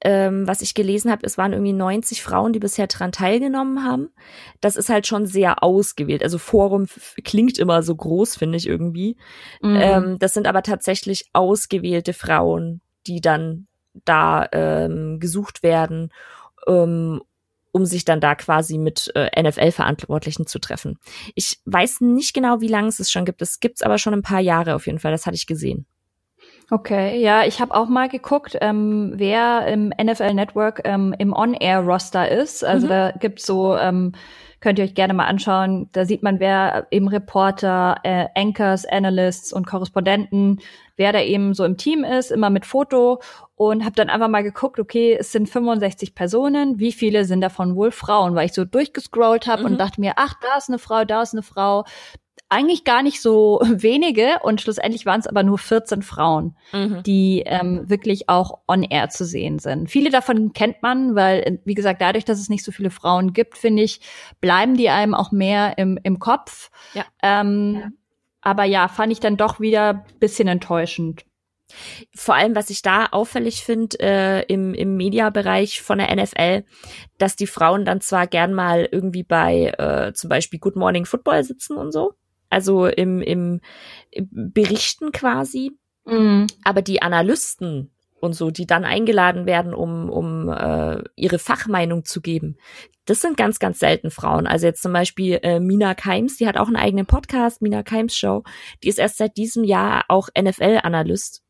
ähm, 0.00 0.46
was 0.46 0.62
ich 0.62 0.74
gelesen 0.74 1.10
habe, 1.10 1.26
es 1.26 1.38
waren 1.38 1.52
irgendwie 1.52 1.72
90 1.72 2.22
Frauen, 2.22 2.52
die 2.52 2.60
bisher 2.60 2.86
dran 2.86 3.10
teilgenommen 3.10 3.84
haben. 3.84 4.10
Das 4.60 4.76
ist 4.76 4.88
halt 4.88 5.06
schon 5.06 5.26
sehr 5.26 5.62
ausgewählt. 5.62 6.22
Also 6.22 6.38
Forum 6.38 6.86
klingt 7.24 7.58
immer 7.58 7.82
so 7.82 7.96
groß, 7.96 8.36
finde 8.36 8.58
ich 8.58 8.66
irgendwie. 8.66 9.16
Mhm. 9.60 9.78
Ähm, 9.80 10.18
das 10.18 10.34
sind 10.34 10.46
aber 10.46 10.62
tatsächlich 10.62 11.28
ausgewählte 11.32 12.12
Frauen, 12.12 12.80
die 13.06 13.20
dann 13.20 13.66
da 14.04 14.46
ähm, 14.52 15.18
gesucht 15.18 15.64
werden, 15.64 16.12
ähm, 16.68 17.20
um 17.72 17.84
sich 17.84 18.04
dann 18.04 18.20
da 18.20 18.36
quasi 18.36 18.78
mit 18.78 19.10
äh, 19.16 19.42
NFL-Verantwortlichen 19.42 20.46
zu 20.46 20.60
treffen. 20.60 20.98
Ich 21.34 21.60
weiß 21.64 22.02
nicht 22.02 22.34
genau, 22.34 22.60
wie 22.60 22.68
lange 22.68 22.88
es 22.88 23.00
es 23.00 23.10
schon 23.10 23.24
gibt. 23.24 23.42
Es 23.42 23.58
gibt's 23.58 23.82
aber 23.82 23.98
schon 23.98 24.14
ein 24.14 24.22
paar 24.22 24.40
Jahre 24.40 24.76
auf 24.76 24.86
jeden 24.86 25.00
Fall. 25.00 25.12
Das 25.12 25.26
hatte 25.26 25.36
ich 25.36 25.46
gesehen. 25.46 25.86
Okay, 26.70 27.18
ja, 27.18 27.44
ich 27.44 27.62
habe 27.62 27.74
auch 27.74 27.88
mal 27.88 28.10
geguckt, 28.10 28.58
ähm, 28.60 29.12
wer 29.14 29.66
im 29.68 29.88
NFL 29.88 30.34
Network 30.34 30.82
ähm, 30.84 31.14
im 31.18 31.32
On-Air-Roster 31.32 32.30
ist. 32.30 32.62
Also 32.62 32.86
mhm. 32.86 32.90
da 32.90 33.10
gibt's 33.12 33.46
so, 33.46 33.74
ähm, 33.74 34.12
könnt 34.60 34.78
ihr 34.78 34.84
euch 34.84 34.94
gerne 34.94 35.14
mal 35.14 35.24
anschauen, 35.24 35.88
da 35.92 36.04
sieht 36.04 36.22
man, 36.22 36.40
wer 36.40 36.86
eben 36.90 37.08
Reporter, 37.08 37.96
äh, 38.02 38.26
Anchors, 38.34 38.84
Analysts 38.84 39.50
und 39.50 39.66
Korrespondenten, 39.66 40.60
wer 40.96 41.12
da 41.12 41.22
eben 41.22 41.54
so 41.54 41.64
im 41.64 41.78
Team 41.78 42.04
ist, 42.04 42.30
immer 42.30 42.50
mit 42.50 42.66
Foto 42.66 43.22
und 43.54 43.84
habe 43.84 43.94
dann 43.94 44.10
einfach 44.10 44.28
mal 44.28 44.42
geguckt, 44.42 44.78
okay, 44.78 45.16
es 45.18 45.32
sind 45.32 45.48
65 45.48 46.14
Personen, 46.14 46.78
wie 46.78 46.92
viele 46.92 47.24
sind 47.24 47.40
davon 47.40 47.76
wohl 47.76 47.92
Frauen, 47.92 48.34
weil 48.34 48.44
ich 48.44 48.52
so 48.52 48.66
durchgescrollt 48.66 49.46
habe 49.46 49.62
mhm. 49.62 49.68
und 49.68 49.78
dachte 49.78 50.02
mir, 50.02 50.14
ach, 50.16 50.34
da 50.42 50.58
ist 50.58 50.68
eine 50.68 50.78
Frau, 50.78 51.06
da 51.06 51.22
ist 51.22 51.32
eine 51.32 51.42
Frau, 51.42 51.84
eigentlich 52.48 52.84
gar 52.84 53.02
nicht 53.02 53.20
so 53.20 53.60
wenige 53.64 54.40
und 54.42 54.60
schlussendlich 54.60 55.06
waren 55.06 55.20
es 55.20 55.26
aber 55.26 55.42
nur 55.42 55.58
14 55.58 56.02
Frauen, 56.02 56.56
mhm. 56.72 57.02
die 57.04 57.42
ähm, 57.46 57.88
wirklich 57.88 58.28
auch 58.28 58.60
on 58.66 58.82
air 58.82 59.08
zu 59.10 59.24
sehen 59.24 59.58
sind. 59.58 59.90
Viele 59.90 60.10
davon 60.10 60.52
kennt 60.52 60.82
man, 60.82 61.14
weil, 61.14 61.60
wie 61.64 61.74
gesagt, 61.74 62.00
dadurch, 62.00 62.24
dass 62.24 62.38
es 62.38 62.48
nicht 62.48 62.64
so 62.64 62.72
viele 62.72 62.90
Frauen 62.90 63.32
gibt, 63.32 63.58
finde 63.58 63.82
ich, 63.82 64.00
bleiben 64.40 64.76
die 64.76 64.88
einem 64.88 65.14
auch 65.14 65.32
mehr 65.32 65.76
im, 65.78 65.98
im 66.02 66.18
Kopf. 66.18 66.70
Ja. 66.94 67.04
Ähm, 67.22 67.78
ja. 67.80 67.88
Aber 68.40 68.64
ja, 68.64 68.88
fand 68.88 69.12
ich 69.12 69.20
dann 69.20 69.36
doch 69.36 69.60
wieder 69.60 70.04
bisschen 70.20 70.48
enttäuschend. 70.48 71.24
Vor 72.14 72.34
allem, 72.34 72.54
was 72.54 72.70
ich 72.70 72.80
da 72.80 73.06
auffällig 73.06 73.62
finde 73.62 73.98
äh, 74.00 74.42
im, 74.46 74.72
im 74.72 74.96
Mediabereich 74.96 75.82
von 75.82 75.98
der 75.98 76.14
NFL, 76.16 76.64
dass 77.18 77.36
die 77.36 77.46
Frauen 77.46 77.84
dann 77.84 78.00
zwar 78.00 78.26
gern 78.26 78.54
mal 78.54 78.88
irgendwie 78.90 79.22
bei 79.22 79.74
äh, 79.76 80.14
zum 80.14 80.30
Beispiel 80.30 80.60
Good 80.60 80.76
Morning 80.76 81.04
Football 81.04 81.44
sitzen 81.44 81.76
und 81.76 81.92
so, 81.92 82.14
also 82.50 82.86
im, 82.86 83.20
im, 83.20 83.60
im 84.10 84.28
Berichten 84.30 85.12
quasi. 85.12 85.72
Mhm. 86.04 86.46
Aber 86.64 86.82
die 86.82 87.02
Analysten 87.02 87.90
und 88.20 88.32
so, 88.32 88.50
die 88.50 88.66
dann 88.66 88.84
eingeladen 88.84 89.46
werden, 89.46 89.74
um, 89.74 90.10
um 90.10 90.48
äh, 90.48 91.02
ihre 91.16 91.38
Fachmeinung 91.38 92.04
zu 92.04 92.20
geben, 92.20 92.56
das 93.04 93.20
sind 93.20 93.36
ganz, 93.36 93.58
ganz 93.58 93.78
selten 93.78 94.10
Frauen. 94.10 94.46
Also 94.46 94.66
jetzt 94.66 94.82
zum 94.82 94.92
Beispiel 94.92 95.38
äh, 95.42 95.60
Mina 95.60 95.94
Keims, 95.94 96.36
die 96.36 96.46
hat 96.46 96.58
auch 96.58 96.66
einen 96.66 96.76
eigenen 96.76 97.06
Podcast, 97.06 97.62
Mina 97.62 97.82
Keims 97.82 98.14
Show. 98.16 98.42
Die 98.82 98.88
ist 98.88 98.98
erst 98.98 99.16
seit 99.16 99.36
diesem 99.38 99.64
Jahr 99.64 100.04
auch 100.08 100.28
NFL-Analyst. 100.38 101.42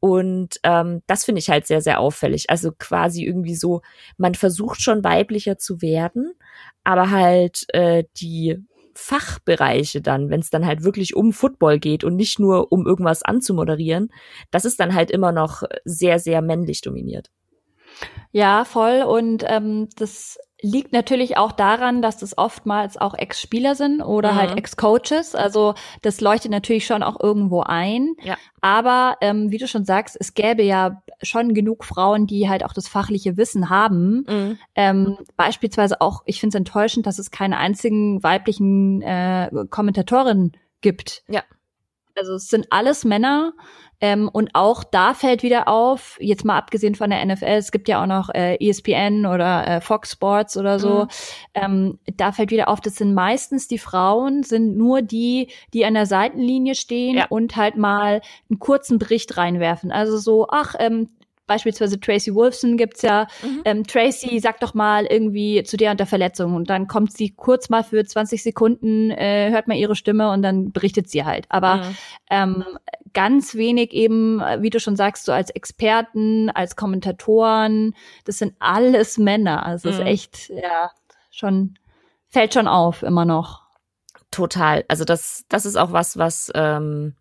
Und 0.00 0.60
ähm, 0.64 1.02
das 1.06 1.24
finde 1.24 1.40
ich 1.40 1.50
halt 1.50 1.66
sehr, 1.66 1.82
sehr 1.82 2.00
auffällig. 2.00 2.50
Also 2.50 2.72
quasi 2.76 3.24
irgendwie 3.24 3.54
so, 3.54 3.82
man 4.16 4.34
versucht 4.34 4.80
schon 4.80 5.04
weiblicher 5.04 5.58
zu 5.58 5.82
werden, 5.82 6.34
aber 6.84 7.10
halt 7.10 7.66
äh, 7.74 8.04
die 8.16 8.58
Fachbereiche 9.00 10.02
dann, 10.02 10.28
wenn 10.28 10.40
es 10.40 10.50
dann 10.50 10.66
halt 10.66 10.82
wirklich 10.82 11.14
um 11.14 11.32
Football 11.32 11.78
geht 11.78 12.02
und 12.02 12.16
nicht 12.16 12.40
nur 12.40 12.72
um 12.72 12.84
irgendwas 12.84 13.22
anzumoderieren, 13.22 14.12
das 14.50 14.64
ist 14.64 14.80
dann 14.80 14.92
halt 14.92 15.12
immer 15.12 15.30
noch 15.30 15.62
sehr, 15.84 16.18
sehr 16.18 16.42
männlich 16.42 16.80
dominiert. 16.80 17.30
Ja, 18.32 18.64
voll. 18.64 19.02
Und 19.02 19.44
ähm, 19.46 19.88
das 19.96 20.38
liegt 20.60 20.92
natürlich 20.92 21.36
auch 21.36 21.52
daran, 21.52 22.02
dass 22.02 22.16
das 22.16 22.36
oftmals 22.36 22.96
auch 22.96 23.14
Ex-Spieler 23.14 23.74
sind 23.74 24.02
oder 24.02 24.34
halt 24.34 24.46
mhm. 24.46 24.48
halt 24.50 24.58
Ex-Coaches. 24.58 25.34
Also 25.34 25.74
das 26.02 26.20
leuchtet 26.20 26.50
natürlich 26.50 26.84
schon 26.86 27.02
auch 27.02 27.20
irgendwo 27.20 27.62
ein. 27.62 28.14
Ja. 28.22 28.36
Aber 28.60 29.16
ähm, 29.20 29.50
wie 29.50 29.58
du 29.58 29.68
schon 29.68 29.84
sagst, 29.84 30.16
es 30.18 30.34
gäbe 30.34 30.62
ja 30.62 31.02
schon 31.22 31.54
genug 31.54 31.84
Frauen, 31.84 32.26
die 32.26 32.48
halt 32.48 32.64
auch 32.64 32.72
das 32.72 32.88
fachliche 32.88 33.36
Wissen 33.36 33.70
haben. 33.70 34.24
Mhm. 34.28 34.58
Ähm, 34.74 35.18
beispielsweise 35.36 36.00
auch, 36.00 36.22
ich 36.26 36.40
finde 36.40 36.56
es 36.56 36.60
enttäuschend, 36.60 37.06
dass 37.06 37.20
es 37.20 37.30
keine 37.30 37.58
einzigen 37.58 38.22
weiblichen 38.22 39.00
äh, 39.02 39.50
Kommentatorinnen 39.70 40.52
gibt. 40.80 41.22
Ja. 41.28 41.42
Also 42.16 42.34
es 42.34 42.48
sind 42.48 42.66
alles 42.70 43.04
Männer. 43.04 43.52
Ähm, 44.00 44.28
und 44.32 44.50
auch 44.54 44.84
da 44.84 45.12
fällt 45.12 45.42
wieder 45.42 45.66
auf, 45.66 46.16
jetzt 46.20 46.44
mal 46.44 46.56
abgesehen 46.56 46.94
von 46.94 47.10
der 47.10 47.24
NFL, 47.24 47.44
es 47.46 47.72
gibt 47.72 47.88
ja 47.88 48.00
auch 48.02 48.06
noch 48.06 48.28
äh, 48.32 48.56
ESPN 48.56 49.26
oder 49.26 49.66
äh, 49.66 49.80
Fox 49.80 50.12
Sports 50.12 50.56
oder 50.56 50.78
so, 50.78 51.04
mhm. 51.04 51.08
ähm, 51.54 51.98
da 52.16 52.30
fällt 52.30 52.52
wieder 52.52 52.68
auf, 52.68 52.80
das 52.80 52.94
sind 52.94 53.12
meistens 53.14 53.66
die 53.66 53.78
Frauen, 53.78 54.44
sind 54.44 54.76
nur 54.76 55.02
die, 55.02 55.48
die 55.74 55.84
an 55.84 55.94
der 55.94 56.06
Seitenlinie 56.06 56.76
stehen 56.76 57.16
ja. 57.16 57.26
und 57.28 57.56
halt 57.56 57.76
mal 57.76 58.22
einen 58.48 58.58
kurzen 58.60 58.98
Bericht 58.98 59.36
reinwerfen. 59.36 59.90
Also 59.90 60.16
so, 60.16 60.46
ach, 60.48 60.74
ähm, 60.78 61.08
beispielsweise 61.48 61.98
Tracy 61.98 62.32
Wolfson 62.32 62.76
gibt's 62.76 63.02
ja, 63.02 63.26
mhm. 63.42 63.62
ähm, 63.64 63.84
Tracy 63.84 64.38
sagt 64.38 64.62
doch 64.62 64.74
mal 64.74 65.06
irgendwie 65.06 65.64
zu 65.64 65.76
der 65.76 65.90
und 65.90 65.98
der 65.98 66.06
Verletzung 66.06 66.54
und 66.54 66.70
dann 66.70 66.86
kommt 66.86 67.12
sie 67.12 67.30
kurz 67.30 67.68
mal 67.68 67.82
für 67.82 68.04
20 68.04 68.40
Sekunden, 68.40 69.10
äh, 69.10 69.50
hört 69.50 69.66
man 69.66 69.76
ihre 69.76 69.96
Stimme 69.96 70.30
und 70.30 70.42
dann 70.42 70.70
berichtet 70.70 71.10
sie 71.10 71.24
halt. 71.24 71.46
Aber 71.48 71.78
mhm. 71.78 71.96
ähm, 72.30 72.64
ganz 73.12 73.56
wenig 73.56 73.92
eben, 73.92 74.40
wie 74.58 74.70
du 74.70 74.78
schon 74.78 74.94
sagst, 74.94 75.24
so 75.24 75.32
als 75.32 75.50
Experten, 75.50 76.50
als 76.50 76.76
Kommentatoren, 76.76 77.94
das 78.24 78.38
sind 78.38 78.54
alles 78.60 79.18
Männer. 79.18 79.66
Also 79.66 79.88
mhm. 79.88 79.94
ist 79.94 80.00
echt, 80.00 80.50
ja, 80.50 80.92
schon, 81.30 81.78
fällt 82.28 82.54
schon 82.54 82.68
auf, 82.68 83.02
immer 83.02 83.24
noch. 83.24 83.62
Total. 84.30 84.84
Also 84.88 85.04
das, 85.04 85.44
das 85.48 85.64
ist 85.64 85.76
auch 85.76 85.92
was, 85.92 86.18
was 86.18 86.52
ähm, 86.54 87.14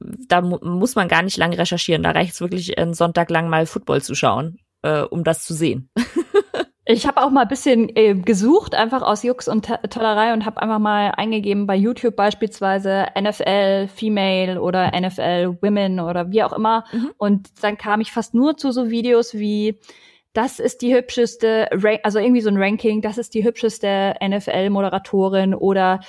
da 0.00 0.40
mu 0.40 0.58
muss 0.62 0.94
man 0.94 1.08
gar 1.08 1.22
nicht 1.22 1.36
lange 1.36 1.58
recherchieren. 1.58 2.02
Da 2.02 2.10
reicht 2.10 2.32
es 2.32 2.40
wirklich, 2.40 2.78
einen 2.78 2.94
Sonntag 2.94 3.30
lang 3.30 3.48
mal 3.48 3.66
Football 3.66 4.02
zu 4.02 4.14
schauen, 4.14 4.58
äh, 4.82 5.02
um 5.02 5.24
das 5.24 5.44
zu 5.44 5.54
sehen. 5.54 5.90
ich 6.84 7.06
habe 7.06 7.22
auch 7.22 7.30
mal 7.30 7.42
ein 7.42 7.48
bisschen 7.48 7.94
äh, 7.94 8.14
gesucht, 8.14 8.74
einfach 8.74 9.02
aus 9.02 9.22
Jux 9.22 9.48
und 9.48 9.66
Tollerei 9.90 10.32
und 10.32 10.46
habe 10.46 10.60
einfach 10.62 10.78
mal 10.78 11.12
eingegeben 11.16 11.66
bei 11.66 11.76
YouTube 11.76 12.16
beispielsweise 12.16 13.06
NFL 13.18 13.88
Female 13.88 14.60
oder 14.60 14.90
NFL 14.98 15.58
Women 15.62 16.00
oder 16.00 16.30
wie 16.30 16.42
auch 16.42 16.52
immer. 16.52 16.84
Mhm. 16.92 17.12
Und 17.16 17.62
dann 17.62 17.76
kam 17.76 18.00
ich 18.00 18.12
fast 18.12 18.34
nur 18.34 18.56
zu 18.56 18.72
so 18.72 18.90
Videos 18.90 19.34
wie 19.34 19.78
das 20.32 20.60
ist 20.60 20.82
die 20.82 20.94
hübscheste, 20.94 21.68
also 22.04 22.20
irgendwie 22.20 22.40
so 22.40 22.50
ein 22.50 22.56
Ranking, 22.56 23.02
das 23.02 23.18
ist 23.18 23.34
die 23.34 23.42
hübscheste 23.42 24.14
NFL-Moderatorin 24.22 25.54
oder 25.54 26.00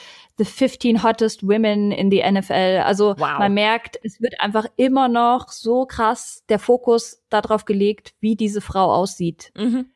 the 0.42 0.46
15 0.46 1.04
hottest 1.04 1.44
women 1.44 1.92
in 1.92 2.10
the 2.10 2.24
NFL. 2.24 2.82
Also 2.84 3.16
wow. 3.18 3.38
man 3.38 3.54
merkt, 3.54 4.00
es 4.04 4.20
wird 4.22 4.42
einfach 4.42 4.66
immer 4.76 5.08
noch 5.08 5.50
so 5.50 5.86
krass 5.86 6.44
der 6.50 6.58
Fokus 6.58 7.24
darauf 7.30 7.66
gelegt, 7.66 8.16
wie 8.20 8.36
diese 8.36 8.62
Frau 8.62 8.92
aussieht. 8.92 9.52
Mhm. 9.56 9.92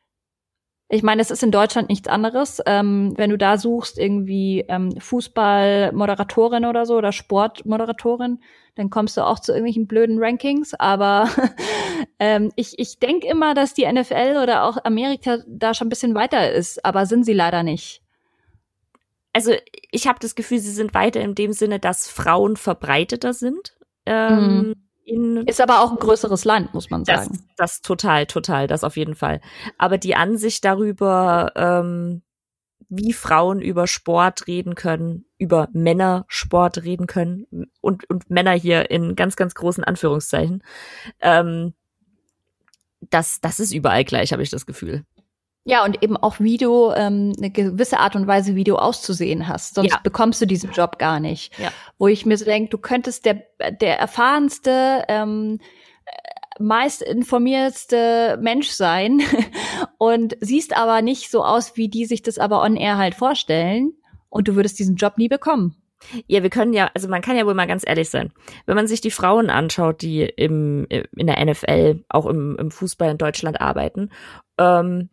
Ich 0.88 1.02
meine, 1.02 1.20
es 1.20 1.32
ist 1.32 1.42
in 1.42 1.50
Deutschland 1.50 1.88
nichts 1.88 2.06
anderes. 2.06 2.62
Ähm, 2.64 3.14
wenn 3.16 3.30
du 3.30 3.36
da 3.36 3.58
suchst, 3.58 3.98
irgendwie 3.98 4.64
ähm, 4.68 4.92
Fußball-Moderatorin 5.00 6.64
oder 6.64 6.86
so 6.86 6.96
oder 6.96 7.10
Sportmoderatorin, 7.10 8.38
dann 8.76 8.90
kommst 8.90 9.16
du 9.16 9.26
auch 9.26 9.40
zu 9.40 9.50
irgendwelchen 9.50 9.88
blöden 9.88 10.22
Rankings. 10.22 10.74
Aber 10.74 11.28
ähm, 12.20 12.52
ich, 12.54 12.78
ich 12.78 13.00
denke 13.00 13.26
immer, 13.26 13.54
dass 13.54 13.74
die 13.74 13.90
NFL 13.90 14.38
oder 14.40 14.62
auch 14.62 14.76
Amerika 14.84 15.38
da 15.48 15.74
schon 15.74 15.88
ein 15.88 15.90
bisschen 15.90 16.14
weiter 16.14 16.52
ist, 16.52 16.84
aber 16.84 17.04
sind 17.04 17.24
sie 17.24 17.32
leider 17.32 17.64
nicht 17.64 18.05
also 19.36 19.52
ich 19.90 20.06
habe 20.06 20.18
das 20.18 20.34
Gefühl, 20.34 20.60
sie 20.60 20.72
sind 20.72 20.94
weiter 20.94 21.20
in 21.20 21.34
dem 21.34 21.52
Sinne, 21.52 21.78
dass 21.78 22.08
Frauen 22.08 22.56
verbreiteter 22.56 23.34
sind. 23.34 23.76
Ähm, 24.06 24.76
mhm. 25.06 25.44
ist 25.46 25.60
aber 25.60 25.82
auch 25.82 25.90
ein 25.90 25.98
größeres 25.98 26.46
Land, 26.46 26.72
muss 26.72 26.88
man 26.88 27.04
sagen. 27.04 27.28
Das, 27.32 27.42
das 27.56 27.80
total, 27.82 28.24
total, 28.24 28.66
das 28.66 28.82
auf 28.82 28.96
jeden 28.96 29.14
Fall. 29.14 29.42
Aber 29.76 29.98
die 29.98 30.14
Ansicht 30.14 30.64
darüber, 30.64 31.52
ähm, 31.54 32.22
wie 32.88 33.12
Frauen 33.12 33.60
über 33.60 33.86
Sport 33.86 34.46
reden 34.46 34.74
können, 34.74 35.26
über 35.36 35.68
Männersport 35.74 36.82
reden 36.84 37.06
können 37.06 37.46
und, 37.82 38.08
und 38.08 38.30
Männer 38.30 38.52
hier 38.52 38.90
in 38.90 39.16
ganz, 39.16 39.36
ganz 39.36 39.54
großen 39.54 39.84
Anführungszeichen, 39.84 40.62
ähm, 41.20 41.74
das, 43.10 43.42
das 43.42 43.60
ist 43.60 43.74
überall 43.74 44.04
gleich, 44.04 44.32
habe 44.32 44.42
ich 44.42 44.48
das 44.48 44.64
Gefühl. 44.64 45.04
Ja, 45.68 45.84
und 45.84 46.00
eben 46.00 46.16
auch 46.16 46.38
Video, 46.38 46.94
ähm, 46.94 47.32
eine 47.36 47.50
gewisse 47.50 47.98
Art 47.98 48.14
und 48.14 48.28
Weise, 48.28 48.54
wie 48.54 48.62
du 48.62 48.76
auszusehen 48.76 49.48
hast. 49.48 49.74
Sonst 49.74 49.90
ja. 49.90 50.00
bekommst 50.00 50.40
du 50.40 50.46
diesen 50.46 50.70
Job 50.70 50.96
gar 50.98 51.18
nicht. 51.18 51.58
Ja. 51.58 51.72
Wo 51.98 52.06
ich 52.06 52.24
mir 52.24 52.36
so 52.38 52.44
denke, 52.44 52.70
du 52.70 52.78
könntest 52.78 53.26
der, 53.26 53.42
der 53.80 53.98
erfahrenste, 53.98 55.04
ähm, 55.08 55.58
meist 56.60 57.02
informiertste 57.02 58.38
Mensch 58.40 58.70
sein 58.70 59.20
und 59.98 60.36
siehst 60.40 60.76
aber 60.76 61.02
nicht 61.02 61.32
so 61.32 61.44
aus, 61.44 61.76
wie 61.76 61.88
die 61.88 62.06
sich 62.06 62.22
das 62.22 62.38
aber 62.38 62.62
on 62.62 62.76
air 62.76 62.96
halt 62.96 63.16
vorstellen. 63.16 63.92
Und 64.28 64.46
du 64.46 64.54
würdest 64.54 64.78
diesen 64.78 64.94
Job 64.94 65.18
nie 65.18 65.28
bekommen. 65.28 65.74
Ja, 66.28 66.44
wir 66.44 66.50
können 66.50 66.74
ja, 66.74 66.90
also 66.94 67.08
man 67.08 67.22
kann 67.22 67.36
ja 67.36 67.44
wohl 67.44 67.54
mal 67.54 67.66
ganz 67.66 67.82
ehrlich 67.84 68.08
sein. 68.08 68.32
Wenn 68.66 68.76
man 68.76 68.86
sich 68.86 69.00
die 69.00 69.10
Frauen 69.10 69.50
anschaut, 69.50 70.00
die 70.00 70.22
im, 70.22 70.86
in 70.88 71.26
der 71.26 71.44
NFL, 71.44 72.04
auch 72.08 72.26
im, 72.26 72.56
im 72.56 72.70
Fußball 72.70 73.10
in 73.10 73.18
Deutschland 73.18 73.60
arbeiten, 73.60 74.10
ähm, 74.58 75.08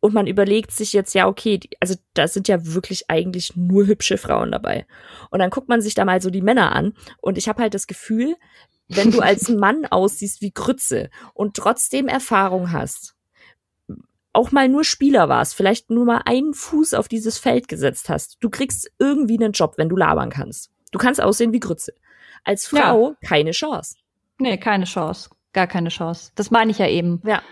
und 0.00 0.14
man 0.14 0.26
überlegt 0.26 0.70
sich 0.70 0.92
jetzt, 0.92 1.14
ja, 1.14 1.26
okay, 1.26 1.60
also 1.80 1.94
da 2.14 2.28
sind 2.28 2.46
ja 2.48 2.64
wirklich 2.64 3.10
eigentlich 3.10 3.56
nur 3.56 3.86
hübsche 3.86 4.16
Frauen 4.16 4.52
dabei. 4.52 4.86
Und 5.30 5.40
dann 5.40 5.50
guckt 5.50 5.68
man 5.68 5.80
sich 5.80 5.94
da 5.94 6.04
mal 6.04 6.22
so 6.22 6.30
die 6.30 6.42
Männer 6.42 6.74
an. 6.74 6.94
Und 7.20 7.36
ich 7.36 7.48
habe 7.48 7.62
halt 7.62 7.74
das 7.74 7.86
Gefühl, 7.86 8.36
wenn 8.88 9.10
du 9.10 9.20
als 9.20 9.48
Mann 9.48 9.86
aussiehst 9.86 10.40
wie 10.40 10.52
Grütze 10.52 11.10
und 11.34 11.56
trotzdem 11.56 12.06
Erfahrung 12.06 12.70
hast, 12.70 13.16
auch 14.32 14.52
mal 14.52 14.68
nur 14.68 14.84
Spieler 14.84 15.28
warst, 15.28 15.54
vielleicht 15.54 15.90
nur 15.90 16.04
mal 16.04 16.22
einen 16.24 16.54
Fuß 16.54 16.94
auf 16.94 17.08
dieses 17.08 17.38
Feld 17.38 17.66
gesetzt 17.66 18.08
hast, 18.08 18.36
du 18.40 18.50
kriegst 18.50 18.88
irgendwie 18.98 19.36
einen 19.36 19.52
Job, 19.52 19.74
wenn 19.78 19.88
du 19.88 19.96
labern 19.96 20.30
kannst. 20.30 20.70
Du 20.92 20.98
kannst 20.98 21.20
aussehen 21.20 21.52
wie 21.52 21.60
Grütze. 21.60 21.92
Als 22.44 22.68
Frau 22.68 23.10
ja. 23.20 23.28
keine 23.28 23.50
Chance. 23.50 23.96
Nee, 24.38 24.58
keine 24.58 24.84
Chance. 24.84 25.30
Gar 25.52 25.66
keine 25.66 25.88
Chance. 25.88 26.30
Das 26.36 26.52
meine 26.52 26.70
ich 26.70 26.78
ja 26.78 26.86
eben. 26.86 27.20
Ja. 27.24 27.42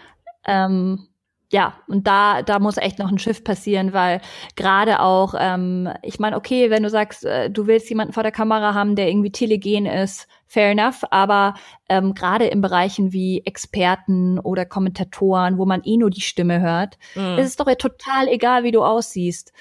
Ähm, 0.44 1.08
ja, 1.52 1.74
und 1.86 2.08
da, 2.08 2.42
da 2.42 2.58
muss 2.58 2.76
echt 2.76 2.98
noch 2.98 3.10
ein 3.10 3.20
Schiff 3.20 3.44
passieren, 3.44 3.92
weil 3.92 4.20
gerade 4.56 5.00
auch, 5.00 5.34
ähm, 5.38 5.88
ich 6.02 6.18
meine, 6.18 6.36
okay, 6.36 6.70
wenn 6.70 6.82
du 6.82 6.90
sagst, 6.90 7.24
äh, 7.24 7.50
du 7.50 7.68
willst 7.68 7.88
jemanden 7.88 8.12
vor 8.12 8.24
der 8.24 8.32
Kamera 8.32 8.74
haben, 8.74 8.96
der 8.96 9.08
irgendwie 9.08 9.30
telegen 9.30 9.86
ist, 9.86 10.26
fair 10.48 10.70
enough, 10.70 11.04
aber 11.10 11.54
ähm, 11.88 12.14
gerade 12.14 12.46
in 12.46 12.60
Bereichen 12.60 13.12
wie 13.12 13.42
Experten 13.44 14.40
oder 14.40 14.64
Kommentatoren, 14.64 15.56
wo 15.56 15.66
man 15.66 15.82
eh 15.84 15.96
nur 15.96 16.10
die 16.10 16.20
Stimme 16.20 16.60
hört, 16.60 16.98
mhm. 17.14 17.38
ist 17.38 17.46
es 17.46 17.56
doch 17.56 17.72
total 17.76 18.26
egal, 18.26 18.64
wie 18.64 18.72
du 18.72 18.82
aussiehst. 18.82 19.52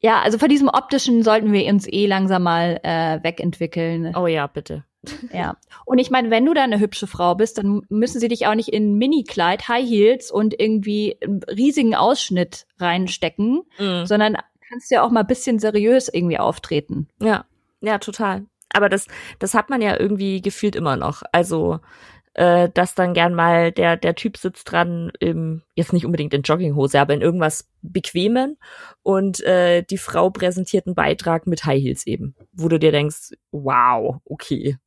Ja, 0.00 0.20
also 0.20 0.38
von 0.38 0.48
diesem 0.48 0.68
optischen 0.68 1.22
sollten 1.22 1.52
wir 1.52 1.66
uns 1.66 1.86
eh 1.86 2.06
langsam 2.06 2.44
mal 2.44 2.80
äh, 2.82 3.22
wegentwickeln. 3.22 4.16
Oh 4.16 4.26
ja, 4.26 4.46
bitte. 4.46 4.84
Ja. 5.32 5.56
Und 5.84 5.98
ich 5.98 6.10
meine, 6.10 6.30
wenn 6.30 6.46
du 6.46 6.54
da 6.54 6.62
eine 6.62 6.80
hübsche 6.80 7.06
Frau 7.06 7.34
bist, 7.34 7.58
dann 7.58 7.82
müssen 7.88 8.20
sie 8.20 8.28
dich 8.28 8.46
auch 8.46 8.54
nicht 8.54 8.68
in 8.68 8.96
Mini-Kleid, 8.96 9.68
High 9.68 9.88
Heels 9.88 10.30
und 10.30 10.58
irgendwie 10.58 11.16
einen 11.22 11.42
riesigen 11.44 11.94
Ausschnitt 11.94 12.66
reinstecken, 12.78 13.62
mhm. 13.78 14.06
sondern 14.06 14.36
kannst 14.68 14.90
ja 14.90 15.02
auch 15.02 15.10
mal 15.10 15.22
bisschen 15.22 15.58
seriös 15.58 16.08
irgendwie 16.08 16.38
auftreten. 16.38 17.08
Ja, 17.20 17.44
ja, 17.80 17.98
total. 17.98 18.46
Aber 18.72 18.88
das, 18.88 19.06
das 19.38 19.54
hat 19.54 19.68
man 19.68 19.82
ja 19.82 19.98
irgendwie 19.98 20.40
gefühlt 20.40 20.76
immer 20.76 20.96
noch. 20.96 21.22
Also, 21.32 21.80
äh, 22.34 22.70
dass 22.70 22.94
dann 22.94 23.12
gern 23.12 23.34
mal 23.34 23.72
der, 23.72 23.98
der 23.98 24.14
Typ 24.14 24.38
sitzt 24.38 24.70
dran 24.70 25.12
im, 25.20 25.62
jetzt 25.74 25.92
nicht 25.92 26.06
unbedingt 26.06 26.32
in 26.32 26.42
Jogginghose, 26.42 26.98
aber 26.98 27.12
in 27.12 27.20
irgendwas 27.20 27.68
Bequemen 27.82 28.56
und 29.02 29.40
äh, 29.40 29.82
die 29.82 29.98
Frau 29.98 30.30
präsentiert 30.30 30.86
einen 30.86 30.94
Beitrag 30.94 31.46
mit 31.46 31.66
High 31.66 31.82
Heels 31.82 32.06
eben, 32.06 32.34
wo 32.52 32.68
du 32.68 32.78
dir 32.78 32.92
denkst, 32.92 33.32
wow, 33.50 34.16
okay. 34.24 34.78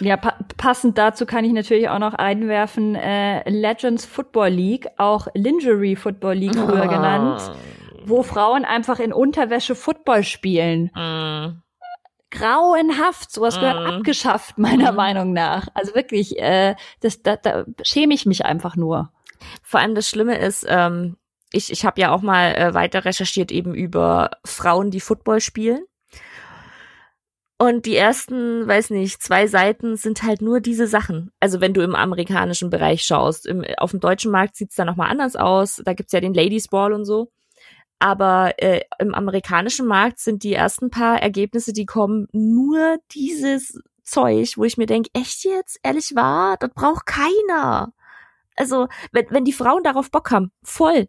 Ja, 0.00 0.18
pa 0.18 0.36
passend 0.58 0.98
dazu 0.98 1.24
kann 1.24 1.44
ich 1.44 1.52
natürlich 1.52 1.88
auch 1.88 1.98
noch 1.98 2.14
einwerfen, 2.14 2.94
äh, 2.94 3.48
Legends 3.48 4.04
Football 4.04 4.50
League, 4.50 4.86
auch 4.98 5.28
Lingerie 5.34 5.96
Football 5.96 6.34
League 6.34 6.54
früher 6.54 6.84
oh. 6.84 6.88
genannt, 6.88 7.50
wo 8.04 8.22
Frauen 8.22 8.64
einfach 8.64 8.98
in 8.98 9.12
Unterwäsche 9.12 9.74
Football 9.74 10.24
spielen. 10.24 10.90
Mm. 10.94 11.62
Grauenhaft, 12.30 13.32
sowas 13.32 13.58
gehört 13.60 13.82
mm. 13.82 13.94
abgeschafft, 13.94 14.58
meiner 14.58 14.92
mm. 14.92 14.96
Meinung 14.96 15.32
nach. 15.32 15.68
Also 15.74 15.94
wirklich, 15.94 16.38
äh, 16.38 16.74
das, 17.00 17.22
da, 17.22 17.36
da 17.36 17.64
schäme 17.82 18.12
ich 18.12 18.26
mich 18.26 18.44
einfach 18.44 18.76
nur. 18.76 19.10
Vor 19.62 19.80
allem 19.80 19.94
das 19.94 20.08
Schlimme 20.08 20.36
ist, 20.36 20.66
ähm, 20.68 21.16
ich, 21.52 21.70
ich 21.70 21.84
habe 21.84 22.00
ja 22.00 22.12
auch 22.12 22.22
mal 22.22 22.54
äh, 22.54 22.74
weiter 22.74 23.04
recherchiert 23.04 23.50
eben 23.50 23.74
über 23.74 24.30
Frauen, 24.44 24.90
die 24.90 25.00
Football 25.00 25.40
spielen. 25.40 25.84
Und 27.62 27.86
die 27.86 27.94
ersten, 27.94 28.66
weiß 28.66 28.90
nicht, 28.90 29.22
zwei 29.22 29.46
Seiten 29.46 29.94
sind 29.94 30.24
halt 30.24 30.42
nur 30.42 30.58
diese 30.58 30.88
Sachen. 30.88 31.30
Also 31.38 31.60
wenn 31.60 31.72
du 31.72 31.80
im 31.82 31.94
amerikanischen 31.94 32.70
Bereich 32.70 33.02
schaust. 33.02 33.46
Im, 33.46 33.64
auf 33.76 33.92
dem 33.92 34.00
deutschen 34.00 34.32
Markt 34.32 34.56
sieht's 34.56 34.74
dann 34.74 34.88
nochmal 34.88 35.12
anders 35.12 35.36
aus. 35.36 35.80
Da 35.84 35.92
gibt's 35.92 36.12
ja 36.12 36.18
den 36.18 36.34
Ladies 36.34 36.66
Ball 36.66 36.92
und 36.92 37.04
so. 37.04 37.30
Aber 38.00 38.54
äh, 38.56 38.80
im 38.98 39.14
amerikanischen 39.14 39.86
Markt 39.86 40.18
sind 40.18 40.42
die 40.42 40.54
ersten 40.54 40.90
paar 40.90 41.22
Ergebnisse, 41.22 41.72
die 41.72 41.86
kommen, 41.86 42.26
nur 42.32 42.96
dieses 43.14 43.80
Zeug, 44.02 44.54
wo 44.56 44.64
ich 44.64 44.76
mir 44.76 44.86
denke, 44.86 45.10
echt 45.12 45.44
jetzt? 45.44 45.78
Ehrlich 45.84 46.16
wahr? 46.16 46.56
Das 46.58 46.70
braucht 46.74 47.06
keiner. 47.06 47.92
Also, 48.56 48.88
wenn, 49.12 49.26
wenn 49.30 49.44
die 49.44 49.52
Frauen 49.52 49.84
darauf 49.84 50.10
Bock 50.10 50.32
haben, 50.32 50.50
voll. 50.64 51.06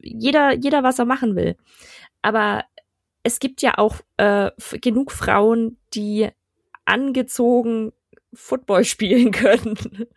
Jeder, 0.00 0.56
jeder, 0.56 0.82
was 0.82 0.98
er 0.98 1.04
machen 1.04 1.36
will. 1.36 1.56
Aber 2.20 2.64
es 3.28 3.40
gibt 3.40 3.60
ja 3.60 3.76
auch 3.76 3.96
äh, 4.16 4.50
genug 4.80 5.12
Frauen, 5.12 5.76
die 5.92 6.28
angezogen 6.86 7.92
Football 8.32 8.84
spielen 8.94 9.32
können. 9.32 9.76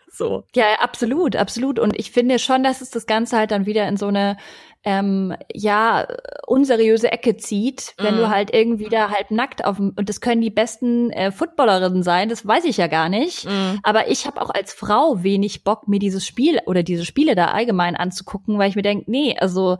so. 0.10 0.45
Ja, 0.56 0.76
absolut, 0.80 1.36
absolut. 1.36 1.78
Und 1.78 2.00
ich 2.00 2.12
finde 2.12 2.39
schon, 2.39 2.63
dass 2.63 2.82
es 2.82 2.89
das 2.89 3.06
Ganze 3.06 3.38
halt 3.38 3.52
dann 3.52 3.65
wieder 3.65 3.88
in 3.88 3.97
so 3.97 4.08
eine 4.08 4.38
ähm, 4.84 5.36
ja 5.54 6.08
unseriöse 6.48 7.12
Ecke 7.12 7.38
zieht, 7.38 7.94
wenn 7.98 8.15
mm. 8.15 8.17
du 8.17 8.26
mhm. 8.26 8.30
halt 8.30 8.54
irgendwie 8.54 8.89
da 8.89 9.10
halb 9.12 9.30
nackt 9.30 9.63
auf 9.63 9.78
dem 9.78 9.94
und 9.96 10.10
das 10.10 10.22
können 10.22 10.41
die 10.41 10.50
besten 10.50 11.12
äh, 11.12 11.32
Footballerinnen 11.32 12.04
sein, 12.04 12.30
das 12.30 12.46
weiß 12.46 12.65
ich 12.65 12.78
ja 12.78 12.88
gar 12.88 13.08
nicht. 13.08 13.46
Mm. 13.46 13.78
Aber 13.84 14.10
ich 14.10 14.26
habe 14.26 14.41
auch 14.41 14.50
als 14.50 14.74
Frau 14.74 15.24
wenig 15.24 15.63
Bock, 15.63 15.88
mir 15.88 16.00
dieses 16.00 16.26
Spiel 16.26 16.60
oder 16.65 16.82
diese 16.82 17.06
Spiele 17.06 17.36
da 17.36 17.48
allgemein 17.48 17.96
anzugucken, 17.96 18.58
weil 18.58 18.70
ich 18.70 18.76
mir 18.76 18.82
denke, 18.82 19.10
nee, 19.10 19.38
also 19.39 19.78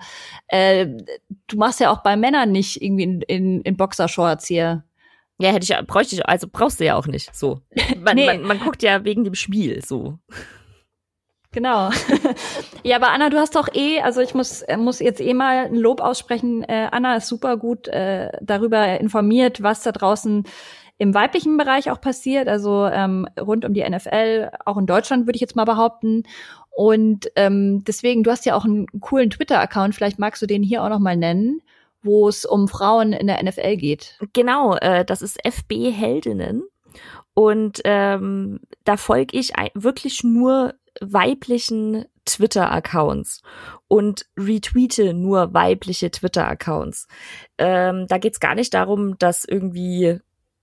äh, 0.48 0.88
du 1.48 1.58
machst 1.58 1.80
ja 1.80 1.92
auch 1.92 2.04
bei 2.04 2.16
Männern 2.16 2.52
nicht 2.52 2.82
irgendwie 2.82 3.04
in, 3.04 3.22
in, 3.22 3.62
in 3.62 3.78
Boxershorts 3.78 4.46
hier. 4.46 4.84
Ja, 5.40 5.52
hätte 5.52 5.64
ich, 5.64 5.88
bräuchte 5.88 6.16
ich, 6.16 6.26
also 6.28 6.48
brauchst 6.52 6.80
du 6.80 6.86
ja 6.86 6.96
auch 6.96 7.08
nicht, 7.08 7.36
so. 7.36 7.62
Man, 7.98 8.16
nee. 8.16 8.28
man, 8.28 8.44
man 8.44 8.60
guckt 8.60 8.84
ja 8.84 9.04
wegen 9.04 9.24
dem 9.24 9.34
Spiel, 9.34 9.84
so. 9.84 10.20
Genau. 11.52 11.90
ja, 12.84 12.96
aber 12.96 13.12
Anna, 13.12 13.30
du 13.30 13.38
hast 13.38 13.56
doch 13.56 13.68
eh, 13.74 14.00
also 14.02 14.22
ich 14.22 14.34
muss, 14.34 14.64
muss 14.78 15.00
jetzt 15.00 15.20
eh 15.20 15.34
mal 15.34 15.66
ein 15.66 15.76
Lob 15.76 16.00
aussprechen. 16.00 16.64
Äh, 16.64 16.88
Anna 16.92 17.16
ist 17.16 17.28
super 17.28 17.58
gut 17.58 17.88
äh, 17.90 18.32
darüber 18.42 19.00
informiert, 19.00 19.62
was 19.62 19.84
da 19.84 19.92
draußen 19.92 20.46
im 20.98 21.14
weiblichen 21.14 21.58
Bereich 21.58 21.90
auch 21.90 22.00
passiert, 22.00 22.48
also 22.48 22.86
ähm, 22.86 23.28
rund 23.40 23.66
um 23.66 23.74
die 23.74 23.84
NFL, 23.84 24.52
auch 24.66 24.78
in 24.78 24.86
Deutschland 24.86 25.26
würde 25.26 25.36
ich 25.36 25.42
jetzt 25.42 25.56
mal 25.56 25.66
behaupten. 25.66 26.24
Und 26.70 27.32
ähm, 27.36 27.84
deswegen, 27.86 28.24
du 28.24 28.30
hast 28.30 28.46
ja 28.46 28.56
auch 28.56 28.66
einen 28.66 28.86
coolen 29.02 29.32
Twitter-Account, 29.32 29.96
vielleicht 29.96 30.20
magst 30.20 30.42
du 30.44 30.46
den 30.46 30.62
hier 30.62 30.84
auch 30.84 30.90
noch 30.90 31.00
mal 31.00 31.18
nennen 31.18 31.62
wo 32.04 32.28
es 32.28 32.46
um 32.46 32.68
Frauen 32.68 33.14
in 33.14 33.28
der 33.28 33.42
NFL 33.44 33.78
geht. 33.78 34.18
Genau, 34.34 34.76
äh, 34.76 35.06
das 35.06 35.22
ist 35.22 35.44
FB 35.46 35.92
Heldinnen. 35.92 36.64
Und 37.34 37.82
ähm, 37.86 38.60
da 38.84 38.98
folge 38.98 39.38
ich 39.38 39.54
wirklich 39.74 40.24
nur 40.24 40.74
weiblichen 41.00 42.06
Twitter-Accounts 42.26 43.42
und 43.88 44.26
retweete 44.38 45.14
nur 45.14 45.54
weibliche 45.54 46.12
Twitter-Accounts. 46.12 47.08
Ähm, 47.58 48.08
da 48.08 48.18
geht's 48.18 48.40
gar 48.40 48.56
nicht 48.56 48.74
darum, 48.74 49.18
dass 49.18 49.46
irgendwie 49.46 50.20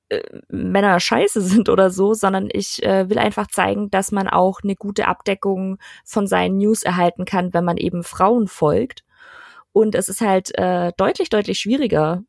äh, 0.08 0.22
Männer 0.48 1.00
scheiße 1.00 1.40
sind 1.40 1.68
oder 1.68 1.90
so, 1.90 2.14
sondern 2.14 2.48
ich 2.52 2.82
äh, 2.82 3.08
will 3.08 3.18
einfach 3.18 3.48
zeigen, 3.48 3.90
dass 3.90 4.12
man 4.12 4.28
auch 4.28 4.60
eine 4.62 4.76
gute 4.76 5.06
Abdeckung 5.06 5.78
von 6.04 6.26
seinen 6.26 6.58
News 6.58 6.82
erhalten 6.82 7.24
kann, 7.24 7.52
wenn 7.54 7.64
man 7.64 7.76
eben 7.76 8.02
Frauen 8.02 8.46
folgt. 8.46 9.04
Und 9.72 9.94
es 9.94 10.08
ist 10.08 10.20
halt 10.20 10.56
äh, 10.58 10.92
deutlich, 10.96 11.28
deutlich 11.28 11.58
schwieriger, 11.58 12.22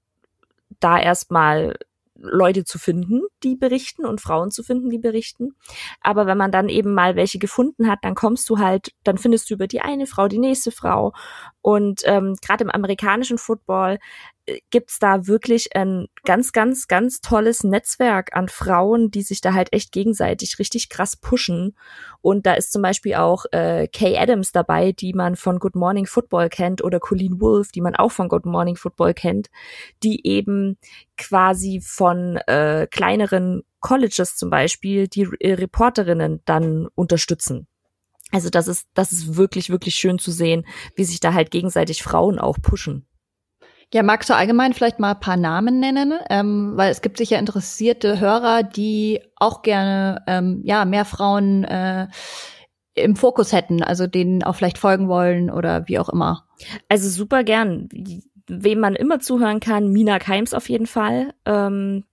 da 0.80 1.00
erstmal 1.00 1.76
Leute 2.22 2.64
zu 2.64 2.80
finden, 2.80 3.22
die 3.44 3.56
berichten 3.56 4.06
und 4.06 4.22
Frauen 4.22 4.52
zu 4.52 4.64
finden, 4.64 4.90
die 4.90 4.98
berichten. 4.98 5.56
Aber 6.02 6.26
wenn 6.26 6.38
man 6.38 6.52
dann 6.52 6.70
eben 6.70 6.94
mal 6.94 7.16
welche 7.16 7.40
gefunden 7.40 7.90
hat, 7.90 8.00
dann 8.04 8.16
kommst 8.16 8.50
du 8.50 8.60
halt, 8.60 8.94
dann 9.04 9.18
findest 9.18 9.50
du 9.50 9.54
über 9.56 9.68
die 9.68 9.82
eine 9.82 10.08
Frau 10.08 10.28
die 10.28 10.40
nächste 10.40 10.72
Frau. 10.72 11.14
Und 11.62 12.02
ähm, 12.06 12.36
gerade 12.42 12.64
im 12.64 12.70
amerikanischen 12.70 13.38
Football 13.38 14.00
gibt's 14.70 15.00
da 15.00 15.28
wirklich 15.28 15.76
ein 15.76 16.08
ganz, 16.26 16.52
ganz, 16.52 16.88
ganz 16.88 17.22
tolles 17.22 17.64
Netzwerk 17.64 18.36
an 18.36 18.50
Frauen, 18.50 19.12
die 19.12 19.22
sich 19.22 19.42
da 19.42 19.54
halt 19.54 19.74
echt 19.74 19.92
gegenseitig 19.92 20.60
richtig 20.60 20.90
krass 20.90 21.16
pushen. 21.16 21.76
Und 22.22 22.46
da 22.46 22.54
ist 22.54 22.72
zum 22.72 22.82
Beispiel 22.82 23.16
auch 23.16 23.46
äh, 23.52 23.88
Kay 23.88 24.18
Adams 24.18 24.52
dabei, 24.52 24.92
die 24.92 25.14
man 25.14 25.36
von 25.36 25.60
Good 25.60 25.76
Morning 25.76 26.06
Football 26.06 26.50
kennt, 26.50 26.84
oder 26.84 27.00
Colleen 27.00 27.40
Wolf, 27.42 27.72
die 27.72 27.82
man 27.82 27.96
auch 27.96 28.12
von 28.12 28.30
Good 28.30 28.46
Morning 28.46 28.76
Football 28.76 29.14
kennt, 29.14 29.50
die 30.04 30.26
eben 30.26 30.78
quasi 31.18 31.82
von 31.84 32.38
äh, 32.48 32.88
kleineren 32.90 33.64
Colleges 33.80 34.36
zum 34.36 34.50
Beispiel 34.50 35.08
die 35.08 35.28
äh, 35.40 35.54
Reporterinnen 35.54 36.42
dann 36.46 36.88
unterstützen. 36.96 37.68
Also 38.32 38.50
das 38.50 38.68
ist, 38.68 38.88
das 38.94 39.12
ist 39.12 39.38
wirklich, 39.38 39.70
wirklich 39.70 39.96
schön 39.96 40.20
zu 40.20 40.32
sehen, 40.32 40.66
wie 40.96 41.04
sich 41.04 41.20
da 41.20 41.34
halt 41.34 41.52
gegenseitig 41.52 42.04
Frauen 42.04 42.38
auch 42.40 42.58
pushen. 42.62 43.06
Ja, 43.92 44.04
magst 44.04 44.30
du 44.30 44.36
allgemein 44.36 44.74
vielleicht 44.74 45.00
mal 45.00 45.12
ein 45.12 45.20
paar 45.20 45.38
Namen 45.38 45.80
nennen? 45.80 46.14
Ähm, 46.30 46.74
weil 46.76 46.92
es 46.92 47.02
gibt 47.02 47.18
sicher 47.18 47.40
interessierte 47.40 48.20
Hörer, 48.20 48.62
die 48.62 49.22
auch 49.36 49.64
gerne 49.64 50.24
ähm, 50.28 50.62
ja 50.64 50.86
mehr 50.86 51.06
Frauen 51.06 51.64
äh, 51.64 52.08
im 52.94 53.16
Fokus 53.16 53.52
hätten, 53.52 53.82
also 53.82 54.06
denen 54.06 54.44
auch 54.44 54.56
vielleicht 54.56 54.78
folgen 54.78 55.08
wollen 55.08 55.50
oder 55.50 55.88
wie 55.88 55.98
auch 55.98 56.10
immer. 56.10 56.46
Also 56.88 57.10
super 57.10 57.44
gern. 57.44 57.90
Wem 58.48 58.80
man 58.80 58.96
immer 58.96 59.20
zuhören 59.20 59.60
kann, 59.60 59.92
Mina 59.92 60.20
Keims 60.20 60.54
auf 60.54 60.70
jeden 60.70 60.88
Fall. 60.88 61.34
Ähm, 61.46 62.04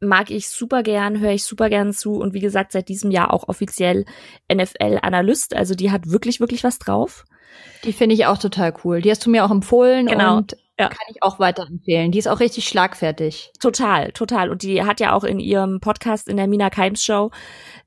mag 0.00 0.30
ich 0.30 0.48
super 0.48 0.82
gern, 0.82 1.20
höre 1.20 1.32
ich 1.32 1.44
super 1.44 1.68
gern 1.68 1.92
zu 1.92 2.14
und 2.14 2.32
wie 2.32 2.40
gesagt, 2.40 2.72
seit 2.72 2.88
diesem 2.88 3.10
Jahr 3.10 3.32
auch 3.32 3.48
offiziell 3.48 4.06
NFL-Analyst. 4.52 5.54
Also 5.54 5.74
die 5.74 5.90
hat 5.90 6.10
wirklich, 6.10 6.40
wirklich 6.40 6.64
was 6.64 6.78
drauf. 6.78 7.24
Die 7.84 7.92
finde 7.92 8.14
ich 8.14 8.26
auch 8.26 8.38
total 8.38 8.74
cool. 8.84 9.02
Die 9.02 9.10
hast 9.10 9.24
du 9.24 9.30
mir 9.30 9.44
auch 9.44 9.50
empfohlen. 9.50 10.06
Genau. 10.06 10.38
Und 10.38 10.56
ja. 10.80 10.88
kann 10.88 11.06
ich 11.10 11.22
auch 11.22 11.38
weiterempfehlen. 11.38 12.12
Die 12.12 12.18
ist 12.18 12.28
auch 12.28 12.40
richtig 12.40 12.68
schlagfertig. 12.68 13.52
Total, 13.60 14.12
total. 14.12 14.50
Und 14.50 14.62
die 14.62 14.82
hat 14.82 15.00
ja 15.00 15.12
auch 15.12 15.24
in 15.24 15.40
ihrem 15.40 15.80
Podcast 15.80 16.28
in 16.28 16.36
der 16.36 16.46
Mina 16.46 16.70
Keims 16.70 17.04
Show 17.04 17.30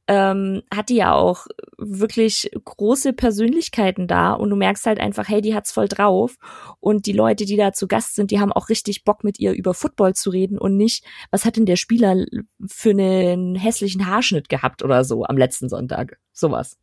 ähm, 0.08 0.64
hat 0.74 0.90
die 0.90 0.98
ja 0.98 1.14
auch 1.14 1.48
wirklich 1.78 2.52
große 2.66 3.14
Persönlichkeiten 3.14 4.08
da 4.08 4.34
und 4.34 4.50
du 4.50 4.56
merkst 4.56 4.86
halt 4.86 5.00
einfach, 5.00 5.30
hey, 5.30 5.42
die 5.42 5.56
hat's 5.56 5.72
voll 5.72 5.88
drauf 5.88 6.36
und 6.80 7.06
die 7.06 7.14
Leute, 7.14 7.46
die 7.46 7.56
da 7.56 7.72
zu 7.72 7.88
Gast 7.88 8.16
sind, 8.16 8.32
die 8.32 8.40
haben 8.40 8.52
auch 8.52 8.70
richtig 8.70 9.06
Bock 9.06 9.24
mit 9.24 9.40
ihr 9.40 9.54
über 9.54 9.74
Football 9.74 10.14
zu 10.14 10.30
reden 10.30 10.58
und 10.58 10.76
nicht, 10.76 11.06
was 11.32 11.46
hat 11.46 11.56
denn 11.56 11.66
der 11.66 11.78
Spieler 11.78 12.26
für 12.68 12.90
einen 12.90 13.56
hässlichen 13.56 14.08
Haarschnitt 14.08 14.50
gehabt 14.50 14.84
oder 14.84 15.06
so 15.06 15.24
am 15.24 15.38
letzten 15.38 15.70
Sonntag, 15.70 16.20
sowas. 16.34 16.78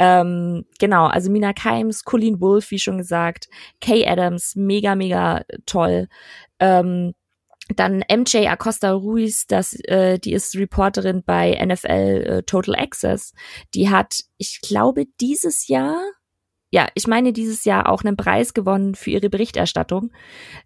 Ähm, 0.00 0.64
genau, 0.78 1.06
also 1.06 1.30
Mina 1.30 1.52
Keims, 1.52 2.04
Colleen 2.04 2.40
Wolf, 2.40 2.70
wie 2.70 2.78
schon 2.78 2.96
gesagt, 2.96 3.48
Kay 3.82 4.08
Adams, 4.08 4.56
mega, 4.56 4.94
mega 4.94 5.44
toll. 5.66 6.08
Ähm, 6.58 7.12
dann 7.76 8.02
MJ 8.10 8.48
Acosta 8.48 8.92
Ruiz, 8.92 9.46
das, 9.46 9.74
äh, 9.84 10.18
die 10.18 10.32
ist 10.32 10.56
Reporterin 10.56 11.22
bei 11.22 11.52
NFL 11.62 11.90
äh, 11.90 12.42
Total 12.44 12.74
Access. 12.76 13.34
Die 13.74 13.90
hat, 13.90 14.20
ich 14.38 14.62
glaube, 14.62 15.04
dieses 15.20 15.68
Jahr, 15.68 16.00
ja, 16.70 16.88
ich 16.94 17.06
meine 17.06 17.34
dieses 17.34 17.66
Jahr 17.66 17.86
auch 17.88 18.02
einen 18.02 18.16
Preis 18.16 18.54
gewonnen 18.54 18.94
für 18.94 19.10
ihre 19.10 19.28
Berichterstattung. 19.28 20.12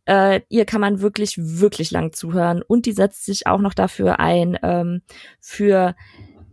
Äh, 0.04 0.42
ihr 0.48 0.64
kann 0.64 0.80
man 0.80 1.00
wirklich, 1.00 1.34
wirklich 1.36 1.90
lang 1.90 2.12
zuhören 2.12 2.62
und 2.62 2.86
die 2.86 2.92
setzt 2.92 3.24
sich 3.24 3.48
auch 3.48 3.60
noch 3.60 3.74
dafür 3.74 4.20
ein 4.20 4.56
ähm, 4.62 5.02
für 5.40 5.96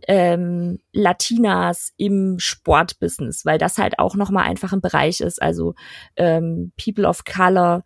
ähm, 0.08 0.78
Latinas 0.92 1.92
im 1.96 2.38
Sportbusiness, 2.38 3.44
weil 3.44 3.58
das 3.58 3.78
halt 3.78 3.98
auch 3.98 4.14
nochmal 4.14 4.44
einfach 4.44 4.72
ein 4.72 4.80
Bereich 4.80 5.20
ist. 5.20 5.40
Also 5.40 5.74
ähm, 6.16 6.72
People 6.82 7.06
of 7.06 7.24
Color, 7.24 7.84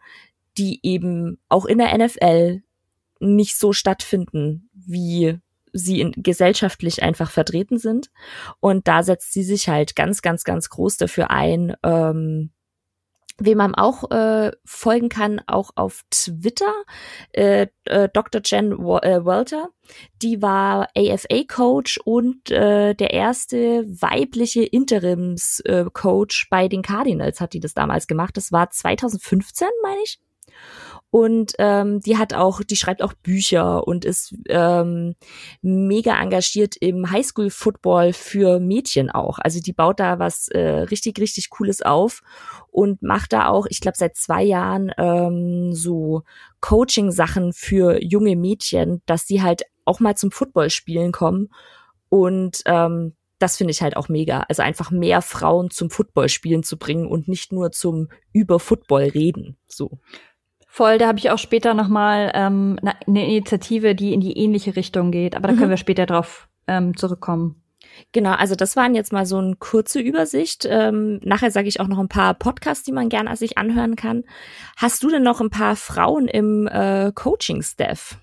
die 0.59 0.81
eben 0.83 1.39
auch 1.49 1.65
in 1.67 1.79
der 1.79 1.97
NFL 1.97 2.63
nicht 3.21 3.57
so 3.57 3.73
stattfinden, 3.73 4.69
wie 4.73 5.39
sie 5.73 6.01
in, 6.01 6.13
gesellschaftlich 6.17 7.03
einfach 7.03 7.31
vertreten 7.31 7.79
sind. 7.79 8.11
Und 8.61 8.89
da 8.89 9.03
setzt 9.03 9.33
sie 9.33 9.43
sich 9.43 9.69
halt 9.69 9.97
ganz, 9.97 10.23
ganz, 10.23 10.45
ganz 10.45 10.69
groß 10.71 10.97
dafür 10.97 11.31
ein, 11.31 11.75
ähm, 11.83 12.51
Wem 13.39 13.59
man 13.59 13.75
auch 13.75 14.11
äh, 14.11 14.51
folgen 14.65 15.09
kann, 15.09 15.41
auch 15.47 15.71
auf 15.75 16.03
Twitter, 16.11 16.73
äh, 17.33 17.67
äh, 17.85 18.09
Dr. 18.13 18.41
Jen 18.45 18.73
äh, 18.73 19.25
Welter, 19.25 19.69
die 20.23 20.41
war 20.41 20.89
AFA-Coach 20.97 21.99
und 22.05 22.51
äh, 22.51 22.95
der 22.95 23.13
erste 23.13 23.85
weibliche 23.87 24.65
Interims-Coach 24.65 26.45
äh, 26.45 26.49
bei 26.51 26.69
den 26.69 26.83
Cardinals 26.83 27.41
hat 27.41 27.53
die 27.53 27.61
das 27.61 27.75
damals 27.75 28.07
gemacht. 28.07 28.37
Das 28.37 28.53
war 28.53 28.71
2015, 28.71 29.69
meine 29.83 30.01
ich. 30.03 30.19
Und 31.17 31.55
ähm, 31.59 32.01
die 32.01 32.19
hat 32.19 32.35
auch, 32.35 32.63
die 32.63 32.77
schreibt 32.77 33.01
auch 33.01 33.15
Bücher 33.15 33.89
und 33.89 34.05
ist 34.05 34.35
ähm, 34.51 35.15
mega 35.63 36.21
engagiert 36.21 36.77
im 36.79 37.11
Highschool-Football 37.11 38.13
für 38.13 38.61
Mädchen 38.61 39.11
auch. 39.11 39.39
Also 39.39 39.63
die 39.63 39.73
baut 39.73 39.99
da 39.99 40.19
was 40.19 40.49
äh, 40.49 40.61
richtig, 40.61 41.19
richtig 41.19 41.49
Cooles 41.49 41.81
auf 41.81 42.21
und 42.71 43.01
macht 43.01 43.33
da 43.33 43.49
auch, 43.49 43.65
ich 43.71 43.81
glaube, 43.81 43.97
seit 43.97 44.15
zwei 44.15 44.43
Jahren 44.43 44.93
ähm, 44.99 45.73
so 45.73 46.23
Coaching-Sachen 46.61 47.55
für 47.55 47.99
junge 48.05 48.37
Mädchen, 48.37 49.01
dass 49.07 49.27
sie 49.27 49.41
halt 49.41 49.63
auch 49.87 50.01
mal 50.01 50.19
zum 50.19 50.31
Football 50.31 50.69
spielen 50.69 51.13
kommen. 51.13 51.49
Und 52.11 52.61
ähm, 52.67 53.17
das 53.39 53.57
finde 53.57 53.71
ich 53.71 53.81
halt 53.81 53.97
auch 53.97 54.11
mega. 54.11 54.41
Also 54.51 54.61
einfach 54.61 54.91
mehr 54.91 55.23
Frauen 55.23 55.71
zum 55.71 55.89
Footballspielen 55.89 56.63
zu 56.63 56.77
bringen 56.77 57.07
und 57.07 57.27
nicht 57.27 57.53
nur 57.53 57.73
zum 57.73 58.11
über 58.35 58.61
Football 58.61 59.05
reden. 59.05 59.57
So. 59.67 59.99
Voll, 60.77 60.99
da 60.99 61.07
habe 61.09 61.19
ich 61.19 61.31
auch 61.31 61.39
später 61.39 61.73
nochmal 61.73 62.31
ähm, 62.35 62.79
eine 63.07 63.27
Initiative, 63.27 63.95
die 63.95 64.13
in 64.13 64.21
die 64.21 64.37
ähnliche 64.37 64.77
Richtung 64.77 65.11
geht. 65.11 65.35
Aber 65.35 65.49
da 65.49 65.55
mhm. 65.55 65.59
können 65.59 65.71
wir 65.71 65.79
später 65.79 66.05
drauf 66.05 66.51
ähm, 66.67 66.95
zurückkommen. 66.95 67.63
Genau, 68.13 68.33
also 68.33 68.57
das 68.57 68.77
waren 68.77 68.95
jetzt 68.95 69.11
mal 69.11 69.25
so 69.25 69.39
eine 69.39 69.57
kurze 69.57 70.01
Übersicht. 70.01 70.67
Ähm, 70.69 71.19
nachher 71.25 71.51
sage 71.51 71.69
ich 71.69 71.81
auch 71.81 71.89
noch 71.89 71.99
ein 71.99 72.11
paar 72.11 72.35
Podcasts, 72.35 72.85
die 72.85 72.93
man 72.93 73.09
gerne 73.09 73.35
sich 73.37 73.57
anhören 73.57 73.97
kann. 73.97 74.25
Hast 74.77 75.03
du 75.03 75.09
denn 75.09 75.23
noch 75.23 75.41
ein 75.41 75.49
paar 75.49 75.77
Frauen 75.77 76.29
im 76.29 76.67
äh, 76.67 77.11
Coaching-Staff? 77.11 78.19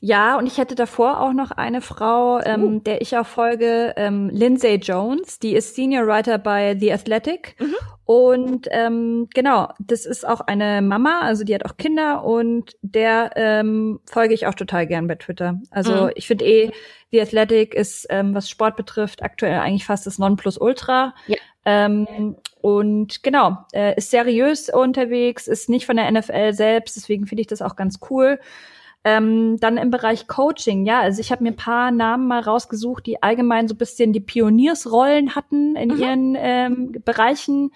Ja, 0.00 0.36
und 0.38 0.46
ich 0.46 0.58
hätte 0.58 0.74
davor 0.74 1.20
auch 1.20 1.32
noch 1.32 1.50
eine 1.50 1.80
Frau, 1.80 2.40
ähm, 2.40 2.62
uh. 2.62 2.80
der 2.80 3.00
ich 3.00 3.16
auch 3.16 3.26
folge, 3.26 3.94
ähm, 3.96 4.28
Lindsay 4.30 4.76
Jones, 4.76 5.38
die 5.38 5.54
ist 5.54 5.74
Senior 5.74 6.06
Writer 6.06 6.38
bei 6.38 6.76
The 6.78 6.92
Athletic. 6.92 7.56
Mhm. 7.58 7.74
Und 8.04 8.68
ähm, 8.70 9.28
genau, 9.34 9.68
das 9.80 10.06
ist 10.06 10.26
auch 10.26 10.40
eine 10.40 10.80
Mama, 10.80 11.20
also 11.22 11.42
die 11.42 11.54
hat 11.54 11.64
auch 11.64 11.76
Kinder 11.76 12.24
und 12.24 12.76
der 12.82 13.32
ähm, 13.34 13.98
folge 14.06 14.32
ich 14.32 14.46
auch 14.46 14.54
total 14.54 14.86
gern 14.86 15.08
bei 15.08 15.16
Twitter. 15.16 15.60
Also 15.70 16.04
mhm. 16.04 16.10
ich 16.14 16.26
finde 16.28 16.44
eh, 16.44 16.70
The 17.10 17.20
Athletic 17.22 17.74
ist, 17.74 18.06
ähm, 18.10 18.32
was 18.32 18.48
Sport 18.48 18.76
betrifft, 18.76 19.22
aktuell 19.24 19.58
eigentlich 19.58 19.86
fast 19.86 20.06
das 20.06 20.18
Nonplusultra. 20.18 21.14
Ja. 21.26 21.36
Ähm, 21.64 22.36
und 22.60 23.24
genau, 23.24 23.58
äh, 23.72 23.96
ist 23.96 24.12
seriös 24.12 24.68
unterwegs, 24.68 25.48
ist 25.48 25.68
nicht 25.68 25.86
von 25.86 25.96
der 25.96 26.08
NFL 26.10 26.52
selbst, 26.52 26.96
deswegen 26.96 27.26
finde 27.26 27.40
ich 27.40 27.48
das 27.48 27.60
auch 27.60 27.74
ganz 27.74 27.98
cool. 28.10 28.38
Ähm, 29.08 29.56
dann 29.60 29.76
im 29.76 29.92
Bereich 29.92 30.26
Coaching, 30.26 30.84
ja, 30.84 30.98
also 30.98 31.20
ich 31.20 31.30
habe 31.30 31.44
mir 31.44 31.50
ein 31.50 31.56
paar 31.56 31.92
Namen 31.92 32.26
mal 32.26 32.40
rausgesucht, 32.40 33.06
die 33.06 33.22
allgemein 33.22 33.68
so 33.68 33.74
ein 33.74 33.78
bisschen 33.78 34.12
die 34.12 34.18
Pioniersrollen 34.18 35.36
hatten 35.36 35.76
in 35.76 35.90
mhm. 35.90 36.02
ihren 36.02 36.36
ähm, 36.36 36.92
Bereichen. 37.04 37.70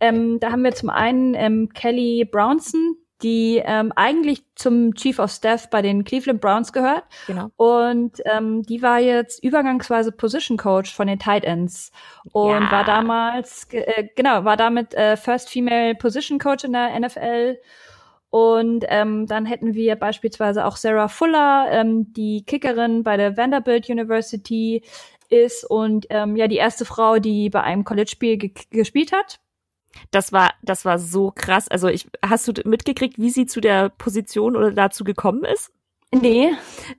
Ähm, 0.00 0.40
da 0.40 0.50
haben 0.50 0.64
wir 0.64 0.74
zum 0.74 0.90
einen 0.90 1.34
ähm, 1.34 1.68
Kelly 1.74 2.24
Brownson, 2.24 2.96
die 3.22 3.62
ähm, 3.64 3.92
eigentlich 3.94 4.42
zum 4.56 4.96
Chief 4.96 5.20
of 5.20 5.30
Staff 5.30 5.70
bei 5.70 5.80
den 5.80 6.02
Cleveland 6.02 6.40
Browns 6.40 6.72
gehört. 6.72 7.04
Genau. 7.28 7.50
Und 7.54 8.20
ähm, 8.24 8.64
die 8.64 8.82
war 8.82 8.98
jetzt 8.98 9.44
übergangsweise 9.44 10.10
Position 10.10 10.58
Coach 10.58 10.92
von 10.92 11.06
den 11.06 11.20
Tight 11.20 11.44
Ends 11.44 11.92
und 12.32 12.62
ja. 12.64 12.72
war 12.72 12.82
damals 12.84 13.68
äh, 13.70 14.08
genau 14.16 14.44
war 14.44 14.56
damit 14.56 14.92
äh, 14.94 15.16
First 15.16 15.50
Female 15.50 15.94
Position 15.94 16.40
Coach 16.40 16.64
in 16.64 16.72
der 16.72 16.98
NFL 16.98 17.58
und 18.34 18.84
ähm, 18.88 19.28
dann 19.28 19.46
hätten 19.46 19.74
wir 19.74 19.94
beispielsweise 19.94 20.64
auch 20.64 20.74
Sarah 20.76 21.06
Fuller, 21.06 21.68
ähm, 21.70 22.12
die 22.14 22.42
Kickerin 22.44 23.04
bei 23.04 23.16
der 23.16 23.36
Vanderbilt 23.36 23.88
University 23.88 24.82
ist 25.28 25.62
und 25.62 26.06
ähm, 26.10 26.34
ja 26.34 26.48
die 26.48 26.56
erste 26.56 26.84
Frau, 26.84 27.20
die 27.20 27.48
bei 27.48 27.62
einem 27.62 27.84
College-Spiel 27.84 28.38
ge 28.38 28.50
gespielt 28.70 29.12
hat. 29.12 29.38
Das 30.10 30.32
war, 30.32 30.52
das 30.62 30.84
war 30.84 30.98
so 30.98 31.30
krass. 31.32 31.68
Also 31.68 31.86
ich, 31.86 32.08
hast 32.26 32.48
du 32.48 32.54
mitgekriegt, 32.68 33.20
wie 33.20 33.30
sie 33.30 33.46
zu 33.46 33.60
der 33.60 33.90
Position 33.90 34.56
oder 34.56 34.72
dazu 34.72 35.04
gekommen 35.04 35.44
ist? 35.44 35.70
Nee. 36.10 36.50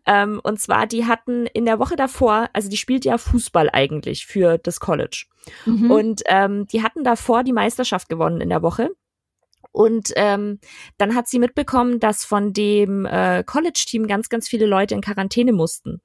Ähm, 0.06 0.40
und 0.42 0.62
zwar, 0.62 0.88
die 0.88 1.04
hatten 1.06 1.48
in 1.48 1.66
der 1.66 1.80
Woche 1.80 1.98
davor, 1.98 2.48
also 2.54 2.70
die 2.70 2.78
spielt 2.78 3.04
ja 3.04 3.18
Fußball 3.18 3.70
eigentlich 3.74 4.26
für 4.26 4.58
das 4.58 4.80
College. 4.80 5.26
Mhm. 5.66 5.92
Und 5.92 6.22
ähm, 6.28 6.66
die 6.68 6.82
hatten 6.82 7.04
davor 7.04 7.44
die 7.44 7.52
Meisterschaft 7.52 8.08
gewonnen 8.08 8.40
in 8.40 8.48
der 8.48 8.62
Woche. 8.62 8.92
Und 9.76 10.14
ähm, 10.16 10.60
dann 10.98 11.16
hat 11.16 11.28
sie 11.28 11.38
mitbekommen, 11.38 12.00
dass 12.00 12.24
von 12.24 12.54
dem 12.54 13.06
äh, 13.06 13.44
College-Team 13.46 14.08
ganz, 14.08 14.30
ganz 14.30 14.48
viele 14.48 14.68
Leute 14.68 14.96
in 14.96 15.02
Quarantäne 15.02 15.52
mussten. 15.52 16.00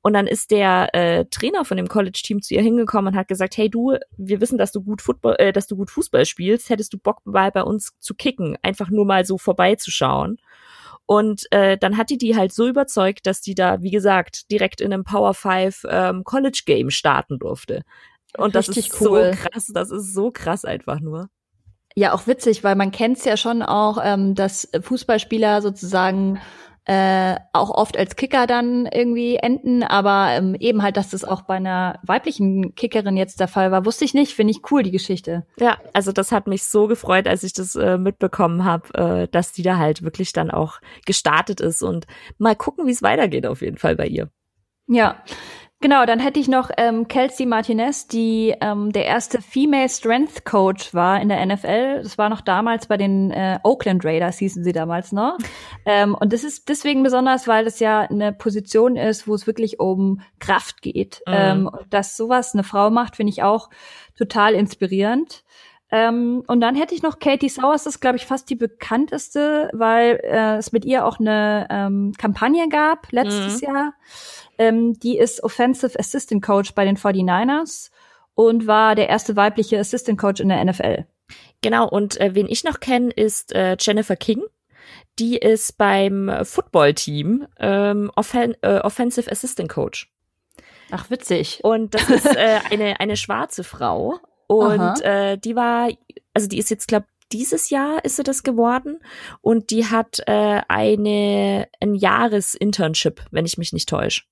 Und 0.00 0.12
dann 0.12 0.28
ist 0.28 0.52
der 0.52 0.94
äh, 0.94 1.24
Trainer 1.24 1.64
von 1.64 1.76
dem 1.76 1.88
College-Team 1.88 2.40
zu 2.40 2.54
ihr 2.54 2.62
hingekommen 2.62 3.12
und 3.12 3.18
hat 3.18 3.26
gesagt, 3.26 3.56
hey 3.56 3.68
du, 3.68 3.96
wir 4.16 4.40
wissen, 4.40 4.58
dass 4.58 4.70
du 4.70 4.80
gut 4.80 5.02
Football, 5.02 5.34
äh, 5.40 5.52
dass 5.52 5.66
du 5.66 5.74
gut 5.74 5.90
Fußball 5.90 6.24
spielst. 6.24 6.70
Hättest 6.70 6.92
du 6.92 6.98
Bock 6.98 7.18
mal 7.24 7.50
bei 7.50 7.64
uns 7.64 7.98
zu 7.98 8.14
kicken, 8.14 8.56
einfach 8.62 8.90
nur 8.90 9.04
mal 9.04 9.24
so 9.24 9.38
vorbeizuschauen. 9.38 10.38
Und 11.04 11.50
äh, 11.50 11.76
dann 11.76 11.96
hat 11.96 12.10
die 12.10 12.18
die 12.18 12.36
halt 12.36 12.52
so 12.52 12.68
überzeugt, 12.68 13.26
dass 13.26 13.40
die 13.40 13.56
da, 13.56 13.82
wie 13.82 13.90
gesagt, 13.90 14.52
direkt 14.52 14.80
in 14.80 14.92
einem 14.92 15.02
Power 15.02 15.34
5 15.34 15.84
ähm, 15.88 16.22
College 16.22 16.62
Game 16.64 16.90
starten 16.90 17.40
durfte. 17.40 17.82
Und 18.38 18.54
Richtig 18.54 18.90
das 18.90 19.00
ist 19.00 19.00
cool. 19.00 19.32
so 19.34 19.48
krass, 19.48 19.70
das 19.74 19.90
ist 19.90 20.14
so 20.14 20.30
krass 20.30 20.64
einfach 20.64 21.00
nur. 21.00 21.28
Ja, 21.98 22.12
auch 22.12 22.26
witzig, 22.26 22.62
weil 22.62 22.76
man 22.76 22.90
kennt 22.90 23.16
es 23.16 23.24
ja 23.24 23.38
schon 23.38 23.62
auch, 23.62 23.98
ähm, 24.02 24.34
dass 24.34 24.68
Fußballspieler 24.82 25.62
sozusagen 25.62 26.38
äh, 26.84 27.36
auch 27.52 27.70
oft 27.70 27.96
als 27.96 28.14
Kicker 28.14 28.46
dann 28.46 28.86
irgendwie 28.86 29.36
enden, 29.36 29.82
aber 29.82 30.28
ähm, 30.32 30.54
eben 30.54 30.82
halt, 30.82 30.96
dass 30.96 31.10
das 31.10 31.24
auch 31.24 31.42
bei 31.42 31.56
einer 31.56 31.98
weiblichen 32.04 32.74
Kickerin 32.76 33.16
jetzt 33.16 33.40
der 33.40 33.48
Fall 33.48 33.72
war, 33.72 33.84
wusste 33.84 34.04
ich 34.04 34.14
nicht. 34.14 34.34
Finde 34.34 34.52
ich 34.52 34.70
cool, 34.70 34.84
die 34.84 34.92
Geschichte. 34.92 35.46
Ja, 35.58 35.78
also 35.94 36.12
das 36.12 36.30
hat 36.30 36.46
mich 36.46 36.64
so 36.64 36.86
gefreut, 36.86 37.26
als 37.26 37.42
ich 37.42 37.54
das 37.54 37.74
äh, 37.74 37.98
mitbekommen 37.98 38.64
habe, 38.64 38.94
äh, 38.94 39.28
dass 39.28 39.52
die 39.52 39.62
da 39.62 39.78
halt 39.78 40.02
wirklich 40.02 40.32
dann 40.32 40.50
auch 40.50 40.80
gestartet 41.06 41.60
ist 41.60 41.82
und 41.82 42.06
mal 42.38 42.54
gucken, 42.54 42.86
wie 42.86 42.92
es 42.92 43.02
weitergeht 43.02 43.46
auf 43.46 43.62
jeden 43.62 43.78
Fall 43.78 43.96
bei 43.96 44.06
ihr. 44.06 44.28
Ja, 44.86 45.16
Genau, 45.80 46.06
dann 46.06 46.20
hätte 46.20 46.40
ich 46.40 46.48
noch 46.48 46.70
ähm, 46.78 47.06
Kelsey 47.06 47.44
Martinez, 47.44 48.06
die 48.06 48.54
ähm, 48.62 48.92
der 48.92 49.04
erste 49.04 49.42
Female 49.42 49.90
Strength 49.90 50.46
Coach 50.46 50.94
war 50.94 51.20
in 51.20 51.28
der 51.28 51.44
NFL. 51.44 52.02
Das 52.02 52.16
war 52.16 52.30
noch 52.30 52.40
damals 52.40 52.86
bei 52.86 52.96
den 52.96 53.30
äh, 53.30 53.58
Oakland 53.62 54.02
Raiders, 54.02 54.38
hießen 54.38 54.64
sie 54.64 54.72
damals 54.72 55.12
noch. 55.12 55.36
Ähm, 55.88 56.16
und 56.16 56.32
das 56.32 56.42
ist 56.42 56.68
deswegen 56.68 57.04
besonders, 57.04 57.46
weil 57.46 57.64
das 57.64 57.78
ja 57.78 58.00
eine 58.00 58.32
Position 58.32 58.96
ist, 58.96 59.28
wo 59.28 59.34
es 59.34 59.46
wirklich 59.46 59.78
um 59.78 60.20
Kraft 60.40 60.82
geht. 60.82 61.22
Mhm. 61.28 61.34
Ähm, 61.34 61.70
dass 61.90 62.16
sowas 62.16 62.54
eine 62.54 62.64
Frau 62.64 62.90
macht, 62.90 63.14
finde 63.14 63.30
ich 63.30 63.44
auch 63.44 63.70
total 64.18 64.54
inspirierend. 64.54 65.44
Ähm, 65.90 66.42
und 66.48 66.60
dann 66.60 66.74
hätte 66.74 66.94
ich 66.94 67.02
noch 67.02 67.20
Katie 67.20 67.48
Sowers, 67.48 67.84
das 67.84 67.96
ist, 67.96 68.00
glaube 68.00 68.16
ich, 68.16 68.26
fast 68.26 68.50
die 68.50 68.56
bekannteste, 68.56 69.70
weil 69.72 70.20
äh, 70.24 70.56
es 70.56 70.72
mit 70.72 70.84
ihr 70.84 71.06
auch 71.06 71.20
eine 71.20 71.68
ähm, 71.70 72.12
Kampagne 72.18 72.68
gab 72.68 73.12
letztes 73.12 73.60
mhm. 73.60 73.68
Jahr. 73.68 73.94
Ähm, 74.58 74.98
die 74.98 75.16
ist 75.16 75.44
Offensive 75.44 75.98
Assistant 75.98 76.42
Coach 76.42 76.74
bei 76.74 76.84
den 76.84 76.96
49ers 76.96 77.90
und 78.34 78.66
war 78.66 78.96
der 78.96 79.08
erste 79.08 79.36
weibliche 79.36 79.78
Assistant 79.78 80.18
Coach 80.18 80.40
in 80.40 80.48
der 80.48 80.64
NFL. 80.64 81.06
Genau, 81.62 81.88
und 81.88 82.20
äh, 82.20 82.34
wen 82.34 82.48
ich 82.48 82.64
noch 82.64 82.80
kenne, 82.80 83.10
ist 83.10 83.52
äh, 83.52 83.76
Jennifer 83.78 84.16
King. 84.16 84.42
Die 85.18 85.36
ist 85.36 85.78
beim 85.78 86.30
Football-Team 86.42 87.46
ähm, 87.58 88.10
Offen 88.16 88.54
äh, 88.62 88.80
Offensive 88.80 89.30
Assistant 89.30 89.68
Coach. 89.68 90.12
Ach, 90.90 91.10
witzig. 91.10 91.60
Und 91.62 91.94
das 91.94 92.10
ist 92.10 92.26
äh, 92.26 92.60
eine, 92.70 93.00
eine 93.00 93.16
schwarze 93.16 93.64
Frau. 93.64 94.20
Und 94.46 95.00
äh, 95.02 95.38
die 95.38 95.56
war, 95.56 95.90
also 96.34 96.48
die 96.48 96.58
ist 96.58 96.70
jetzt, 96.70 96.88
glaube 96.88 97.06
dieses 97.32 97.70
Jahr 97.70 98.04
ist 98.04 98.16
sie 98.16 98.22
das 98.22 98.42
geworden 98.42 99.00
und 99.40 99.70
die 99.70 99.86
hat 99.86 100.20
äh, 100.26 100.60
eine 100.68 101.68
ein 101.80 101.94
Jahres-Internship, 101.94 103.24
wenn 103.30 103.46
ich 103.46 103.58
mich 103.58 103.72
nicht 103.72 103.88
täusche. 103.88 104.22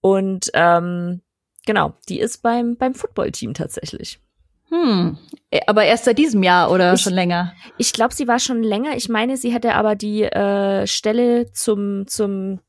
Und 0.00 0.50
ähm, 0.54 1.22
genau, 1.64 1.94
die 2.08 2.20
ist 2.20 2.42
beim 2.42 2.76
beim 2.76 2.94
Footballteam 2.94 3.54
tatsächlich. 3.54 4.20
Hm, 4.68 5.18
äh, 5.50 5.60
aber 5.66 5.84
erst 5.84 6.04
seit 6.04 6.18
diesem 6.18 6.42
Jahr 6.42 6.70
oder 6.70 6.94
ich, 6.94 7.00
schon 7.00 7.14
länger? 7.14 7.54
Ich 7.78 7.92
glaube, 7.92 8.14
sie 8.14 8.28
war 8.28 8.38
schon 8.38 8.62
länger. 8.62 8.96
Ich 8.96 9.08
meine, 9.08 9.36
sie 9.36 9.52
hätte 9.52 9.74
aber 9.74 9.94
die 9.94 10.24
äh, 10.24 10.86
Stelle 10.86 11.52
zum 11.52 12.06
zum 12.06 12.60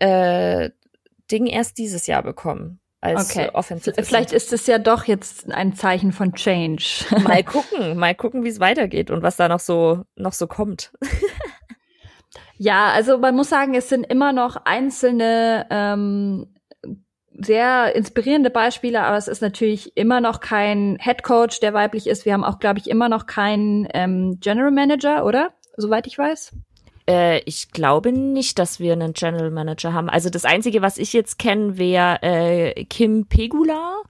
äh, 0.00 0.70
Ding 1.30 1.46
erst 1.46 1.78
dieses 1.78 2.06
Jahr 2.06 2.22
bekommen 2.22 2.80
als 3.04 3.30
okay. 3.30 3.50
Offensive. 3.52 4.02
Vielleicht 4.02 4.32
ist 4.32 4.52
es 4.52 4.66
ja 4.66 4.78
doch 4.78 5.04
jetzt 5.04 5.52
ein 5.52 5.74
Zeichen 5.74 6.12
von 6.12 6.32
Change. 6.32 7.04
mal 7.22 7.44
gucken, 7.44 7.98
mal 7.98 8.14
gucken, 8.14 8.44
wie 8.44 8.48
es 8.48 8.60
weitergeht 8.60 9.10
und 9.10 9.22
was 9.22 9.36
da 9.36 9.48
noch 9.48 9.60
so 9.60 10.04
noch 10.16 10.32
so 10.32 10.46
kommt. 10.46 10.92
ja, 12.56 12.88
also 12.88 13.18
man 13.18 13.36
muss 13.36 13.50
sagen, 13.50 13.74
es 13.74 13.88
sind 13.88 14.04
immer 14.04 14.32
noch 14.32 14.56
einzelne 14.64 15.66
ähm, 15.70 16.54
sehr 17.36 17.94
inspirierende 17.94 18.50
Beispiele, 18.50 19.02
aber 19.02 19.16
es 19.16 19.28
ist 19.28 19.42
natürlich 19.42 19.96
immer 19.96 20.20
noch 20.20 20.40
kein 20.40 20.96
Head 21.00 21.22
Coach, 21.22 21.60
der 21.60 21.74
weiblich 21.74 22.06
ist. 22.06 22.24
Wir 22.24 22.32
haben 22.32 22.44
auch, 22.44 22.58
glaube 22.58 22.78
ich, 22.78 22.88
immer 22.88 23.08
noch 23.08 23.26
keinen 23.26 23.86
ähm, 23.92 24.38
General 24.40 24.70
Manager, 24.70 25.26
oder? 25.26 25.50
Soweit 25.76 26.06
ich 26.06 26.16
weiß. 26.16 26.52
Äh, 27.08 27.40
ich 27.40 27.70
glaube 27.70 28.12
nicht, 28.12 28.58
dass 28.58 28.80
wir 28.80 28.92
einen 28.92 29.12
General 29.12 29.50
Manager 29.50 29.92
haben. 29.92 30.08
Also 30.08 30.30
das 30.30 30.44
Einzige, 30.44 30.82
was 30.82 30.98
ich 30.98 31.12
jetzt 31.12 31.38
kenne, 31.38 31.78
wäre 31.78 32.22
äh, 32.22 32.84
Kim 32.84 33.26
Pegula. 33.26 34.02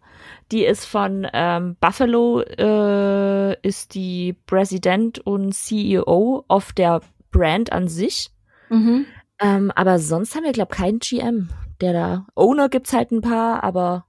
Die 0.53 0.65
ist 0.65 0.85
von 0.85 1.27
ähm, 1.33 1.77
Buffalo, 1.81 2.41
äh, 2.43 3.59
ist 3.67 3.95
die 3.95 4.35
Präsident 4.47 5.19
und 5.19 5.55
CEO 5.55 6.45
of 6.49 6.73
der 6.73 7.01
Brand 7.31 7.73
an 7.73 7.89
sich. 7.89 8.31
Mhm. 8.69 9.07
Ähm, 9.41 9.73
aber 9.75 9.99
sonst 9.99 10.35
haben 10.35 10.45
wir, 10.45 10.53
glaube 10.53 10.73
ich, 10.73 10.79
keinen 10.79 10.99
GM, 10.99 11.49
der 11.81 11.93
da. 11.93 12.27
Owner 12.35 12.69
gibt's 12.69 12.93
halt 12.93 13.11
ein 13.11 13.23
paar, 13.23 13.65
aber 13.65 14.07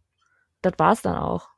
das 0.61 0.73
war's 0.77 1.01
dann 1.01 1.17
auch. 1.17 1.49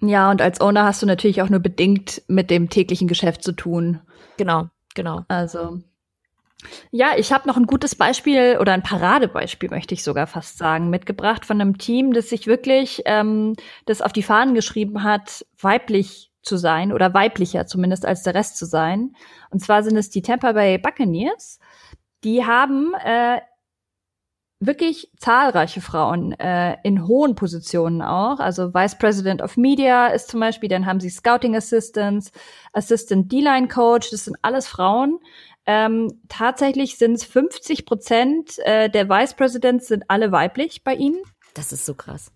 Ja, 0.00 0.30
und 0.30 0.42
als 0.42 0.60
Owner 0.60 0.84
hast 0.84 1.02
du 1.02 1.06
natürlich 1.06 1.42
auch 1.42 1.48
nur 1.48 1.60
bedingt 1.60 2.22
mit 2.28 2.50
dem 2.50 2.68
täglichen 2.68 3.08
Geschäft 3.08 3.42
zu 3.42 3.52
tun. 3.52 4.00
Genau, 4.36 4.68
genau. 4.94 5.24
Also 5.28 5.80
ja, 6.90 7.12
ich 7.16 7.32
habe 7.32 7.48
noch 7.48 7.56
ein 7.56 7.66
gutes 7.66 7.94
Beispiel 7.94 8.58
oder 8.60 8.72
ein 8.72 8.82
Paradebeispiel, 8.82 9.70
möchte 9.70 9.94
ich 9.94 10.04
sogar 10.04 10.26
fast 10.26 10.58
sagen, 10.58 10.90
mitgebracht 10.90 11.44
von 11.44 11.60
einem 11.60 11.78
Team, 11.78 12.12
das 12.12 12.28
sich 12.28 12.46
wirklich 12.46 13.02
ähm, 13.06 13.54
das 13.86 14.02
auf 14.02 14.12
die 14.12 14.22
Fahnen 14.22 14.54
geschrieben 14.54 15.02
hat, 15.02 15.44
weiblich 15.60 16.30
zu 16.42 16.56
sein 16.56 16.92
oder 16.92 17.14
weiblicher 17.14 17.66
zumindest 17.66 18.04
als 18.04 18.22
der 18.22 18.34
Rest 18.34 18.58
zu 18.58 18.66
sein. 18.66 19.16
Und 19.50 19.60
zwar 19.60 19.82
sind 19.82 19.96
es 19.96 20.10
die 20.10 20.22
Tampa 20.22 20.52
Bay 20.52 20.78
Buccaneers. 20.78 21.58
Die 22.22 22.44
haben 22.44 22.92
äh, 23.04 23.40
wirklich 24.60 25.10
zahlreiche 25.18 25.80
Frauen 25.80 26.32
äh, 26.32 26.76
in 26.82 27.06
hohen 27.06 27.34
Positionen 27.34 28.02
auch. 28.02 28.40
Also 28.40 28.72
Vice 28.72 28.98
President 28.98 29.42
of 29.42 29.56
Media 29.56 30.08
ist 30.08 30.28
zum 30.28 30.40
Beispiel, 30.40 30.68
dann 30.68 30.86
haben 30.86 31.00
sie 31.00 31.10
Scouting 31.10 31.56
Assistants, 31.56 32.30
Assistant 32.72 33.30
D-Line 33.30 33.68
Coach, 33.68 34.10
das 34.10 34.24
sind 34.24 34.36
alles 34.42 34.68
Frauen. 34.68 35.18
Ähm, 35.66 36.20
tatsächlich 36.28 36.98
sind 36.98 37.14
es 37.14 37.24
50 37.24 37.86
Prozent 37.86 38.58
äh, 38.60 38.90
der 38.90 39.08
Vice 39.08 39.34
Presidents 39.34 39.88
sind 39.88 40.04
alle 40.08 40.30
weiblich 40.30 40.84
bei 40.84 40.94
ihnen. 40.94 41.22
Das 41.54 41.72
ist 41.72 41.86
so 41.86 41.94
krass. 41.94 42.30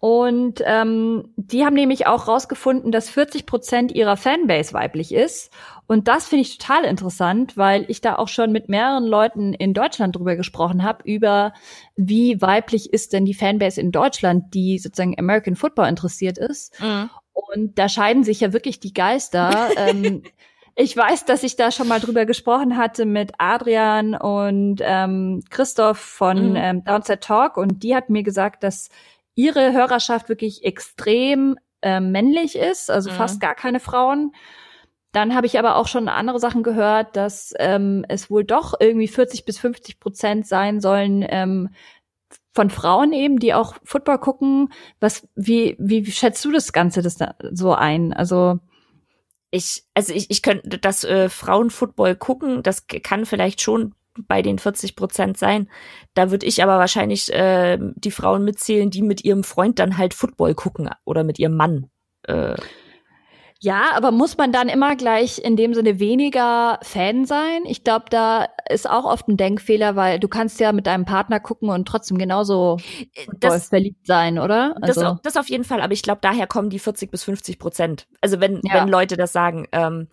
Und 0.00 0.62
ähm, 0.64 1.32
die 1.36 1.64
haben 1.64 1.74
nämlich 1.74 2.06
auch 2.06 2.28
rausgefunden, 2.28 2.92
dass 2.92 3.10
40 3.10 3.46
Prozent 3.46 3.90
ihrer 3.90 4.16
Fanbase 4.16 4.72
weiblich 4.72 5.12
ist. 5.12 5.50
Und 5.88 6.06
das 6.06 6.26
finde 6.26 6.42
ich 6.42 6.58
total 6.58 6.84
interessant, 6.84 7.56
weil 7.56 7.84
ich 7.88 8.00
da 8.00 8.14
auch 8.14 8.28
schon 8.28 8.52
mit 8.52 8.68
mehreren 8.68 9.06
Leuten 9.06 9.54
in 9.54 9.74
Deutschland 9.74 10.14
drüber 10.14 10.36
gesprochen 10.36 10.84
habe, 10.84 11.02
über 11.02 11.52
wie 11.96 12.40
weiblich 12.40 12.92
ist 12.92 13.12
denn 13.12 13.24
die 13.24 13.34
Fanbase 13.34 13.80
in 13.80 13.90
Deutschland, 13.90 14.54
die 14.54 14.78
sozusagen 14.78 15.18
American 15.18 15.56
Football 15.56 15.88
interessiert 15.88 16.38
ist. 16.38 16.80
Mhm. 16.80 17.10
Und 17.32 17.78
da 17.78 17.88
scheiden 17.88 18.22
sich 18.22 18.40
ja 18.40 18.52
wirklich 18.52 18.78
die 18.78 18.92
Geister. 18.92 19.70
ähm, 19.76 20.22
ich 20.80 20.96
weiß, 20.96 21.24
dass 21.24 21.42
ich 21.42 21.56
da 21.56 21.72
schon 21.72 21.88
mal 21.88 21.98
drüber 21.98 22.24
gesprochen 22.24 22.76
hatte 22.76 23.04
mit 23.04 23.32
Adrian 23.38 24.14
und 24.14 24.76
ähm, 24.80 25.42
Christoph 25.50 25.98
von 25.98 26.50
mhm. 26.50 26.56
ähm, 26.56 26.84
Downset 26.84 27.20
Talk 27.20 27.56
und 27.56 27.82
die 27.82 27.96
hat 27.96 28.10
mir 28.10 28.22
gesagt, 28.22 28.62
dass 28.62 28.88
ihre 29.34 29.72
Hörerschaft 29.72 30.28
wirklich 30.28 30.64
extrem 30.64 31.56
äh, 31.82 31.98
männlich 31.98 32.54
ist, 32.54 32.92
also 32.92 33.10
mhm. 33.10 33.14
fast 33.14 33.40
gar 33.40 33.56
keine 33.56 33.80
Frauen. 33.80 34.30
Dann 35.10 35.34
habe 35.34 35.48
ich 35.48 35.58
aber 35.58 35.74
auch 35.74 35.88
schon 35.88 36.08
andere 36.08 36.38
Sachen 36.38 36.62
gehört, 36.62 37.16
dass 37.16 37.52
ähm, 37.58 38.04
es 38.08 38.30
wohl 38.30 38.44
doch 38.44 38.74
irgendwie 38.78 39.08
40 39.08 39.44
bis 39.44 39.58
50 39.58 39.98
Prozent 39.98 40.46
sein 40.46 40.80
sollen 40.80 41.26
ähm, 41.28 41.70
von 42.54 42.70
Frauen 42.70 43.12
eben, 43.12 43.40
die 43.40 43.52
auch 43.52 43.74
Football 43.82 44.18
gucken. 44.18 44.68
Was, 45.00 45.26
wie, 45.34 45.74
wie 45.80 46.06
schätzt 46.06 46.44
du 46.44 46.52
das 46.52 46.72
Ganze 46.72 47.02
das 47.02 47.16
da 47.16 47.34
so 47.50 47.74
ein? 47.74 48.12
Also 48.12 48.60
ich, 49.50 49.84
also 49.94 50.12
ich, 50.12 50.30
ich 50.30 50.42
könnte 50.42 50.78
das 50.78 51.04
äh, 51.04 51.28
Frauenfootball 51.28 52.16
gucken, 52.16 52.62
das 52.62 52.86
kann 52.86 53.26
vielleicht 53.26 53.60
schon 53.60 53.94
bei 54.26 54.42
den 54.42 54.58
40 54.58 54.96
Prozent 54.96 55.38
sein. 55.38 55.70
Da 56.14 56.30
würde 56.30 56.46
ich 56.46 56.62
aber 56.62 56.78
wahrscheinlich 56.78 57.32
äh, 57.32 57.78
die 57.80 58.10
Frauen 58.10 58.44
mitzählen, 58.44 58.90
die 58.90 59.02
mit 59.02 59.24
ihrem 59.24 59.44
Freund 59.44 59.78
dann 59.78 59.96
halt 59.96 60.14
Football 60.14 60.54
gucken 60.54 60.90
oder 61.04 61.24
mit 61.24 61.38
ihrem 61.38 61.54
Mann. 61.54 61.86
Äh, 62.24 62.56
ja, 63.60 63.90
aber 63.94 64.12
muss 64.12 64.36
man 64.36 64.52
dann 64.52 64.68
immer 64.68 64.94
gleich 64.94 65.38
in 65.42 65.56
dem 65.56 65.74
Sinne 65.74 65.98
weniger 65.98 66.78
Fan 66.82 67.24
sein? 67.24 67.64
Ich 67.64 67.82
glaube, 67.82 68.04
da 68.08 68.46
ist 68.70 68.88
auch 68.88 69.04
oft 69.04 69.26
ein 69.26 69.36
Denkfehler, 69.36 69.96
weil 69.96 70.20
du 70.20 70.28
kannst 70.28 70.60
ja 70.60 70.70
mit 70.72 70.86
deinem 70.86 71.04
Partner 71.04 71.40
gucken 71.40 71.68
und 71.68 71.88
trotzdem 71.88 72.18
genauso 72.18 72.76
das, 73.40 73.68
verliebt 73.68 74.06
sein, 74.06 74.38
oder? 74.38 74.76
Also. 74.80 75.00
Das, 75.00 75.22
das 75.22 75.36
auf 75.36 75.48
jeden 75.48 75.64
Fall, 75.64 75.80
aber 75.80 75.92
ich 75.92 76.02
glaube, 76.02 76.20
daher 76.22 76.46
kommen 76.46 76.70
die 76.70 76.78
40 76.78 77.10
bis 77.10 77.24
50 77.24 77.58
Prozent. 77.58 78.06
Also 78.20 78.38
wenn, 78.38 78.60
ja. 78.62 78.74
wenn 78.74 78.88
Leute 78.88 79.16
das 79.16 79.32
sagen, 79.32 79.66
ähm, 79.72 80.08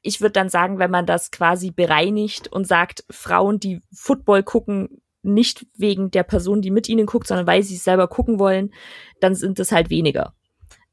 ich 0.00 0.20
würde 0.20 0.32
dann 0.32 0.48
sagen, 0.48 0.78
wenn 0.78 0.90
man 0.90 1.06
das 1.06 1.32
quasi 1.32 1.72
bereinigt 1.72 2.46
und 2.46 2.68
sagt, 2.68 3.04
Frauen, 3.10 3.58
die 3.58 3.80
Football 3.92 4.44
gucken, 4.44 5.02
nicht 5.22 5.66
wegen 5.76 6.12
der 6.12 6.24
Person, 6.24 6.62
die 6.62 6.70
mit 6.70 6.88
ihnen 6.88 7.06
guckt, 7.06 7.26
sondern 7.26 7.46
weil 7.46 7.62
sie 7.62 7.76
es 7.76 7.84
selber 7.84 8.06
gucken 8.06 8.38
wollen, 8.38 8.72
dann 9.20 9.34
sind 9.34 9.58
es 9.58 9.72
halt 9.72 9.90
weniger. 9.90 10.34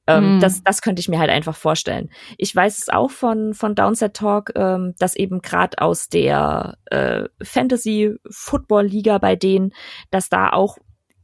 Ähm, 0.09 0.35
mhm. 0.35 0.39
das, 0.39 0.63
das 0.63 0.81
könnte 0.81 0.99
ich 1.01 1.07
mir 1.07 1.19
halt 1.19 1.29
einfach 1.29 1.55
vorstellen. 1.55 2.09
Ich 2.37 2.55
weiß 2.55 2.79
es 2.79 2.89
auch 2.89 3.11
von, 3.11 3.53
von 3.53 3.75
Downset 3.75 4.15
Talk, 4.15 4.51
ähm, 4.55 4.95
dass 4.97 5.15
eben 5.15 5.43
gerade 5.43 5.79
aus 5.79 6.09
der 6.09 6.77
äh, 6.85 7.25
Fantasy 7.43 8.15
Football 8.27 8.87
Liga 8.87 9.19
bei 9.19 9.35
denen, 9.35 9.71
dass 10.09 10.27
da 10.29 10.49
auch 10.49 10.79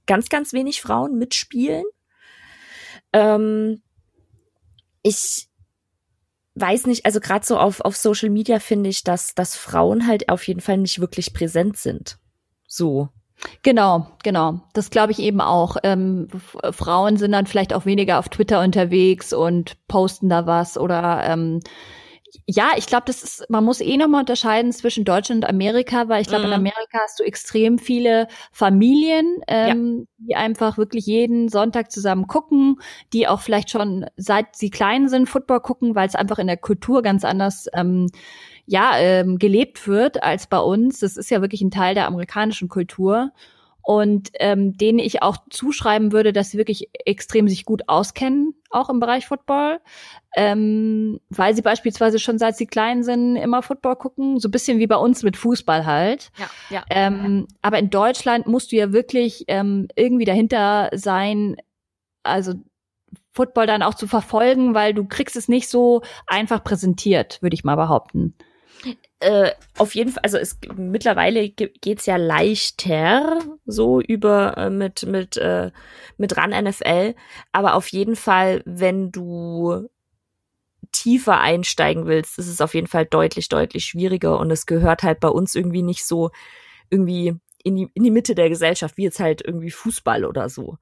ganz, 0.06 0.30
ganz 0.30 0.54
wenig 0.54 0.82
Frauen 0.82 1.18
mitspielen. 1.18 1.84
Ähm, 3.12 3.82
ich 5.02 5.48
weiß 6.54 6.86
nicht, 6.86 7.08
also 7.08 7.20
gerade 7.20 7.44
so 7.44 7.58
auf, 7.58 7.82
auf 7.82 7.98
Social 7.98 8.30
Media 8.30 8.60
finde 8.60 8.92
ich, 8.92 9.04
dass, 9.04 9.34
dass 9.34 9.56
Frauen 9.56 10.06
halt 10.06 10.30
auf 10.30 10.48
jeden 10.48 10.62
Fall 10.62 10.78
nicht 10.78 11.00
wirklich 11.00 11.34
präsent 11.34 11.78
sind. 11.78 12.20
So. 12.68 13.10
Genau, 13.64 14.08
genau. 14.24 14.62
Das 14.74 14.90
glaube 14.90 15.12
ich 15.12 15.20
eben 15.20 15.42
auch. 15.42 15.78
Ähm, 15.84 16.28
Frauen 16.72 17.18
sind 17.18 17.32
dann 17.32 17.48
vielleicht 17.48 17.74
auch 17.74 17.86
weniger 17.86 18.20
auf 18.20 18.30
Twitter 18.30 18.62
unterwegs 18.62 19.34
und 19.34 19.76
posten 19.88 20.30
da 20.30 20.46
was 20.46 20.78
oder 20.78 21.24
ähm, 21.26 21.60
ja, 22.48 22.72
ich 22.76 22.88
glaube, 22.88 23.04
das 23.08 23.24
ist, 23.24 23.50
man 23.50 23.64
muss 23.64 23.82
eh 23.82 23.98
nochmal 23.98 24.22
unterscheiden 24.22 24.72
zwischen 24.72 25.06
Deutschland 25.06 25.44
und 25.44 25.50
Amerika, 25.50 26.10
weil 26.10 26.22
ich 26.22 26.28
glaube, 26.28 26.46
mhm. 26.46 26.52
in 26.52 26.60
Amerika 26.60 27.00
hast 27.04 27.20
du 27.20 27.24
extrem 27.24 27.80
viele 27.80 28.28
Familien, 28.52 29.40
ähm, 29.48 30.08
ja. 30.18 30.26
die 30.28 30.36
einfach 30.36 30.78
wirklich 30.78 31.06
jeden 31.06 31.50
Sonntag 31.50 31.92
zusammen 31.92 32.28
gucken, 32.28 32.78
die 33.14 33.28
auch 33.28 33.42
vielleicht 33.42 33.70
schon 33.70 34.06
seit 34.18 34.56
sie 34.56 34.70
klein 34.70 35.08
sind 35.08 35.28
Football 35.28 35.62
gucken, 35.62 35.96
weil 35.96 36.08
es 36.08 36.16
einfach 36.16 36.40
in 36.40 36.48
der 36.48 36.58
Kultur 36.58 37.02
ganz 37.02 37.24
anders 37.24 37.68
ähm, 37.74 38.08
ja, 38.66 38.98
ähm, 38.98 39.38
gelebt 39.38 39.88
wird 39.88 40.24
als 40.24 40.48
bei 40.48 40.60
uns. 40.60 41.00
Das 41.00 41.18
ist 41.18 41.30
ja 41.30 41.42
wirklich 41.42 41.62
ein 41.62 41.72
Teil 41.72 41.96
der 41.96 42.08
amerikanischen 42.08 42.70
Kultur. 42.70 43.32
und 43.88 44.32
ähm, 44.40 44.76
denen 44.76 44.98
ich 44.98 45.22
auch 45.22 45.38
zuschreiben 45.52 46.12
würde, 46.12 46.34
dass 46.34 46.50
sie 46.50 46.58
wirklich 46.58 46.90
extrem 47.06 47.48
sich 47.48 47.66
gut 47.66 47.84
auskennen, 47.88 48.56
auch 48.72 48.90
im 48.90 49.00
Bereich 49.00 49.28
Football, 49.28 49.80
ähm, 50.36 51.20
weil 51.30 51.56
sie 51.56 51.62
beispielsweise 51.62 52.18
schon 52.18 52.40
seit 52.40 52.58
sie 52.58 52.66
klein 52.66 53.04
sind 53.04 53.36
immer 53.36 53.62
Football 53.62 53.96
gucken, 53.98 54.40
so 54.40 54.50
bisschen 54.50 54.80
wie 54.80 54.88
bei 54.88 54.96
uns 54.96 55.22
mit 55.22 55.38
Fußball 55.38 55.86
halt. 55.86 56.32
Ja, 56.40 56.50
ja. 56.72 56.84
Ähm, 56.90 57.46
aber 57.62 57.78
in 57.78 57.92
Deutschland 57.92 58.48
musst 58.48 58.72
du 58.72 58.76
ja 58.76 58.92
wirklich 58.92 59.46
ähm, 59.50 59.88
irgendwie 59.96 60.26
dahinter 60.26 60.90
sein, 60.96 61.56
also 62.24 62.56
Football 63.34 63.68
dann 63.68 63.84
auch 63.84 63.94
zu 63.94 64.08
verfolgen, 64.08 64.74
weil 64.74 64.96
du 64.96 65.06
kriegst 65.06 65.36
es 65.36 65.48
nicht 65.48 65.70
so 65.70 66.02
einfach 66.26 66.64
präsentiert, 66.64 67.40
würde 67.44 67.54
ich 67.54 67.64
mal 67.64 67.76
behaupten. 67.76 68.34
Äh, 69.20 69.52
auf 69.78 69.96
jeden 69.96 70.12
Fall, 70.12 70.22
also 70.24 70.38
es 70.38 70.60
mittlerweile 70.76 71.50
geht's 71.50 72.06
ja 72.06 72.18
leichter 72.18 73.40
so 73.66 74.02
über 74.02 74.58
äh, 74.58 74.70
mit 74.70 75.04
mit 75.06 75.38
äh, 75.38 75.72
mit 76.18 76.38
ran 76.38 76.52
NFL, 76.52 77.16
aber 77.52 77.76
auf 77.76 77.88
jeden 77.88 78.16
Fall, 78.16 78.62
wenn 78.66 79.12
du 79.12 79.88
tiefer 80.92 81.40
einsteigen 81.40 82.06
willst, 82.06 82.38
ist 82.38 82.48
es 82.48 82.62
auf 82.62 82.74
jeden 82.74 82.88
Fall 82.88 83.06
deutlich 83.06 83.50
deutlich 83.50 83.86
schwieriger 83.86 84.40
und 84.40 84.52
es 84.52 84.66
gehört 84.66 85.04
halt 85.04 85.20
bei 85.20 85.30
uns 85.30 85.56
irgendwie 85.56 85.84
nicht 85.84 86.06
so 86.06 86.32
irgendwie 86.90 87.36
in 87.64 87.76
die 87.76 87.90
in 87.94 88.04
die 88.04 88.12
Mitte 88.12 88.36
der 88.36 88.50
Gesellschaft 88.50 88.98
wie 88.98 89.04
jetzt 89.04 89.20
halt 89.20 89.42
irgendwie 89.42 89.72
Fußball 89.72 90.26
oder 90.26 90.50
so. 90.50 90.78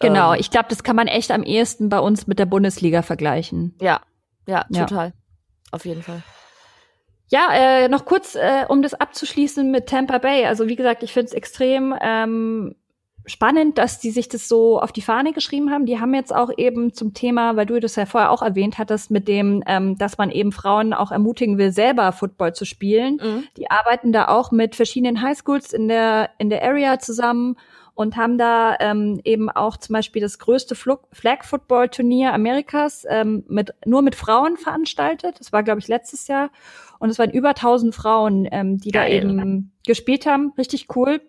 Genau, 0.00 0.34
ähm, 0.34 0.40
ich 0.40 0.50
glaube, 0.50 0.68
das 0.68 0.82
kann 0.82 0.96
man 0.96 1.08
echt 1.08 1.30
am 1.30 1.42
ehesten 1.42 1.88
bei 1.88 1.98
uns 1.98 2.26
mit 2.26 2.38
der 2.38 2.46
Bundesliga 2.46 3.02
vergleichen. 3.02 3.74
Ja, 3.80 4.00
ja, 4.46 4.64
total. 4.64 5.08
Ja. 5.08 5.12
Auf 5.72 5.84
jeden 5.84 6.02
Fall. 6.02 6.22
Ja, 7.30 7.48
äh, 7.52 7.88
noch 7.88 8.04
kurz, 8.04 8.34
äh, 8.34 8.64
um 8.68 8.82
das 8.82 8.94
abzuschließen 8.94 9.70
mit 9.70 9.86
Tampa 9.86 10.18
Bay. 10.18 10.46
Also 10.46 10.68
wie 10.68 10.76
gesagt, 10.76 11.02
ich 11.02 11.12
finde 11.12 11.26
es 11.26 11.32
extrem 11.34 11.94
ähm, 12.00 12.74
spannend, 13.28 13.78
dass 13.78 13.98
die 13.98 14.10
sich 14.10 14.28
das 14.28 14.48
so 14.48 14.80
auf 14.80 14.92
die 14.92 15.02
Fahne 15.02 15.32
geschrieben 15.32 15.70
haben. 15.70 15.86
Die 15.86 16.00
haben 16.00 16.14
jetzt 16.14 16.34
auch 16.34 16.50
eben 16.56 16.92
zum 16.94 17.14
Thema, 17.14 17.56
weil 17.56 17.66
du 17.66 17.78
das 17.80 17.96
ja 17.96 18.06
vorher 18.06 18.30
auch 18.30 18.42
erwähnt 18.42 18.78
hattest, 18.78 19.10
mit 19.10 19.28
dem, 19.28 19.62
ähm, 19.66 19.98
dass 19.98 20.18
man 20.18 20.30
eben 20.30 20.52
Frauen 20.52 20.94
auch 20.94 21.12
ermutigen 21.12 21.58
will, 21.58 21.70
selber 21.70 22.12
Football 22.12 22.54
zu 22.54 22.64
spielen. 22.64 23.20
Mhm. 23.22 23.44
Die 23.56 23.70
arbeiten 23.70 24.12
da 24.12 24.28
auch 24.28 24.50
mit 24.50 24.74
verschiedenen 24.74 25.20
Highschools 25.20 25.72
in 25.72 25.88
der 25.88 26.30
in 26.38 26.50
der 26.50 26.62
Area 26.62 26.98
zusammen 26.98 27.56
und 27.94 28.16
haben 28.16 28.38
da 28.38 28.76
ähm, 28.78 29.20
eben 29.24 29.50
auch 29.50 29.76
zum 29.76 29.94
Beispiel 29.94 30.22
das 30.22 30.38
größte 30.38 30.76
Flag 30.76 31.42
Football 31.42 31.88
Turnier 31.88 32.32
Amerikas 32.32 33.04
ähm, 33.08 33.44
mit 33.48 33.74
nur 33.84 34.02
mit 34.02 34.14
Frauen 34.14 34.56
veranstaltet. 34.56 35.40
Das 35.40 35.52
war 35.52 35.62
glaube 35.62 35.80
ich 35.80 35.88
letztes 35.88 36.28
Jahr 36.28 36.50
und 36.98 37.10
es 37.10 37.18
waren 37.18 37.30
über 37.30 37.50
1000 37.50 37.94
Frauen, 37.94 38.48
ähm, 38.50 38.78
die 38.78 38.90
Geil. 38.90 39.10
da 39.10 39.16
eben 39.16 39.72
gespielt 39.86 40.26
haben. 40.26 40.52
Richtig 40.58 40.86
cool. 40.96 41.20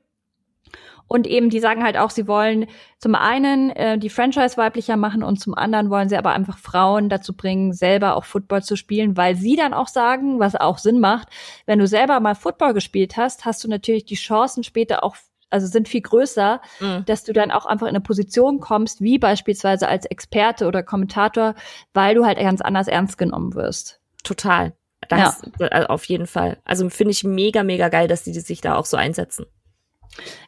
Und 1.10 1.26
eben, 1.26 1.50
die 1.50 1.60
sagen 1.60 1.84
halt 1.84 1.98
auch, 1.98 2.12
sie 2.12 2.28
wollen 2.28 2.68
zum 3.00 3.16
einen 3.16 3.72
äh, 3.72 3.98
die 3.98 4.12
Franchise 4.12 4.58
weiblicher 4.58 4.96
machen 4.96 5.24
und 5.24 5.40
zum 5.40 5.56
anderen 5.56 5.90
wollen 5.90 6.08
sie 6.08 6.18
aber 6.18 6.34
einfach 6.34 6.60
Frauen 6.60 7.10
dazu 7.10 7.36
bringen, 7.36 7.74
selber 7.74 8.16
auch 8.16 8.26
Football 8.26 8.62
zu 8.62 8.76
spielen, 8.76 9.18
weil 9.18 9.36
sie 9.36 9.56
dann 9.56 9.74
auch 9.74 9.88
sagen, 9.88 10.40
was 10.40 10.56
auch 10.56 10.78
Sinn 10.78 11.00
macht, 11.00 11.30
wenn 11.66 11.80
du 11.80 11.88
selber 11.88 12.20
mal 12.20 12.36
Football 12.36 12.76
gespielt 12.76 13.18
hast, 13.18 13.44
hast 13.44 13.64
du 13.64 13.68
natürlich 13.68 14.06
die 14.06 14.16
Chancen 14.16 14.64
später 14.64 15.04
auch 15.04 15.16
also 15.52 15.66
sind 15.66 15.90
viel 15.90 16.02
größer, 16.02 16.62
mhm. 16.80 17.06
dass 17.06 17.24
du 17.24 17.34
dann 17.34 17.50
auch 17.50 17.66
einfach 17.66 17.88
in 17.88 17.96
eine 17.96 18.02
Position 18.02 18.60
kommst, 18.60 19.02
wie 19.02 19.18
beispielsweise 19.18 19.88
als 19.88 20.06
Experte 20.06 20.68
oder 20.68 20.84
Kommentator, 20.84 21.56
weil 21.92 22.14
du 22.14 22.24
halt 22.24 22.38
ganz 22.38 22.62
anders 22.62 22.88
ernst 22.88 23.18
genommen 23.18 23.56
wirst. 23.56 24.00
Total. 24.24 24.74
Das 25.10 25.42
ja. 25.60 25.68
Äh, 25.68 25.86
auf 25.86 26.06
jeden 26.06 26.28
Fall. 26.28 26.58
Also 26.64 26.90
finde 26.90 27.12
ich 27.12 27.24
mega, 27.24 27.64
mega 27.64 27.90
geil, 27.90 28.08
dass 28.08 28.24
die 28.24 28.34
sich 28.34 28.62
da 28.62 28.76
auch 28.76 28.86
so 28.86 28.96
einsetzen. 28.96 29.46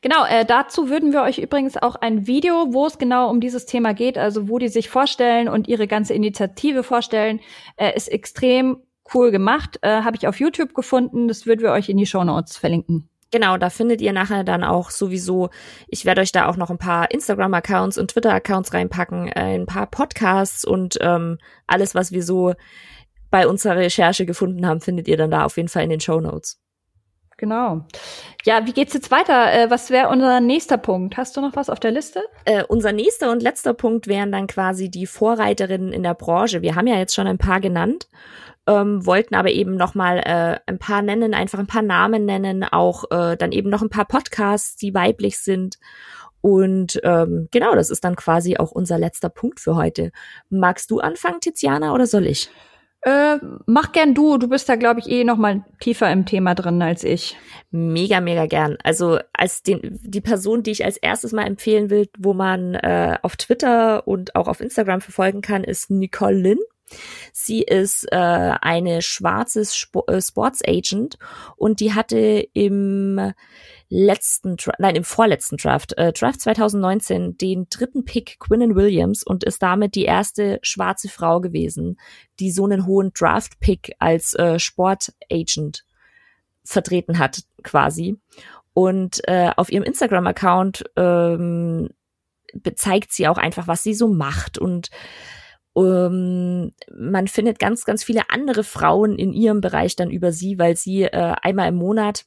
Genau, 0.01 0.26
äh, 0.26 0.45
dazu 0.45 0.89
würden 0.89 1.12
wir 1.14 1.22
euch 1.22 1.38
übrigens 1.38 1.78
auch 1.78 1.95
ein 1.95 2.28
Video, 2.28 2.74
wo 2.74 2.88
es 2.88 2.97
genau 2.97 3.30
um 3.30 3.41
dieses 3.41 3.66
Thema 3.66 3.93
geht, 3.93 4.18
also 4.18 4.47
wo 4.49 4.57
die 4.57 4.70
sich 4.70 4.89
vorstellen 4.89 5.47
und 5.47 5.68
ihre 5.68 5.88
ganze 5.88 6.14
Initiative 6.14 6.84
vorstellen, 6.84 7.39
äh, 7.78 7.95
ist 7.95 8.07
extrem 8.07 8.78
cool 9.14 9.32
gemacht. 9.32 9.80
Äh, 9.82 10.01
Habe 10.01 10.18
ich 10.18 10.28
auf 10.28 10.39
YouTube 10.39 10.74
gefunden. 10.74 11.28
Das 11.28 11.45
würden 11.45 11.62
wir 11.62 11.72
euch 11.72 11.89
in 11.89 11.97
die 11.97 12.05
Show 12.05 12.24
Notes 12.24 12.57
verlinken. 12.57 13.09
Genau, 13.32 13.57
da 13.57 13.70
findet 13.70 14.01
ihr 14.01 14.12
nachher 14.12 14.43
dann 14.43 14.64
auch 14.66 14.89
sowieso, 14.89 15.51
ich 15.88 16.03
werde 16.03 16.20
euch 16.20 16.34
da 16.34 16.49
auch 16.49 16.57
noch 16.57 16.70
ein 16.70 16.78
paar 16.78 17.12
Instagram-Accounts 17.12 17.97
und 17.97 18.12
Twitter-Accounts 18.12 18.74
reinpacken, 18.74 19.30
äh, 19.30 19.55
ein 19.55 19.66
paar 19.66 19.88
Podcasts 19.88 20.66
und 20.66 20.97
ähm, 20.99 21.38
alles, 21.66 21.95
was 21.95 22.12
wir 22.12 22.24
so 22.24 22.53
bei 23.32 23.47
unserer 23.47 23.77
Recherche 23.77 24.25
gefunden 24.25 24.67
haben, 24.67 24.82
findet 24.82 25.07
ihr 25.07 25.17
dann 25.17 25.32
da 25.32 25.45
auf 25.45 25.57
jeden 25.57 25.69
Fall 25.69 25.84
in 25.84 25.89
den 25.89 26.01
Show 26.01 26.19
Notes. 26.19 26.61
Genau. 27.41 27.88
Ja, 28.45 28.67
wie 28.67 28.71
geht's 28.71 28.93
jetzt 28.93 29.09
weiter? 29.09 29.51
Äh, 29.51 29.71
was 29.71 29.89
wäre 29.89 30.09
unser 30.09 30.39
nächster 30.41 30.77
Punkt? 30.77 31.17
Hast 31.17 31.36
du 31.36 31.41
noch 31.41 31.55
was 31.55 31.71
auf 31.71 31.79
der 31.79 31.89
Liste? 31.89 32.21
Äh, 32.45 32.63
unser 32.65 32.91
nächster 32.91 33.32
und 33.32 33.41
letzter 33.41 33.73
Punkt 33.73 34.05
wären 34.05 34.32
dann 34.32 34.45
quasi 34.45 34.91
die 34.91 35.07
Vorreiterinnen 35.07 35.91
in 35.91 36.03
der 36.03 36.13
Branche. 36.13 36.61
Wir 36.61 36.75
haben 36.75 36.86
ja 36.86 36.97
jetzt 36.97 37.15
schon 37.15 37.25
ein 37.25 37.39
paar 37.39 37.59
genannt, 37.59 38.09
ähm, 38.67 39.03
wollten 39.07 39.34
aber 39.34 39.49
eben 39.49 39.75
noch 39.75 39.95
mal 39.95 40.19
äh, 40.19 40.59
ein 40.67 40.77
paar 40.77 41.01
nennen, 41.01 41.34
einfach 41.34 41.57
ein 41.57 41.65
paar 41.65 41.82
Namen 41.82 42.25
nennen, 42.25 42.63
auch 42.63 43.05
äh, 43.09 43.36
dann 43.38 43.51
eben 43.53 43.71
noch 43.71 43.82
ein 43.82 43.89
paar 43.89 44.05
Podcasts, 44.05 44.75
die 44.75 44.93
weiblich 44.93 45.39
sind. 45.39 45.79
Und 46.41 46.99
ähm, 47.03 47.47
genau, 47.49 47.73
das 47.73 47.89
ist 47.89 48.03
dann 48.03 48.15
quasi 48.15 48.57
auch 48.57 48.71
unser 48.71 48.99
letzter 48.99 49.29
Punkt 49.29 49.59
für 49.59 49.75
heute. 49.75 50.11
Magst 50.51 50.91
du 50.91 50.99
anfangen, 50.99 51.39
Tiziana, 51.39 51.91
oder 51.91 52.05
soll 52.05 52.27
ich? 52.27 52.51
Äh, 53.04 53.38
mach 53.66 53.91
gern 53.91 54.14
du. 54.14 54.38
Du 54.38 54.47
bist 54.47 54.70
da, 54.70 54.76
glaube 54.76 54.99
ich, 54.99 55.10
eh 55.10 55.24
noch 55.24 55.38
mal 55.38 55.66
tiefer 55.80 56.12
im 56.12 56.26
Thema 56.26 56.54
drin 56.54 56.82
als 56.82 57.04
ich. 57.04 57.36
Mega, 57.72 58.22
mega 58.22 58.45
gern. 58.45 58.78
Also 58.84 59.20
als 59.34 59.64
den, 59.64 59.99
die 60.04 60.22
Person, 60.22 60.62
die 60.62 60.72
ich 60.72 60.86
als 60.86 60.97
erstes 60.97 61.32
mal 61.32 61.47
empfehlen 61.47 61.89
will, 61.89 62.10
wo 62.18 62.34
man 62.34 62.76
äh, 62.76 63.18
auf 63.22 63.38
Twitter 63.38 64.08
und 64.08 64.36
auch 64.36 64.47
auf 64.47 64.62
Instagram 64.62 65.02
verfolgen 65.02 65.41
kann, 65.41 65.64
ist 65.64 65.89
Nicole 65.89 66.38
Lynn. 66.38 66.60
Sie 67.32 67.62
ist 67.62 68.12
äh, 68.12 68.16
eine 68.16 69.02
schwarze 69.02 69.62
Sp 69.64 70.04
äh, 70.08 70.22
Sports 70.22 70.62
Agent 70.66 71.18
und 71.56 71.80
die 71.80 71.94
hatte 71.94 72.48
im 72.54 73.34
letzten, 73.89 74.56
nein, 74.80 74.96
im 74.96 75.04
vorletzten 75.04 75.58
Draft, 75.58 75.98
äh, 75.98 76.14
Draft 76.14 76.42
2019, 76.42 77.38
den 77.38 77.68
dritten 77.70 78.06
Pick 78.06 78.39
Quinnen 78.39 78.76
Williams 78.76 79.24
und 79.24 79.44
ist 79.44 79.62
damit 79.62 79.96
die 79.96 80.06
erste 80.06 80.60
schwarze 80.62 81.10
Frau 81.10 81.42
gewesen, 81.42 82.00
die 82.39 82.52
so 82.52 82.64
einen 82.64 82.86
hohen 82.86 83.12
Draft-Pick 83.14 83.94
als 84.00 84.34
äh, 84.34 84.60
Sportagent 84.60 85.84
vertreten 86.64 87.20
hat, 87.20 87.44
quasi. 87.64 88.18
Und 88.74 89.28
äh, 89.28 89.52
auf 89.58 89.72
ihrem 89.72 89.84
Instagram-Account 89.84 90.86
ähm, 90.96 91.89
zeigt 92.76 93.12
sie 93.12 93.28
auch 93.28 93.38
einfach, 93.38 93.68
was 93.68 93.84
sie 93.84 93.94
so 93.94 94.08
macht 94.08 94.58
und 94.58 94.89
um, 95.74 95.86
ähm, 95.86 96.74
man 96.93 97.28
findet 97.28 97.59
ganz, 97.59 97.86
ganz 97.86 98.03
viele 98.03 98.30
andere 98.30 98.63
Frauen 98.63 99.17
in 99.17 99.32
ihrem 99.34 99.61
Bereich 99.61 99.95
dann 99.95 100.11
über 100.11 100.32
sie, 100.32 100.59
weil 100.59 100.76
sie 100.76 101.03
äh, 101.03 101.36
einmal 101.41 101.69
im 101.69 101.76
Monat 101.76 102.26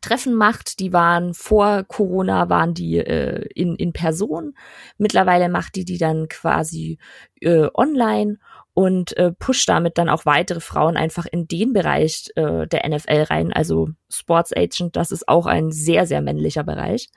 Treffen 0.00 0.34
macht. 0.34 0.80
Die 0.80 0.92
waren 0.92 1.34
vor 1.34 1.84
Corona, 1.84 2.48
waren 2.48 2.74
die 2.74 2.98
äh, 2.98 3.46
in, 3.54 3.76
in 3.76 3.92
Person. 3.92 4.54
Mittlerweile 4.98 5.48
macht 5.48 5.76
die 5.76 5.84
die 5.84 5.98
dann 5.98 6.28
quasi 6.28 6.98
äh, 7.40 7.68
online 7.74 8.38
und 8.72 9.16
äh, 9.16 9.32
pusht 9.32 9.68
damit 9.68 9.98
dann 9.98 10.08
auch 10.08 10.26
weitere 10.26 10.60
Frauen 10.60 10.96
einfach 10.96 11.26
in 11.30 11.46
den 11.46 11.72
Bereich 11.72 12.30
äh, 12.34 12.66
der 12.66 12.88
NFL 12.88 13.22
rein. 13.30 13.52
Also 13.52 13.90
Sports 14.10 14.52
Agent, 14.54 14.96
das 14.96 15.12
ist 15.12 15.28
auch 15.28 15.46
ein 15.46 15.70
sehr, 15.70 16.06
sehr 16.06 16.20
männlicher 16.20 16.64
Bereich. 16.64 17.08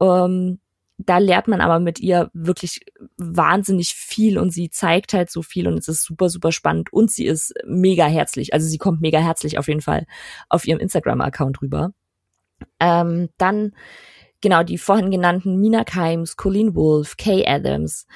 Ähm, 0.00 0.58
da 0.98 1.18
lernt 1.18 1.48
man 1.48 1.60
aber 1.60 1.78
mit 1.78 2.00
ihr 2.00 2.30
wirklich 2.32 2.80
wahnsinnig 3.18 3.94
viel 3.94 4.38
und 4.38 4.50
sie 4.50 4.70
zeigt 4.70 5.12
halt 5.12 5.30
so 5.30 5.42
viel 5.42 5.68
und 5.68 5.78
es 5.78 5.88
ist 5.88 6.04
super, 6.04 6.30
super 6.30 6.52
spannend 6.52 6.92
und 6.92 7.10
sie 7.10 7.26
ist 7.26 7.52
mega 7.66 8.06
herzlich. 8.06 8.54
Also 8.54 8.66
sie 8.66 8.78
kommt 8.78 9.02
mega 9.02 9.18
herzlich 9.18 9.58
auf 9.58 9.68
jeden 9.68 9.82
Fall 9.82 10.06
auf 10.48 10.66
ihrem 10.66 10.80
Instagram-Account 10.80 11.60
rüber. 11.60 11.90
Ähm, 12.80 13.28
dann 13.36 13.72
genau 14.40 14.62
die 14.62 14.78
vorhin 14.78 15.10
genannten 15.10 15.60
Mina 15.60 15.84
Kimes, 15.84 16.36
Colleen 16.36 16.74
Wolf, 16.74 17.16
Kay 17.18 17.46
Adams. 17.46 18.06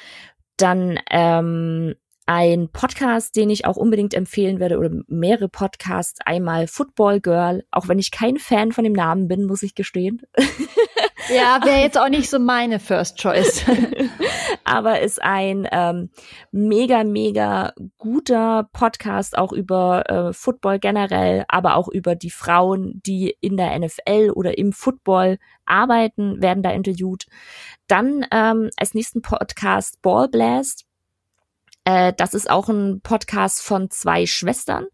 Dann 0.57 0.99
ähm, 1.11 1.95
ein 2.24 2.68
Podcast, 2.70 3.37
den 3.37 3.51
ich 3.51 3.66
auch 3.66 3.76
unbedingt 3.76 4.14
empfehlen 4.14 4.61
werde 4.61 4.78
oder 4.78 4.91
mehrere 5.09 5.49
Podcasts. 5.49 6.20
Einmal 6.24 6.66
Football 6.66 7.20
Girl, 7.20 7.64
auch 7.70 7.89
wenn 7.89 7.99
ich 7.99 8.11
kein 8.11 8.39
Fan 8.39 8.72
von 8.72 8.85
dem 8.85 8.93
Namen 8.93 9.28
bin, 9.28 9.45
muss 9.45 9.62
ich 9.62 9.74
gestehen. 9.74 10.22
Ja, 11.33 11.61
wäre 11.64 11.81
jetzt 11.81 11.99
auch 11.99 12.09
nicht 12.09 12.28
so 12.28 12.39
meine 12.39 12.81
First 12.81 13.18
Choice. 13.18 13.64
Aber 14.64 15.01
ist 15.01 15.22
ein 15.22 15.68
ähm, 15.70 16.11
mega, 16.51 17.05
mega 17.05 17.72
guter 17.99 18.68
Podcast 18.72 19.37
auch 19.39 19.53
über 19.53 20.09
äh, 20.09 20.33
Football 20.33 20.78
generell, 20.78 21.45
aber 21.49 21.76
auch 21.76 21.89
über 21.89 22.14
die 22.14 22.31
Frauen, 22.31 23.01
die 23.05 23.37
in 23.41 23.57
der 23.57 23.78
NFL 23.78 24.33
oder 24.35 24.59
im 24.59 24.72
Football 24.72 25.39
arbeiten, 25.66 26.41
werden 26.41 26.62
da 26.62 26.70
interviewt. 26.70 27.26
Dann 27.89 28.26
ähm, 28.31 28.70
als 28.76 28.95
nächsten 28.95 29.22
Podcast 29.22 30.01
Ball 30.03 30.28
Blast. 30.28 30.85
Äh, 31.85 32.12
das 32.16 32.35
ist 32.35 32.51
auch 32.51 32.68
ein 32.68 33.01
Podcast 33.03 33.62
von 33.62 33.91
zwei 33.91 34.26
Schwestern, 34.26 34.87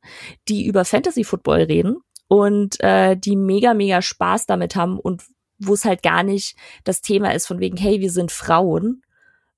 die 0.49 0.67
über 0.67 0.85
Fantasy 0.85 1.25
Football 1.25 1.63
reden 1.63 1.97
und 2.29 2.81
äh, 2.81 3.17
die 3.17 3.37
mega, 3.37 3.75
mega 3.75 4.03
Spaß 4.03 4.47
damit 4.47 4.77
haben 4.77 4.99
und 4.99 5.23
wo 5.59 5.75
es 5.75 5.85
halt 5.85 6.03
gar 6.03 6.23
nicht 6.23 6.57
das 6.85 7.01
Thema 7.01 7.35
ist 7.35 7.47
von 7.47 7.61
wegen, 7.61 7.77
hey, 7.77 8.01
wir 8.01 8.11
sind 8.11 8.33
Frauen 8.33 9.03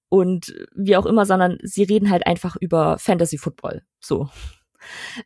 und 0.09 0.55
wie 0.75 0.97
auch 0.97 1.07
immer, 1.07 1.27
sondern 1.27 1.59
sie 1.63 1.83
reden 1.83 2.11
halt 2.11 2.27
einfach 2.27 2.57
über 2.57 2.99
Fantasy 2.99 3.39
Football. 3.39 3.83
So. 4.01 4.29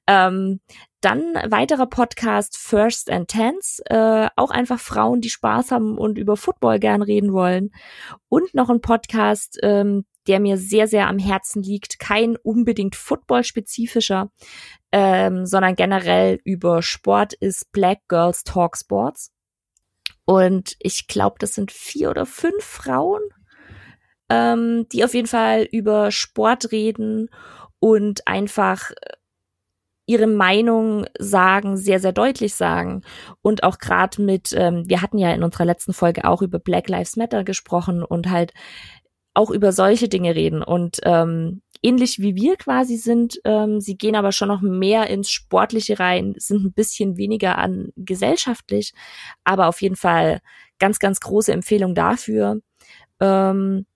Ähm, 0.07 0.61
dann 1.01 1.35
weiterer 1.49 1.87
Podcast 1.87 2.57
First 2.57 3.11
and 3.11 3.29
Tens, 3.29 3.83
äh, 3.87 4.29
auch 4.37 4.51
einfach 4.51 4.81
Frauen, 4.81 5.21
die 5.21 5.31
Spaß 5.31 5.73
haben 5.73 5.99
und 5.99 6.17
über 6.17 6.37
Football 6.37 6.79
gern 6.79 7.03
reden 7.03 7.33
wollen. 7.33 7.71
Und 8.29 8.55
noch 8.55 8.71
ein 8.71 8.81
Podcast, 8.81 9.59
ähm, 9.63 10.05
der 10.29 10.39
mir 10.39 10.57
sehr, 10.57 10.87
sehr 10.87 11.09
am 11.09 11.19
Herzen 11.19 11.63
liegt. 11.63 11.99
Kein 11.99 12.37
unbedingt 12.37 12.95
Football-spezifischer, 12.95 14.31
ähm, 14.93 15.45
sondern 15.45 15.75
generell 15.75 16.39
über 16.45 16.83
Sport 16.83 17.33
ist 17.35 17.73
Black 17.73 17.99
Girls 18.09 18.45
Talk 18.45 18.77
Sports. 18.77 19.32
Und 20.25 20.77
ich 20.79 21.07
glaube, 21.09 21.37
das 21.39 21.55
sind 21.55 21.73
vier 21.73 22.11
oder 22.11 22.27
fünf 22.27 22.65
Frauen, 22.65 23.23
ähm, 24.29 24.87
die 24.93 25.05
auf 25.05 25.15
jeden 25.15 25.27
Fall 25.27 25.69
über 25.71 26.11
Sport 26.11 26.73
reden 26.73 27.29
und 27.81 28.27
einfach 28.27 28.93
ihre 30.07 30.27
Meinung 30.27 31.07
sagen, 31.19 31.77
sehr, 31.77 32.01
sehr 32.01 32.13
deutlich 32.13 32.55
sagen. 32.55 33.03
Und 33.41 33.63
auch 33.63 33.79
gerade 33.79 34.21
mit, 34.23 34.53
ähm, 34.53 34.85
wir 34.87 35.01
hatten 35.01 35.19
ja 35.19 35.33
in 35.33 35.43
unserer 35.43 35.65
letzten 35.65 35.93
Folge 35.93 36.25
auch 36.25 36.43
über 36.43 36.59
Black 36.59 36.89
Lives 36.89 37.17
Matter 37.17 37.45
gesprochen 37.45 38.03
und 38.03 38.29
halt 38.31 38.53
auch 39.35 39.51
über 39.51 39.73
solche 39.73 40.09
Dinge 40.09 40.35
reden. 40.35 40.63
Und 40.63 41.01
ähm, 41.05 41.63
ähnlich 41.83 42.21
wie 42.21 42.35
wir 42.35 42.57
quasi 42.57 42.97
sind, 42.97 43.41
ähm, 43.45 43.81
sie 43.81 43.97
gehen 43.97 44.17
aber 44.17 44.33
schon 44.33 44.49
noch 44.49 44.61
mehr 44.61 45.09
ins 45.09 45.31
Sportliche 45.31 45.99
rein, 45.99 46.35
sind 46.37 46.65
ein 46.65 46.73
bisschen 46.73 47.17
weniger 47.17 47.59
an 47.59 47.93
gesellschaftlich, 47.97 48.93
aber 49.45 49.69
auf 49.69 49.81
jeden 49.83 49.97
Fall 49.97 50.41
ganz, 50.79 50.99
ganz 50.99 51.21
große 51.21 51.53
Empfehlung 51.53 51.95
dafür. 51.95 52.61
Ähm, 53.21 53.87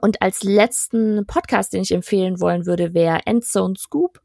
und 0.00 0.22
als 0.22 0.42
letzten 0.42 1.26
Podcast, 1.26 1.74
den 1.74 1.82
ich 1.82 1.92
empfehlen 1.92 2.40
wollen 2.40 2.64
würde, 2.64 2.94
wäre 2.94 3.26
Endzone 3.26 3.74
Scoop. 3.76 4.20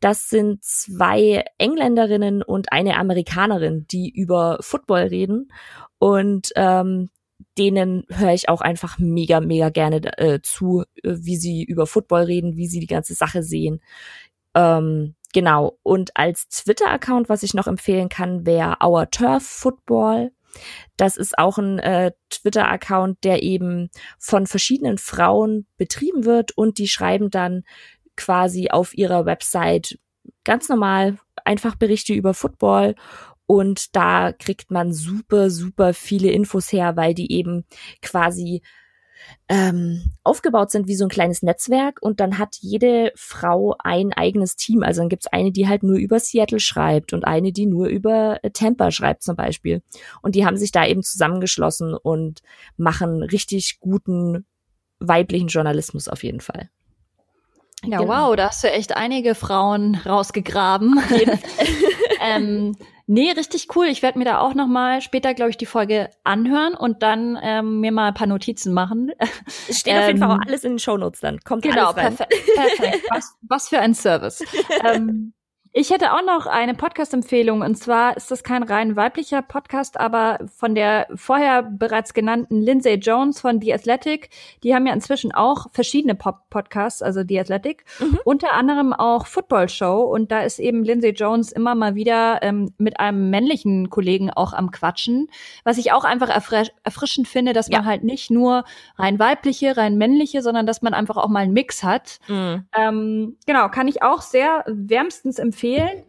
Das 0.00 0.30
sind 0.30 0.64
zwei 0.64 1.44
Engländerinnen 1.58 2.42
und 2.42 2.72
eine 2.72 2.96
Amerikanerin, 2.96 3.86
die 3.90 4.08
über 4.08 4.56
Football 4.60 5.02
reden. 5.02 5.52
Und 5.98 6.52
ähm, 6.56 7.10
denen 7.58 8.04
höre 8.08 8.32
ich 8.34 8.48
auch 8.48 8.60
einfach 8.60 8.98
mega, 8.98 9.40
mega 9.40 9.70
gerne 9.70 10.00
äh, 10.18 10.40
zu, 10.42 10.82
äh, 11.02 11.14
wie 11.18 11.36
sie 11.36 11.64
über 11.64 11.86
Football 11.86 12.22
reden, 12.22 12.56
wie 12.56 12.66
sie 12.66 12.80
die 12.80 12.86
ganze 12.86 13.14
Sache 13.14 13.42
sehen. 13.42 13.80
Ähm, 14.54 15.14
genau. 15.32 15.78
Und 15.82 16.16
als 16.16 16.48
Twitter-Account, 16.48 17.28
was 17.28 17.42
ich 17.42 17.54
noch 17.54 17.66
empfehlen 17.66 18.08
kann, 18.08 18.46
wäre 18.46 18.76
Our 18.82 19.10
Turf 19.10 19.44
Football. 19.44 20.32
Das 20.96 21.16
ist 21.16 21.38
auch 21.38 21.58
ein 21.58 21.78
äh, 21.78 22.12
Twitter-Account, 22.30 23.24
der 23.24 23.42
eben 23.42 23.90
von 24.18 24.46
verschiedenen 24.46 24.98
Frauen 24.98 25.66
betrieben 25.76 26.24
wird 26.24 26.56
und 26.56 26.78
die 26.78 26.88
schreiben 26.88 27.30
dann 27.30 27.62
quasi 28.16 28.68
auf 28.70 28.96
ihrer 28.96 29.26
Website 29.26 29.98
ganz 30.44 30.68
normal 30.68 31.18
einfach 31.44 31.76
Berichte 31.76 32.12
über 32.12 32.34
Football 32.34 32.94
und 33.50 33.96
da 33.96 34.30
kriegt 34.30 34.70
man 34.70 34.92
super, 34.92 35.50
super 35.50 35.92
viele 35.92 36.30
Infos 36.30 36.70
her, 36.70 36.94
weil 36.94 37.14
die 37.14 37.32
eben 37.32 37.64
quasi 38.00 38.62
ähm, 39.48 40.12
aufgebaut 40.22 40.70
sind 40.70 40.86
wie 40.86 40.94
so 40.94 41.04
ein 41.04 41.10
kleines 41.10 41.42
Netzwerk 41.42 41.98
und 42.00 42.20
dann 42.20 42.38
hat 42.38 42.58
jede 42.60 43.10
Frau 43.16 43.74
ein 43.80 44.12
eigenes 44.12 44.54
Team. 44.54 44.84
Also 44.84 45.00
dann 45.00 45.08
gibt's 45.08 45.26
eine, 45.26 45.50
die 45.50 45.66
halt 45.66 45.82
nur 45.82 45.96
über 45.96 46.20
Seattle 46.20 46.60
schreibt 46.60 47.12
und 47.12 47.24
eine, 47.24 47.50
die 47.50 47.66
nur 47.66 47.88
über 47.88 48.38
äh, 48.44 48.52
Tampa 48.52 48.92
schreibt 48.92 49.24
zum 49.24 49.34
Beispiel. 49.34 49.82
Und 50.22 50.36
die 50.36 50.46
haben 50.46 50.56
sich 50.56 50.70
da 50.70 50.86
eben 50.86 51.02
zusammengeschlossen 51.02 51.94
und 51.94 52.42
machen 52.76 53.24
richtig 53.24 53.80
guten 53.80 54.46
weiblichen 55.00 55.48
Journalismus 55.48 56.06
auf 56.06 56.22
jeden 56.22 56.40
Fall. 56.40 56.70
Ja, 57.84 57.98
genau. 57.98 58.28
wow, 58.28 58.36
da 58.36 58.50
hast 58.50 58.62
du 58.62 58.70
echt 58.70 58.96
einige 58.96 59.34
Frauen 59.34 59.96
rausgegraben. 59.96 61.00
ähm, 62.20 62.76
Nee, 63.12 63.32
richtig 63.32 63.66
cool. 63.74 63.86
Ich 63.86 64.02
werde 64.02 64.20
mir 64.20 64.24
da 64.24 64.38
auch 64.38 64.54
noch 64.54 64.68
mal 64.68 65.00
später, 65.00 65.34
glaube 65.34 65.50
ich, 65.50 65.56
die 65.56 65.66
Folge 65.66 66.10
anhören 66.22 66.74
und 66.74 67.02
dann 67.02 67.36
ähm, 67.42 67.80
mir 67.80 67.90
mal 67.90 68.06
ein 68.06 68.14
paar 68.14 68.28
Notizen 68.28 68.72
machen. 68.72 69.10
Es 69.68 69.80
steht 69.80 69.94
ähm, 69.94 70.00
auf 70.00 70.06
jeden 70.06 70.18
Fall 70.20 70.28
auch 70.28 70.34
ähm, 70.34 70.44
alles 70.46 70.62
in 70.62 70.74
den 70.74 70.78
Shownotes 70.78 71.18
dann. 71.18 71.40
Kommt 71.40 71.62
genau, 71.62 71.90
alles 71.90 71.96
rein. 71.96 72.16
Perfekt. 72.16 72.54
perfekt. 72.54 73.04
Was, 73.10 73.34
was 73.42 73.68
für 73.68 73.80
ein 73.80 73.94
Service. 73.94 74.44
ähm, 74.84 75.32
ich 75.72 75.90
hätte 75.90 76.12
auch 76.12 76.24
noch 76.24 76.46
eine 76.46 76.74
Podcast-Empfehlung 76.74 77.60
und 77.60 77.76
zwar 77.76 78.16
ist 78.16 78.32
das 78.32 78.42
kein 78.42 78.64
rein 78.64 78.96
weiblicher 78.96 79.40
Podcast, 79.40 80.00
aber 80.00 80.40
von 80.52 80.74
der 80.74 81.06
vorher 81.14 81.62
bereits 81.62 82.12
genannten 82.12 82.60
Lindsay 82.60 82.94
Jones 82.94 83.40
von 83.40 83.60
The 83.60 83.74
Athletic. 83.74 84.30
Die 84.64 84.74
haben 84.74 84.88
ja 84.88 84.92
inzwischen 84.92 85.32
auch 85.32 85.68
verschiedene 85.70 86.16
Pop 86.16 86.50
Podcasts, 86.50 87.02
also 87.02 87.22
The 87.26 87.38
Athletic, 87.38 87.84
mhm. 88.00 88.18
unter 88.24 88.52
anderem 88.54 88.92
auch 88.92 89.28
Football 89.28 89.68
Show 89.68 90.00
und 90.00 90.32
da 90.32 90.40
ist 90.40 90.58
eben 90.58 90.82
Lindsay 90.82 91.10
Jones 91.10 91.52
immer 91.52 91.76
mal 91.76 91.94
wieder 91.94 92.42
ähm, 92.42 92.74
mit 92.78 92.98
einem 92.98 93.30
männlichen 93.30 93.90
Kollegen 93.90 94.30
auch 94.30 94.52
am 94.52 94.72
Quatschen, 94.72 95.28
was 95.62 95.78
ich 95.78 95.92
auch 95.92 96.02
einfach 96.02 96.30
erfrisch 96.30 96.70
erfrischend 96.82 97.28
finde, 97.28 97.52
dass 97.52 97.68
man 97.68 97.86
halt 97.86 98.02
nicht 98.02 98.28
nur 98.32 98.64
rein 98.96 99.20
weibliche, 99.20 99.76
rein 99.76 99.96
männliche, 99.96 100.42
sondern 100.42 100.66
dass 100.66 100.82
man 100.82 100.94
einfach 100.94 101.16
auch 101.16 101.28
mal 101.28 101.40
einen 101.40 101.52
Mix 101.52 101.84
hat. 101.84 102.18
Mhm. 102.26 102.64
Ähm, 102.76 103.36
genau, 103.46 103.68
kann 103.68 103.86
ich 103.86 104.02
auch 104.02 104.20
sehr 104.20 104.64
wärmstens 104.66 105.38
empfehlen 105.38 105.59
empfehlen. 105.60 106.04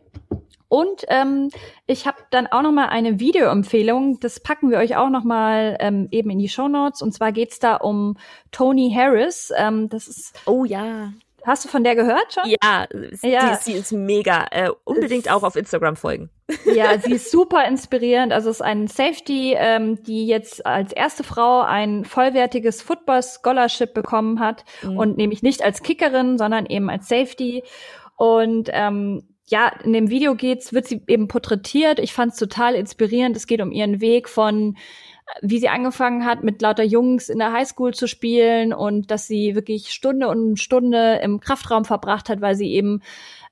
Und 0.68 1.04
ähm, 1.10 1.50
ich 1.86 2.08
habe 2.08 2.18
dann 2.30 2.48
auch 2.48 2.62
noch 2.62 2.72
mal 2.72 2.88
eine 2.88 3.20
Videoempfehlung. 3.20 4.22
Das 4.22 4.40
packen 4.40 4.72
wir 4.72 4.78
euch 4.78 4.96
auch 4.96 5.10
noch 5.10 5.26
mal 5.26 5.76
ähm, 5.82 6.08
eben 6.12 6.30
in 6.30 6.40
die 6.40 6.48
Show 6.48 6.70
Notes. 6.70 7.02
Und 7.02 7.14
zwar 7.14 7.34
geht's 7.34 7.60
da 7.60 7.76
um 7.76 8.16
Tony 8.52 8.94
Harris. 8.96 9.52
Ähm, 9.58 9.90
das 9.90 10.08
ist 10.08 10.40
oh 10.46 10.64
ja. 10.64 11.12
Hast 11.44 11.66
du 11.66 11.70
von 11.70 11.84
der 11.84 11.96
gehört 11.96 12.34
schon? 12.34 12.44
Ja, 12.46 12.88
ja. 13.24 13.58
Sie, 13.58 13.72
sie 13.72 13.78
ist 13.80 13.92
mega. 13.92 14.46
Äh, 14.52 14.70
unbedingt 14.86 15.30
auch 15.30 15.44
auf 15.44 15.56
Instagram 15.56 15.96
folgen. 15.96 16.30
Ja, 16.66 17.00
sie 17.00 17.14
ist 17.14 17.32
super 17.32 17.66
inspirierend. 17.66 18.34
Also 18.34 18.50
es 18.50 18.58
ist 18.58 18.62
ein 18.62 18.88
Safety, 18.88 19.56
ähm, 19.58 20.04
die 20.04 20.28
jetzt 20.28 20.66
als 20.66 20.92
erste 20.92 21.24
Frau 21.24 21.62
ein 21.62 22.04
vollwertiges 22.04 22.82
Football 22.82 23.24
Scholarship 23.24 23.94
bekommen 23.94 24.42
hat 24.42 24.66
mhm. 24.82 24.98
und 24.98 25.18
nämlich 25.18 25.44
nicht 25.44 25.64
als 25.64 25.82
Kickerin, 25.82 26.38
sondern 26.38 26.66
eben 26.66 26.90
als 26.90 27.08
Safety. 27.08 27.64
Und 28.18 28.70
ähm, 28.74 29.24
ja, 29.52 29.70
in 29.84 29.92
dem 29.92 30.10
Video 30.10 30.34
geht's, 30.36 30.72
wird 30.72 30.88
sie 30.88 31.02
eben 31.08 31.28
porträtiert. 31.28 32.00
Ich 32.00 32.14
fand 32.14 32.32
es 32.32 32.40
total 32.40 32.74
inspirierend. 32.74 33.36
Es 33.36 33.48
geht 33.48 33.62
um 33.62 33.72
ihren 33.72 34.00
Weg 34.00 34.30
von 34.30 34.76
äh, 34.76 35.40
wie 35.42 35.60
sie 35.60 35.68
angefangen 35.68 36.26
hat, 36.26 36.42
mit 36.42 36.62
lauter 36.62 36.84
Jungs 36.84 37.28
in 37.28 37.38
der 37.38 37.52
Highschool 37.52 37.94
zu 37.94 38.08
spielen 38.08 38.74
und 38.74 39.12
dass 39.12 39.28
sie 39.28 39.54
wirklich 39.54 39.92
Stunde 39.92 40.30
und 40.30 40.58
Stunde 40.58 41.20
im 41.22 41.42
Kraftraum 41.42 41.84
verbracht 41.84 42.30
hat, 42.30 42.40
weil 42.40 42.56
sie 42.56 42.72
eben 42.72 43.02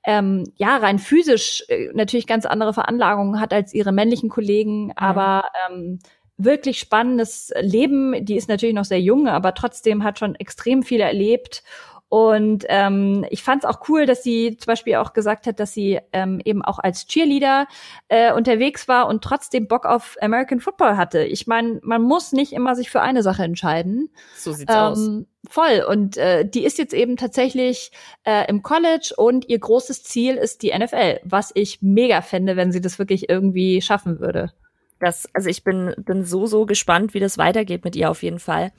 ähm, 0.04 0.44
ja 0.56 0.78
rein 0.78 0.98
physisch 0.98 1.64
äh, 1.68 1.90
natürlich 1.92 2.26
ganz 2.26 2.46
andere 2.46 2.72
Veranlagungen 2.72 3.38
hat 3.38 3.52
als 3.52 3.74
ihre 3.74 3.92
männlichen 3.92 4.30
Kollegen, 4.30 4.86
mhm. 4.86 4.92
aber 4.96 5.44
ähm, 5.68 5.98
wirklich 6.38 6.78
spannendes 6.78 7.52
Leben. 7.60 8.24
Die 8.24 8.36
ist 8.36 8.48
natürlich 8.48 8.74
noch 8.74 8.86
sehr 8.86 9.02
jung, 9.02 9.28
aber 9.28 9.54
trotzdem 9.54 10.02
hat 10.02 10.18
schon 10.18 10.34
extrem 10.36 10.82
viel 10.82 11.00
erlebt 11.00 11.62
und 12.10 12.64
ähm, 12.68 13.24
ich 13.30 13.44
fand 13.44 13.62
es 13.62 13.70
auch 13.70 13.88
cool, 13.88 14.04
dass 14.04 14.24
sie 14.24 14.56
zum 14.56 14.66
Beispiel 14.66 14.96
auch 14.96 15.12
gesagt 15.12 15.46
hat, 15.46 15.60
dass 15.60 15.72
sie 15.72 16.00
ähm, 16.12 16.40
eben 16.44 16.60
auch 16.60 16.80
als 16.80 17.06
Cheerleader 17.06 17.68
äh, 18.08 18.32
unterwegs 18.32 18.88
war 18.88 19.06
und 19.06 19.22
trotzdem 19.22 19.68
Bock 19.68 19.86
auf 19.86 20.16
American 20.20 20.58
Football 20.58 20.96
hatte. 20.96 21.22
Ich 21.22 21.46
meine, 21.46 21.78
man 21.84 22.02
muss 22.02 22.32
nicht 22.32 22.52
immer 22.52 22.74
sich 22.74 22.90
für 22.90 23.00
eine 23.00 23.22
Sache 23.22 23.44
entscheiden. 23.44 24.10
So 24.36 24.52
sieht's 24.52 24.74
ähm, 24.74 24.80
aus. 24.80 25.08
Voll. 25.48 25.86
Und 25.88 26.16
äh, 26.16 26.44
die 26.44 26.64
ist 26.64 26.78
jetzt 26.78 26.94
eben 26.94 27.16
tatsächlich 27.16 27.92
äh, 28.24 28.44
im 28.48 28.64
College 28.64 29.14
und 29.16 29.48
ihr 29.48 29.60
großes 29.60 30.02
Ziel 30.02 30.34
ist 30.34 30.62
die 30.62 30.76
NFL, 30.76 31.20
was 31.22 31.52
ich 31.54 31.80
mega 31.80 32.22
fände, 32.22 32.56
wenn 32.56 32.72
sie 32.72 32.80
das 32.80 32.98
wirklich 32.98 33.28
irgendwie 33.28 33.82
schaffen 33.82 34.18
würde. 34.18 34.52
Das, 34.98 35.28
also 35.32 35.48
ich 35.48 35.62
bin, 35.62 35.94
bin 35.96 36.24
so, 36.24 36.46
so 36.46 36.66
gespannt, 36.66 37.14
wie 37.14 37.20
das 37.20 37.38
weitergeht 37.38 37.84
mit 37.84 37.94
ihr 37.94 38.10
auf 38.10 38.24
jeden 38.24 38.40
Fall. 38.40 38.72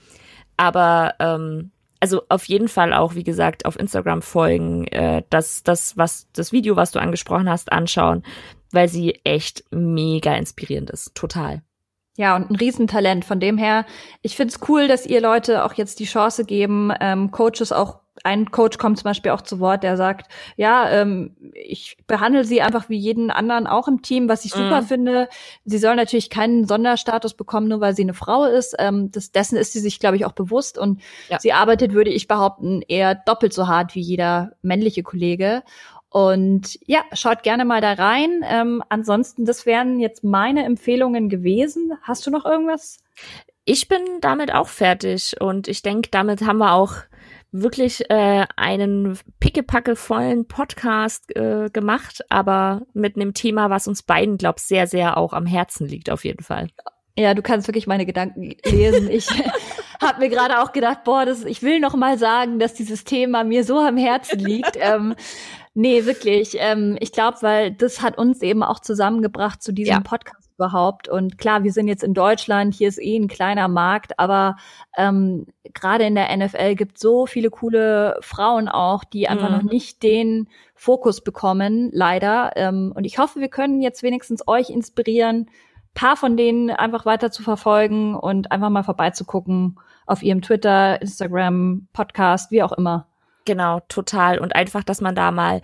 Aber 0.58 1.16
ähm, 1.20 1.72
also 2.02 2.24
auf 2.28 2.46
jeden 2.46 2.68
Fall 2.68 2.94
auch, 2.94 3.16
wie 3.16 3.24
gesagt, 3.24 3.66
auf 3.66 3.80
Instagram 3.80 4.22
folgen, 4.22 4.88
äh, 4.88 5.24
das, 5.30 5.64
das, 5.64 5.96
was, 5.96 6.28
das 6.34 6.52
Video, 6.52 6.76
was 6.76 6.92
du 6.92 7.00
angesprochen 7.00 7.50
hast, 7.50 7.72
anschauen, 7.72 8.24
weil 8.72 8.90
sie 8.90 9.22
echt 9.24 9.64
mega 9.72 10.36
inspirierend 10.36 10.90
ist. 10.90 11.14
Total. 11.16 11.62
Ja, 12.18 12.36
und 12.36 12.50
ein 12.50 12.56
Riesentalent. 12.56 13.24
Von 13.24 13.40
dem 13.40 13.58
her, 13.58 13.86
ich 14.22 14.36
find's 14.36 14.60
cool, 14.68 14.88
dass 14.88 15.06
ihr 15.06 15.22
Leute 15.22 15.64
auch 15.64 15.74
jetzt 15.74 16.00
die 16.00 16.06
Chance 16.06 16.44
geben, 16.44 16.92
ähm, 17.00 17.32
Coaches 17.32 17.72
auch 17.72 18.00
ein 18.24 18.52
Coach 18.52 18.78
kommt 18.78 18.98
zum 19.00 19.06
Beispiel 19.06 19.32
auch 19.32 19.42
zu 19.42 19.60
Wort, 19.60 19.84
der 19.84 19.98
sagt, 19.98 20.32
ja, 20.58 20.90
ähm, 20.90 21.36
ich 21.54 21.98
behandle 22.08 22.44
sie 22.44 22.62
einfach 22.62 22.90
wie 22.90 22.98
jeden 22.98 23.32
anderen 23.32 23.68
auch 23.68 23.88
im 23.88 24.02
Team, 24.02 24.28
was 24.28 24.46
ich 24.46 24.52
super 24.52 24.82
mm. 24.82 24.86
finde. 24.86 25.30
Sie 25.66 25.78
soll 25.78 25.96
natürlich 25.96 26.30
keinen 26.30 26.66
Sonderstatus 26.66 27.34
bekommen, 27.34 27.68
nur 27.68 27.80
weil 27.80 27.96
sie 27.96 28.04
eine 28.04 28.14
Frau 28.14 28.46
ist. 28.46 28.76
Ähm, 28.80 29.12
das, 29.12 29.32
dessen 29.32 29.58
ist 29.58 29.74
sie 29.74 29.80
sich, 29.80 30.00
glaube 30.00 30.18
ich, 30.18 30.26
auch 30.26 30.34
bewusst. 30.34 30.78
Und 30.78 31.02
ja. 31.30 31.40
sie 31.40 31.54
arbeitet, 31.54 31.94
würde 31.94 32.12
ich 32.12 32.28
behaupten, 32.28 32.82
eher 32.88 33.16
doppelt 33.16 33.54
so 33.54 33.68
hart 33.68 33.96
wie 33.96 34.02
jeder 34.02 34.52
männliche 34.62 35.04
Kollege. 35.04 35.64
Und 36.10 36.78
ja, 36.86 37.00
schaut 37.14 37.42
gerne 37.42 37.64
mal 37.64 37.80
da 37.80 37.94
rein. 37.94 38.44
Ähm, 38.46 38.84
ansonsten, 38.90 39.46
das 39.46 39.66
wären 39.66 40.00
jetzt 40.00 40.24
meine 40.24 40.66
Empfehlungen 40.66 41.30
gewesen. 41.30 41.94
Hast 42.02 42.28
du 42.28 42.32
noch 42.32 42.46
irgendwas? 42.46 43.00
Ich 43.64 43.88
bin 43.88 44.02
damit 44.20 44.54
auch 44.54 44.68
fertig 44.68 45.40
und 45.40 45.70
ich 45.70 45.82
denke, 45.82 46.10
damit 46.12 46.42
haben 46.42 46.58
wir 46.58 46.74
auch 46.74 46.96
wirklich 47.52 48.10
äh, 48.10 48.46
einen 48.56 49.18
pickepackevollen 49.40 50.48
Podcast 50.48 51.36
äh, 51.36 51.70
gemacht, 51.70 52.22
aber 52.30 52.84
mit 52.94 53.16
einem 53.16 53.34
Thema, 53.34 53.70
was 53.70 53.88
uns 53.88 54.04
beiden, 54.04 54.38
glaub 54.38 54.60
sehr, 54.60 54.88
sehr 54.88 55.18
auch 55.18 55.34
am 55.34 55.46
Herzen 55.46 55.88
liegt, 55.88 56.10
auf 56.10 56.24
jeden 56.24 56.44
Fall. 56.44 56.70
Ja, 57.18 57.34
du 57.34 57.42
kannst 57.42 57.68
wirklich 57.68 57.88
meine 57.88 58.06
Gedanken 58.06 58.56
lesen. 58.66 59.10
Ich 59.12 59.28
habe 60.02 60.20
mir 60.20 60.30
gerade 60.30 60.62
auch 60.62 60.72
gedacht, 60.72 61.04
boah, 61.04 61.26
das, 61.26 61.44
ich 61.44 61.62
will 61.62 61.80
noch 61.80 61.96
mal 61.96 62.18
sagen, 62.18 62.58
dass 62.58 62.74
dieses 62.74 63.04
Thema 63.04 63.44
mir 63.44 63.66
so 63.66 63.80
am 63.80 63.98
Herzen 63.98 64.40
liegt. 64.40 64.76
ähm, 64.80 65.16
nee, 65.74 66.06
wirklich. 66.06 66.56
Ähm, 66.58 66.98
ich 67.02 67.12
glaube, 67.12 67.38
weil 67.42 67.72
das 67.72 68.02
hat 68.02 68.18
uns 68.18 68.42
eben 68.42 68.64
auch 68.64 68.80
zusammengebracht 68.80 69.62
zu 69.62 69.74
diesem 69.74 69.96
ja. 69.96 70.00
Podcast 70.00 70.41
überhaupt. 70.62 71.10
Und 71.10 71.40
klar, 71.40 71.64
wir 71.64 71.72
sind 71.72 71.88
jetzt 71.88 72.04
in 72.04 72.14
Deutschland, 72.14 72.76
hier 72.76 72.88
ist 72.88 73.02
eh 73.02 73.18
ein 73.18 73.28
kleiner 73.28 73.68
Markt, 73.68 74.20
aber 74.20 74.58
ähm, 74.96 75.48
gerade 75.74 76.04
in 76.04 76.14
der 76.14 76.36
NFL 76.38 76.76
gibt 76.76 77.00
so 77.00 77.26
viele 77.26 77.50
coole 77.50 78.18
Frauen 78.22 78.68
auch, 78.70 79.04
die 79.04 79.28
einfach 79.28 79.50
mhm. 79.50 79.56
noch 79.56 79.64
nicht 79.64 80.04
den 80.04 80.48
Fokus 80.76 81.22
bekommen, 81.22 81.90
leider. 81.92 82.52
Ähm, 82.56 82.94
und 82.96 83.06
ich 83.06 83.18
hoffe, 83.18 83.40
wir 83.40 83.50
können 83.50 83.82
jetzt 83.82 84.04
wenigstens 84.04 84.48
euch 84.48 84.70
inspirieren, 84.70 85.50
paar 85.96 86.16
von 86.16 86.38
denen 86.38 86.70
einfach 86.70 87.06
weiter 87.06 87.32
zu 87.32 87.42
verfolgen 87.42 88.16
und 88.16 88.52
einfach 88.52 88.70
mal 88.70 88.84
vorbeizugucken 88.84 89.80
auf 90.06 90.22
ihrem 90.22 90.44
Twitter, 90.44 91.02
Instagram, 91.02 91.88
Podcast, 91.92 92.52
wie 92.52 92.62
auch 92.62 92.72
immer. 92.72 93.08
Genau, 93.46 93.82
total. 93.88 94.40
Und 94.40 94.56
einfach, 94.56 94.84
dass 94.84 95.02
man 95.02 95.16
da 95.16 95.32
mal 95.32 95.62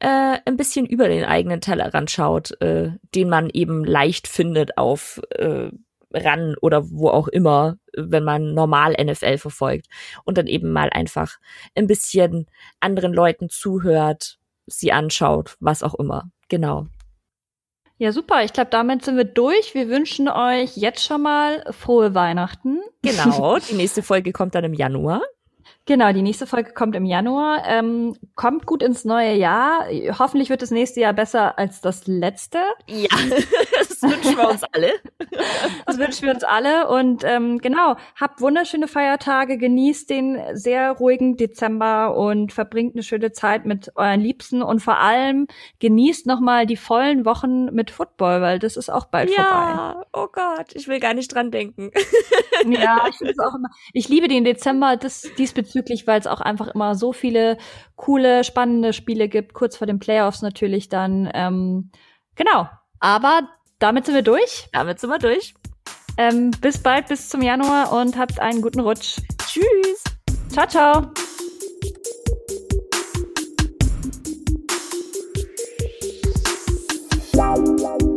äh, 0.00 0.38
ein 0.44 0.56
bisschen 0.56 0.86
über 0.86 1.08
den 1.08 1.24
eigenen 1.24 1.60
Tellerrand 1.60 2.10
schaut, 2.10 2.60
äh, 2.60 2.90
den 3.14 3.28
man 3.28 3.50
eben 3.50 3.84
leicht 3.84 4.26
findet 4.26 4.76
auf 4.76 5.20
äh, 5.30 5.70
ran 6.12 6.56
oder 6.60 6.90
wo 6.90 7.08
auch 7.08 7.28
immer, 7.28 7.76
wenn 7.96 8.24
man 8.24 8.54
normal 8.54 8.96
NFL 9.00 9.38
verfolgt. 9.38 9.86
Und 10.24 10.38
dann 10.38 10.46
eben 10.46 10.72
mal 10.72 10.90
einfach 10.90 11.38
ein 11.76 11.86
bisschen 11.86 12.46
anderen 12.80 13.12
Leuten 13.12 13.48
zuhört, 13.48 14.38
sie 14.66 14.92
anschaut, 14.92 15.56
was 15.60 15.82
auch 15.82 15.94
immer. 15.94 16.30
Genau. 16.48 16.86
Ja, 17.98 18.12
super. 18.12 18.42
Ich 18.44 18.52
glaube, 18.52 18.70
damit 18.70 19.04
sind 19.04 19.18
wir 19.18 19.24
durch. 19.24 19.74
Wir 19.74 19.88
wünschen 19.88 20.28
euch 20.28 20.76
jetzt 20.76 21.04
schon 21.04 21.22
mal 21.22 21.62
frohe 21.70 22.14
Weihnachten. 22.14 22.80
Genau. 23.02 23.58
Die 23.70 23.74
nächste 23.74 24.02
Folge 24.02 24.32
kommt 24.32 24.54
dann 24.54 24.64
im 24.64 24.74
Januar. 24.74 25.22
Genau, 25.90 26.12
die 26.12 26.22
nächste 26.22 26.46
Folge 26.46 26.72
kommt 26.72 26.94
im 26.94 27.04
Januar. 27.04 27.64
Ähm, 27.66 28.14
kommt 28.36 28.64
gut 28.64 28.80
ins 28.80 29.04
neue 29.04 29.34
Jahr. 29.34 29.86
Hoffentlich 30.20 30.48
wird 30.48 30.62
das 30.62 30.70
nächste 30.70 31.00
Jahr 31.00 31.12
besser 31.12 31.58
als 31.58 31.80
das 31.80 32.06
letzte. 32.06 32.58
Ja, 32.86 33.08
das 33.76 34.00
wünschen 34.00 34.36
wir 34.36 34.48
uns 34.48 34.62
alle. 34.62 34.92
das 35.86 35.98
wünschen 35.98 36.26
wir 36.26 36.34
uns 36.34 36.44
alle. 36.44 36.86
Und 36.88 37.24
ähm, 37.24 37.58
genau, 37.58 37.96
habt 38.14 38.40
wunderschöne 38.40 38.86
Feiertage, 38.86 39.58
genießt 39.58 40.08
den 40.10 40.40
sehr 40.52 40.92
ruhigen 40.92 41.36
Dezember 41.36 42.16
und 42.16 42.52
verbringt 42.52 42.94
eine 42.94 43.02
schöne 43.02 43.32
Zeit 43.32 43.66
mit 43.66 43.90
euren 43.96 44.20
Liebsten 44.20 44.62
und 44.62 44.78
vor 44.78 44.98
allem 44.98 45.48
genießt 45.80 46.24
nochmal 46.24 46.66
die 46.66 46.76
vollen 46.76 47.24
Wochen 47.24 47.64
mit 47.74 47.90
Football, 47.90 48.42
weil 48.42 48.60
das 48.60 48.76
ist 48.76 48.90
auch 48.90 49.06
bald 49.06 49.30
ja, 49.30 49.42
vorbei. 49.42 49.72
Ja, 49.72 50.06
oh 50.12 50.28
Gott, 50.32 50.72
ich 50.74 50.86
will 50.86 51.00
gar 51.00 51.14
nicht 51.14 51.34
dran 51.34 51.50
denken. 51.50 51.90
ja, 52.68 53.06
ich 53.08 53.40
auch 53.40 53.56
immer. 53.56 53.70
Ich 53.92 54.08
liebe 54.08 54.28
den 54.28 54.44
Dezember 54.44 54.96
das, 54.96 55.22
diesbezüglich 55.36 55.79
unglücklich, 55.80 56.06
weil 56.06 56.20
es 56.20 56.26
auch 56.26 56.40
einfach 56.40 56.68
immer 56.68 56.94
so 56.94 57.12
viele 57.12 57.56
coole, 57.96 58.44
spannende 58.44 58.92
Spiele 58.92 59.28
gibt, 59.28 59.54
kurz 59.54 59.76
vor 59.76 59.86
den 59.86 59.98
Playoffs 59.98 60.42
natürlich 60.42 60.88
dann. 60.88 61.30
Ähm, 61.32 61.90
genau. 62.36 62.68
Aber 63.00 63.48
damit 63.78 64.06
sind 64.06 64.14
wir 64.14 64.22
durch. 64.22 64.68
Damit 64.72 65.00
sind 65.00 65.10
wir 65.10 65.18
durch. 65.18 65.54
Ähm, 66.18 66.50
bis 66.60 66.78
bald, 66.78 67.08
bis 67.08 67.28
zum 67.28 67.40
Januar 67.40 67.92
und 67.92 68.18
habt 68.18 68.40
einen 68.40 68.60
guten 68.60 68.80
Rutsch. 68.80 69.20
Tschüss. 69.46 70.04
Ciao, 70.50 70.66
ciao. 70.66 71.12
Wow, 77.32 77.58
wow. 77.80 78.09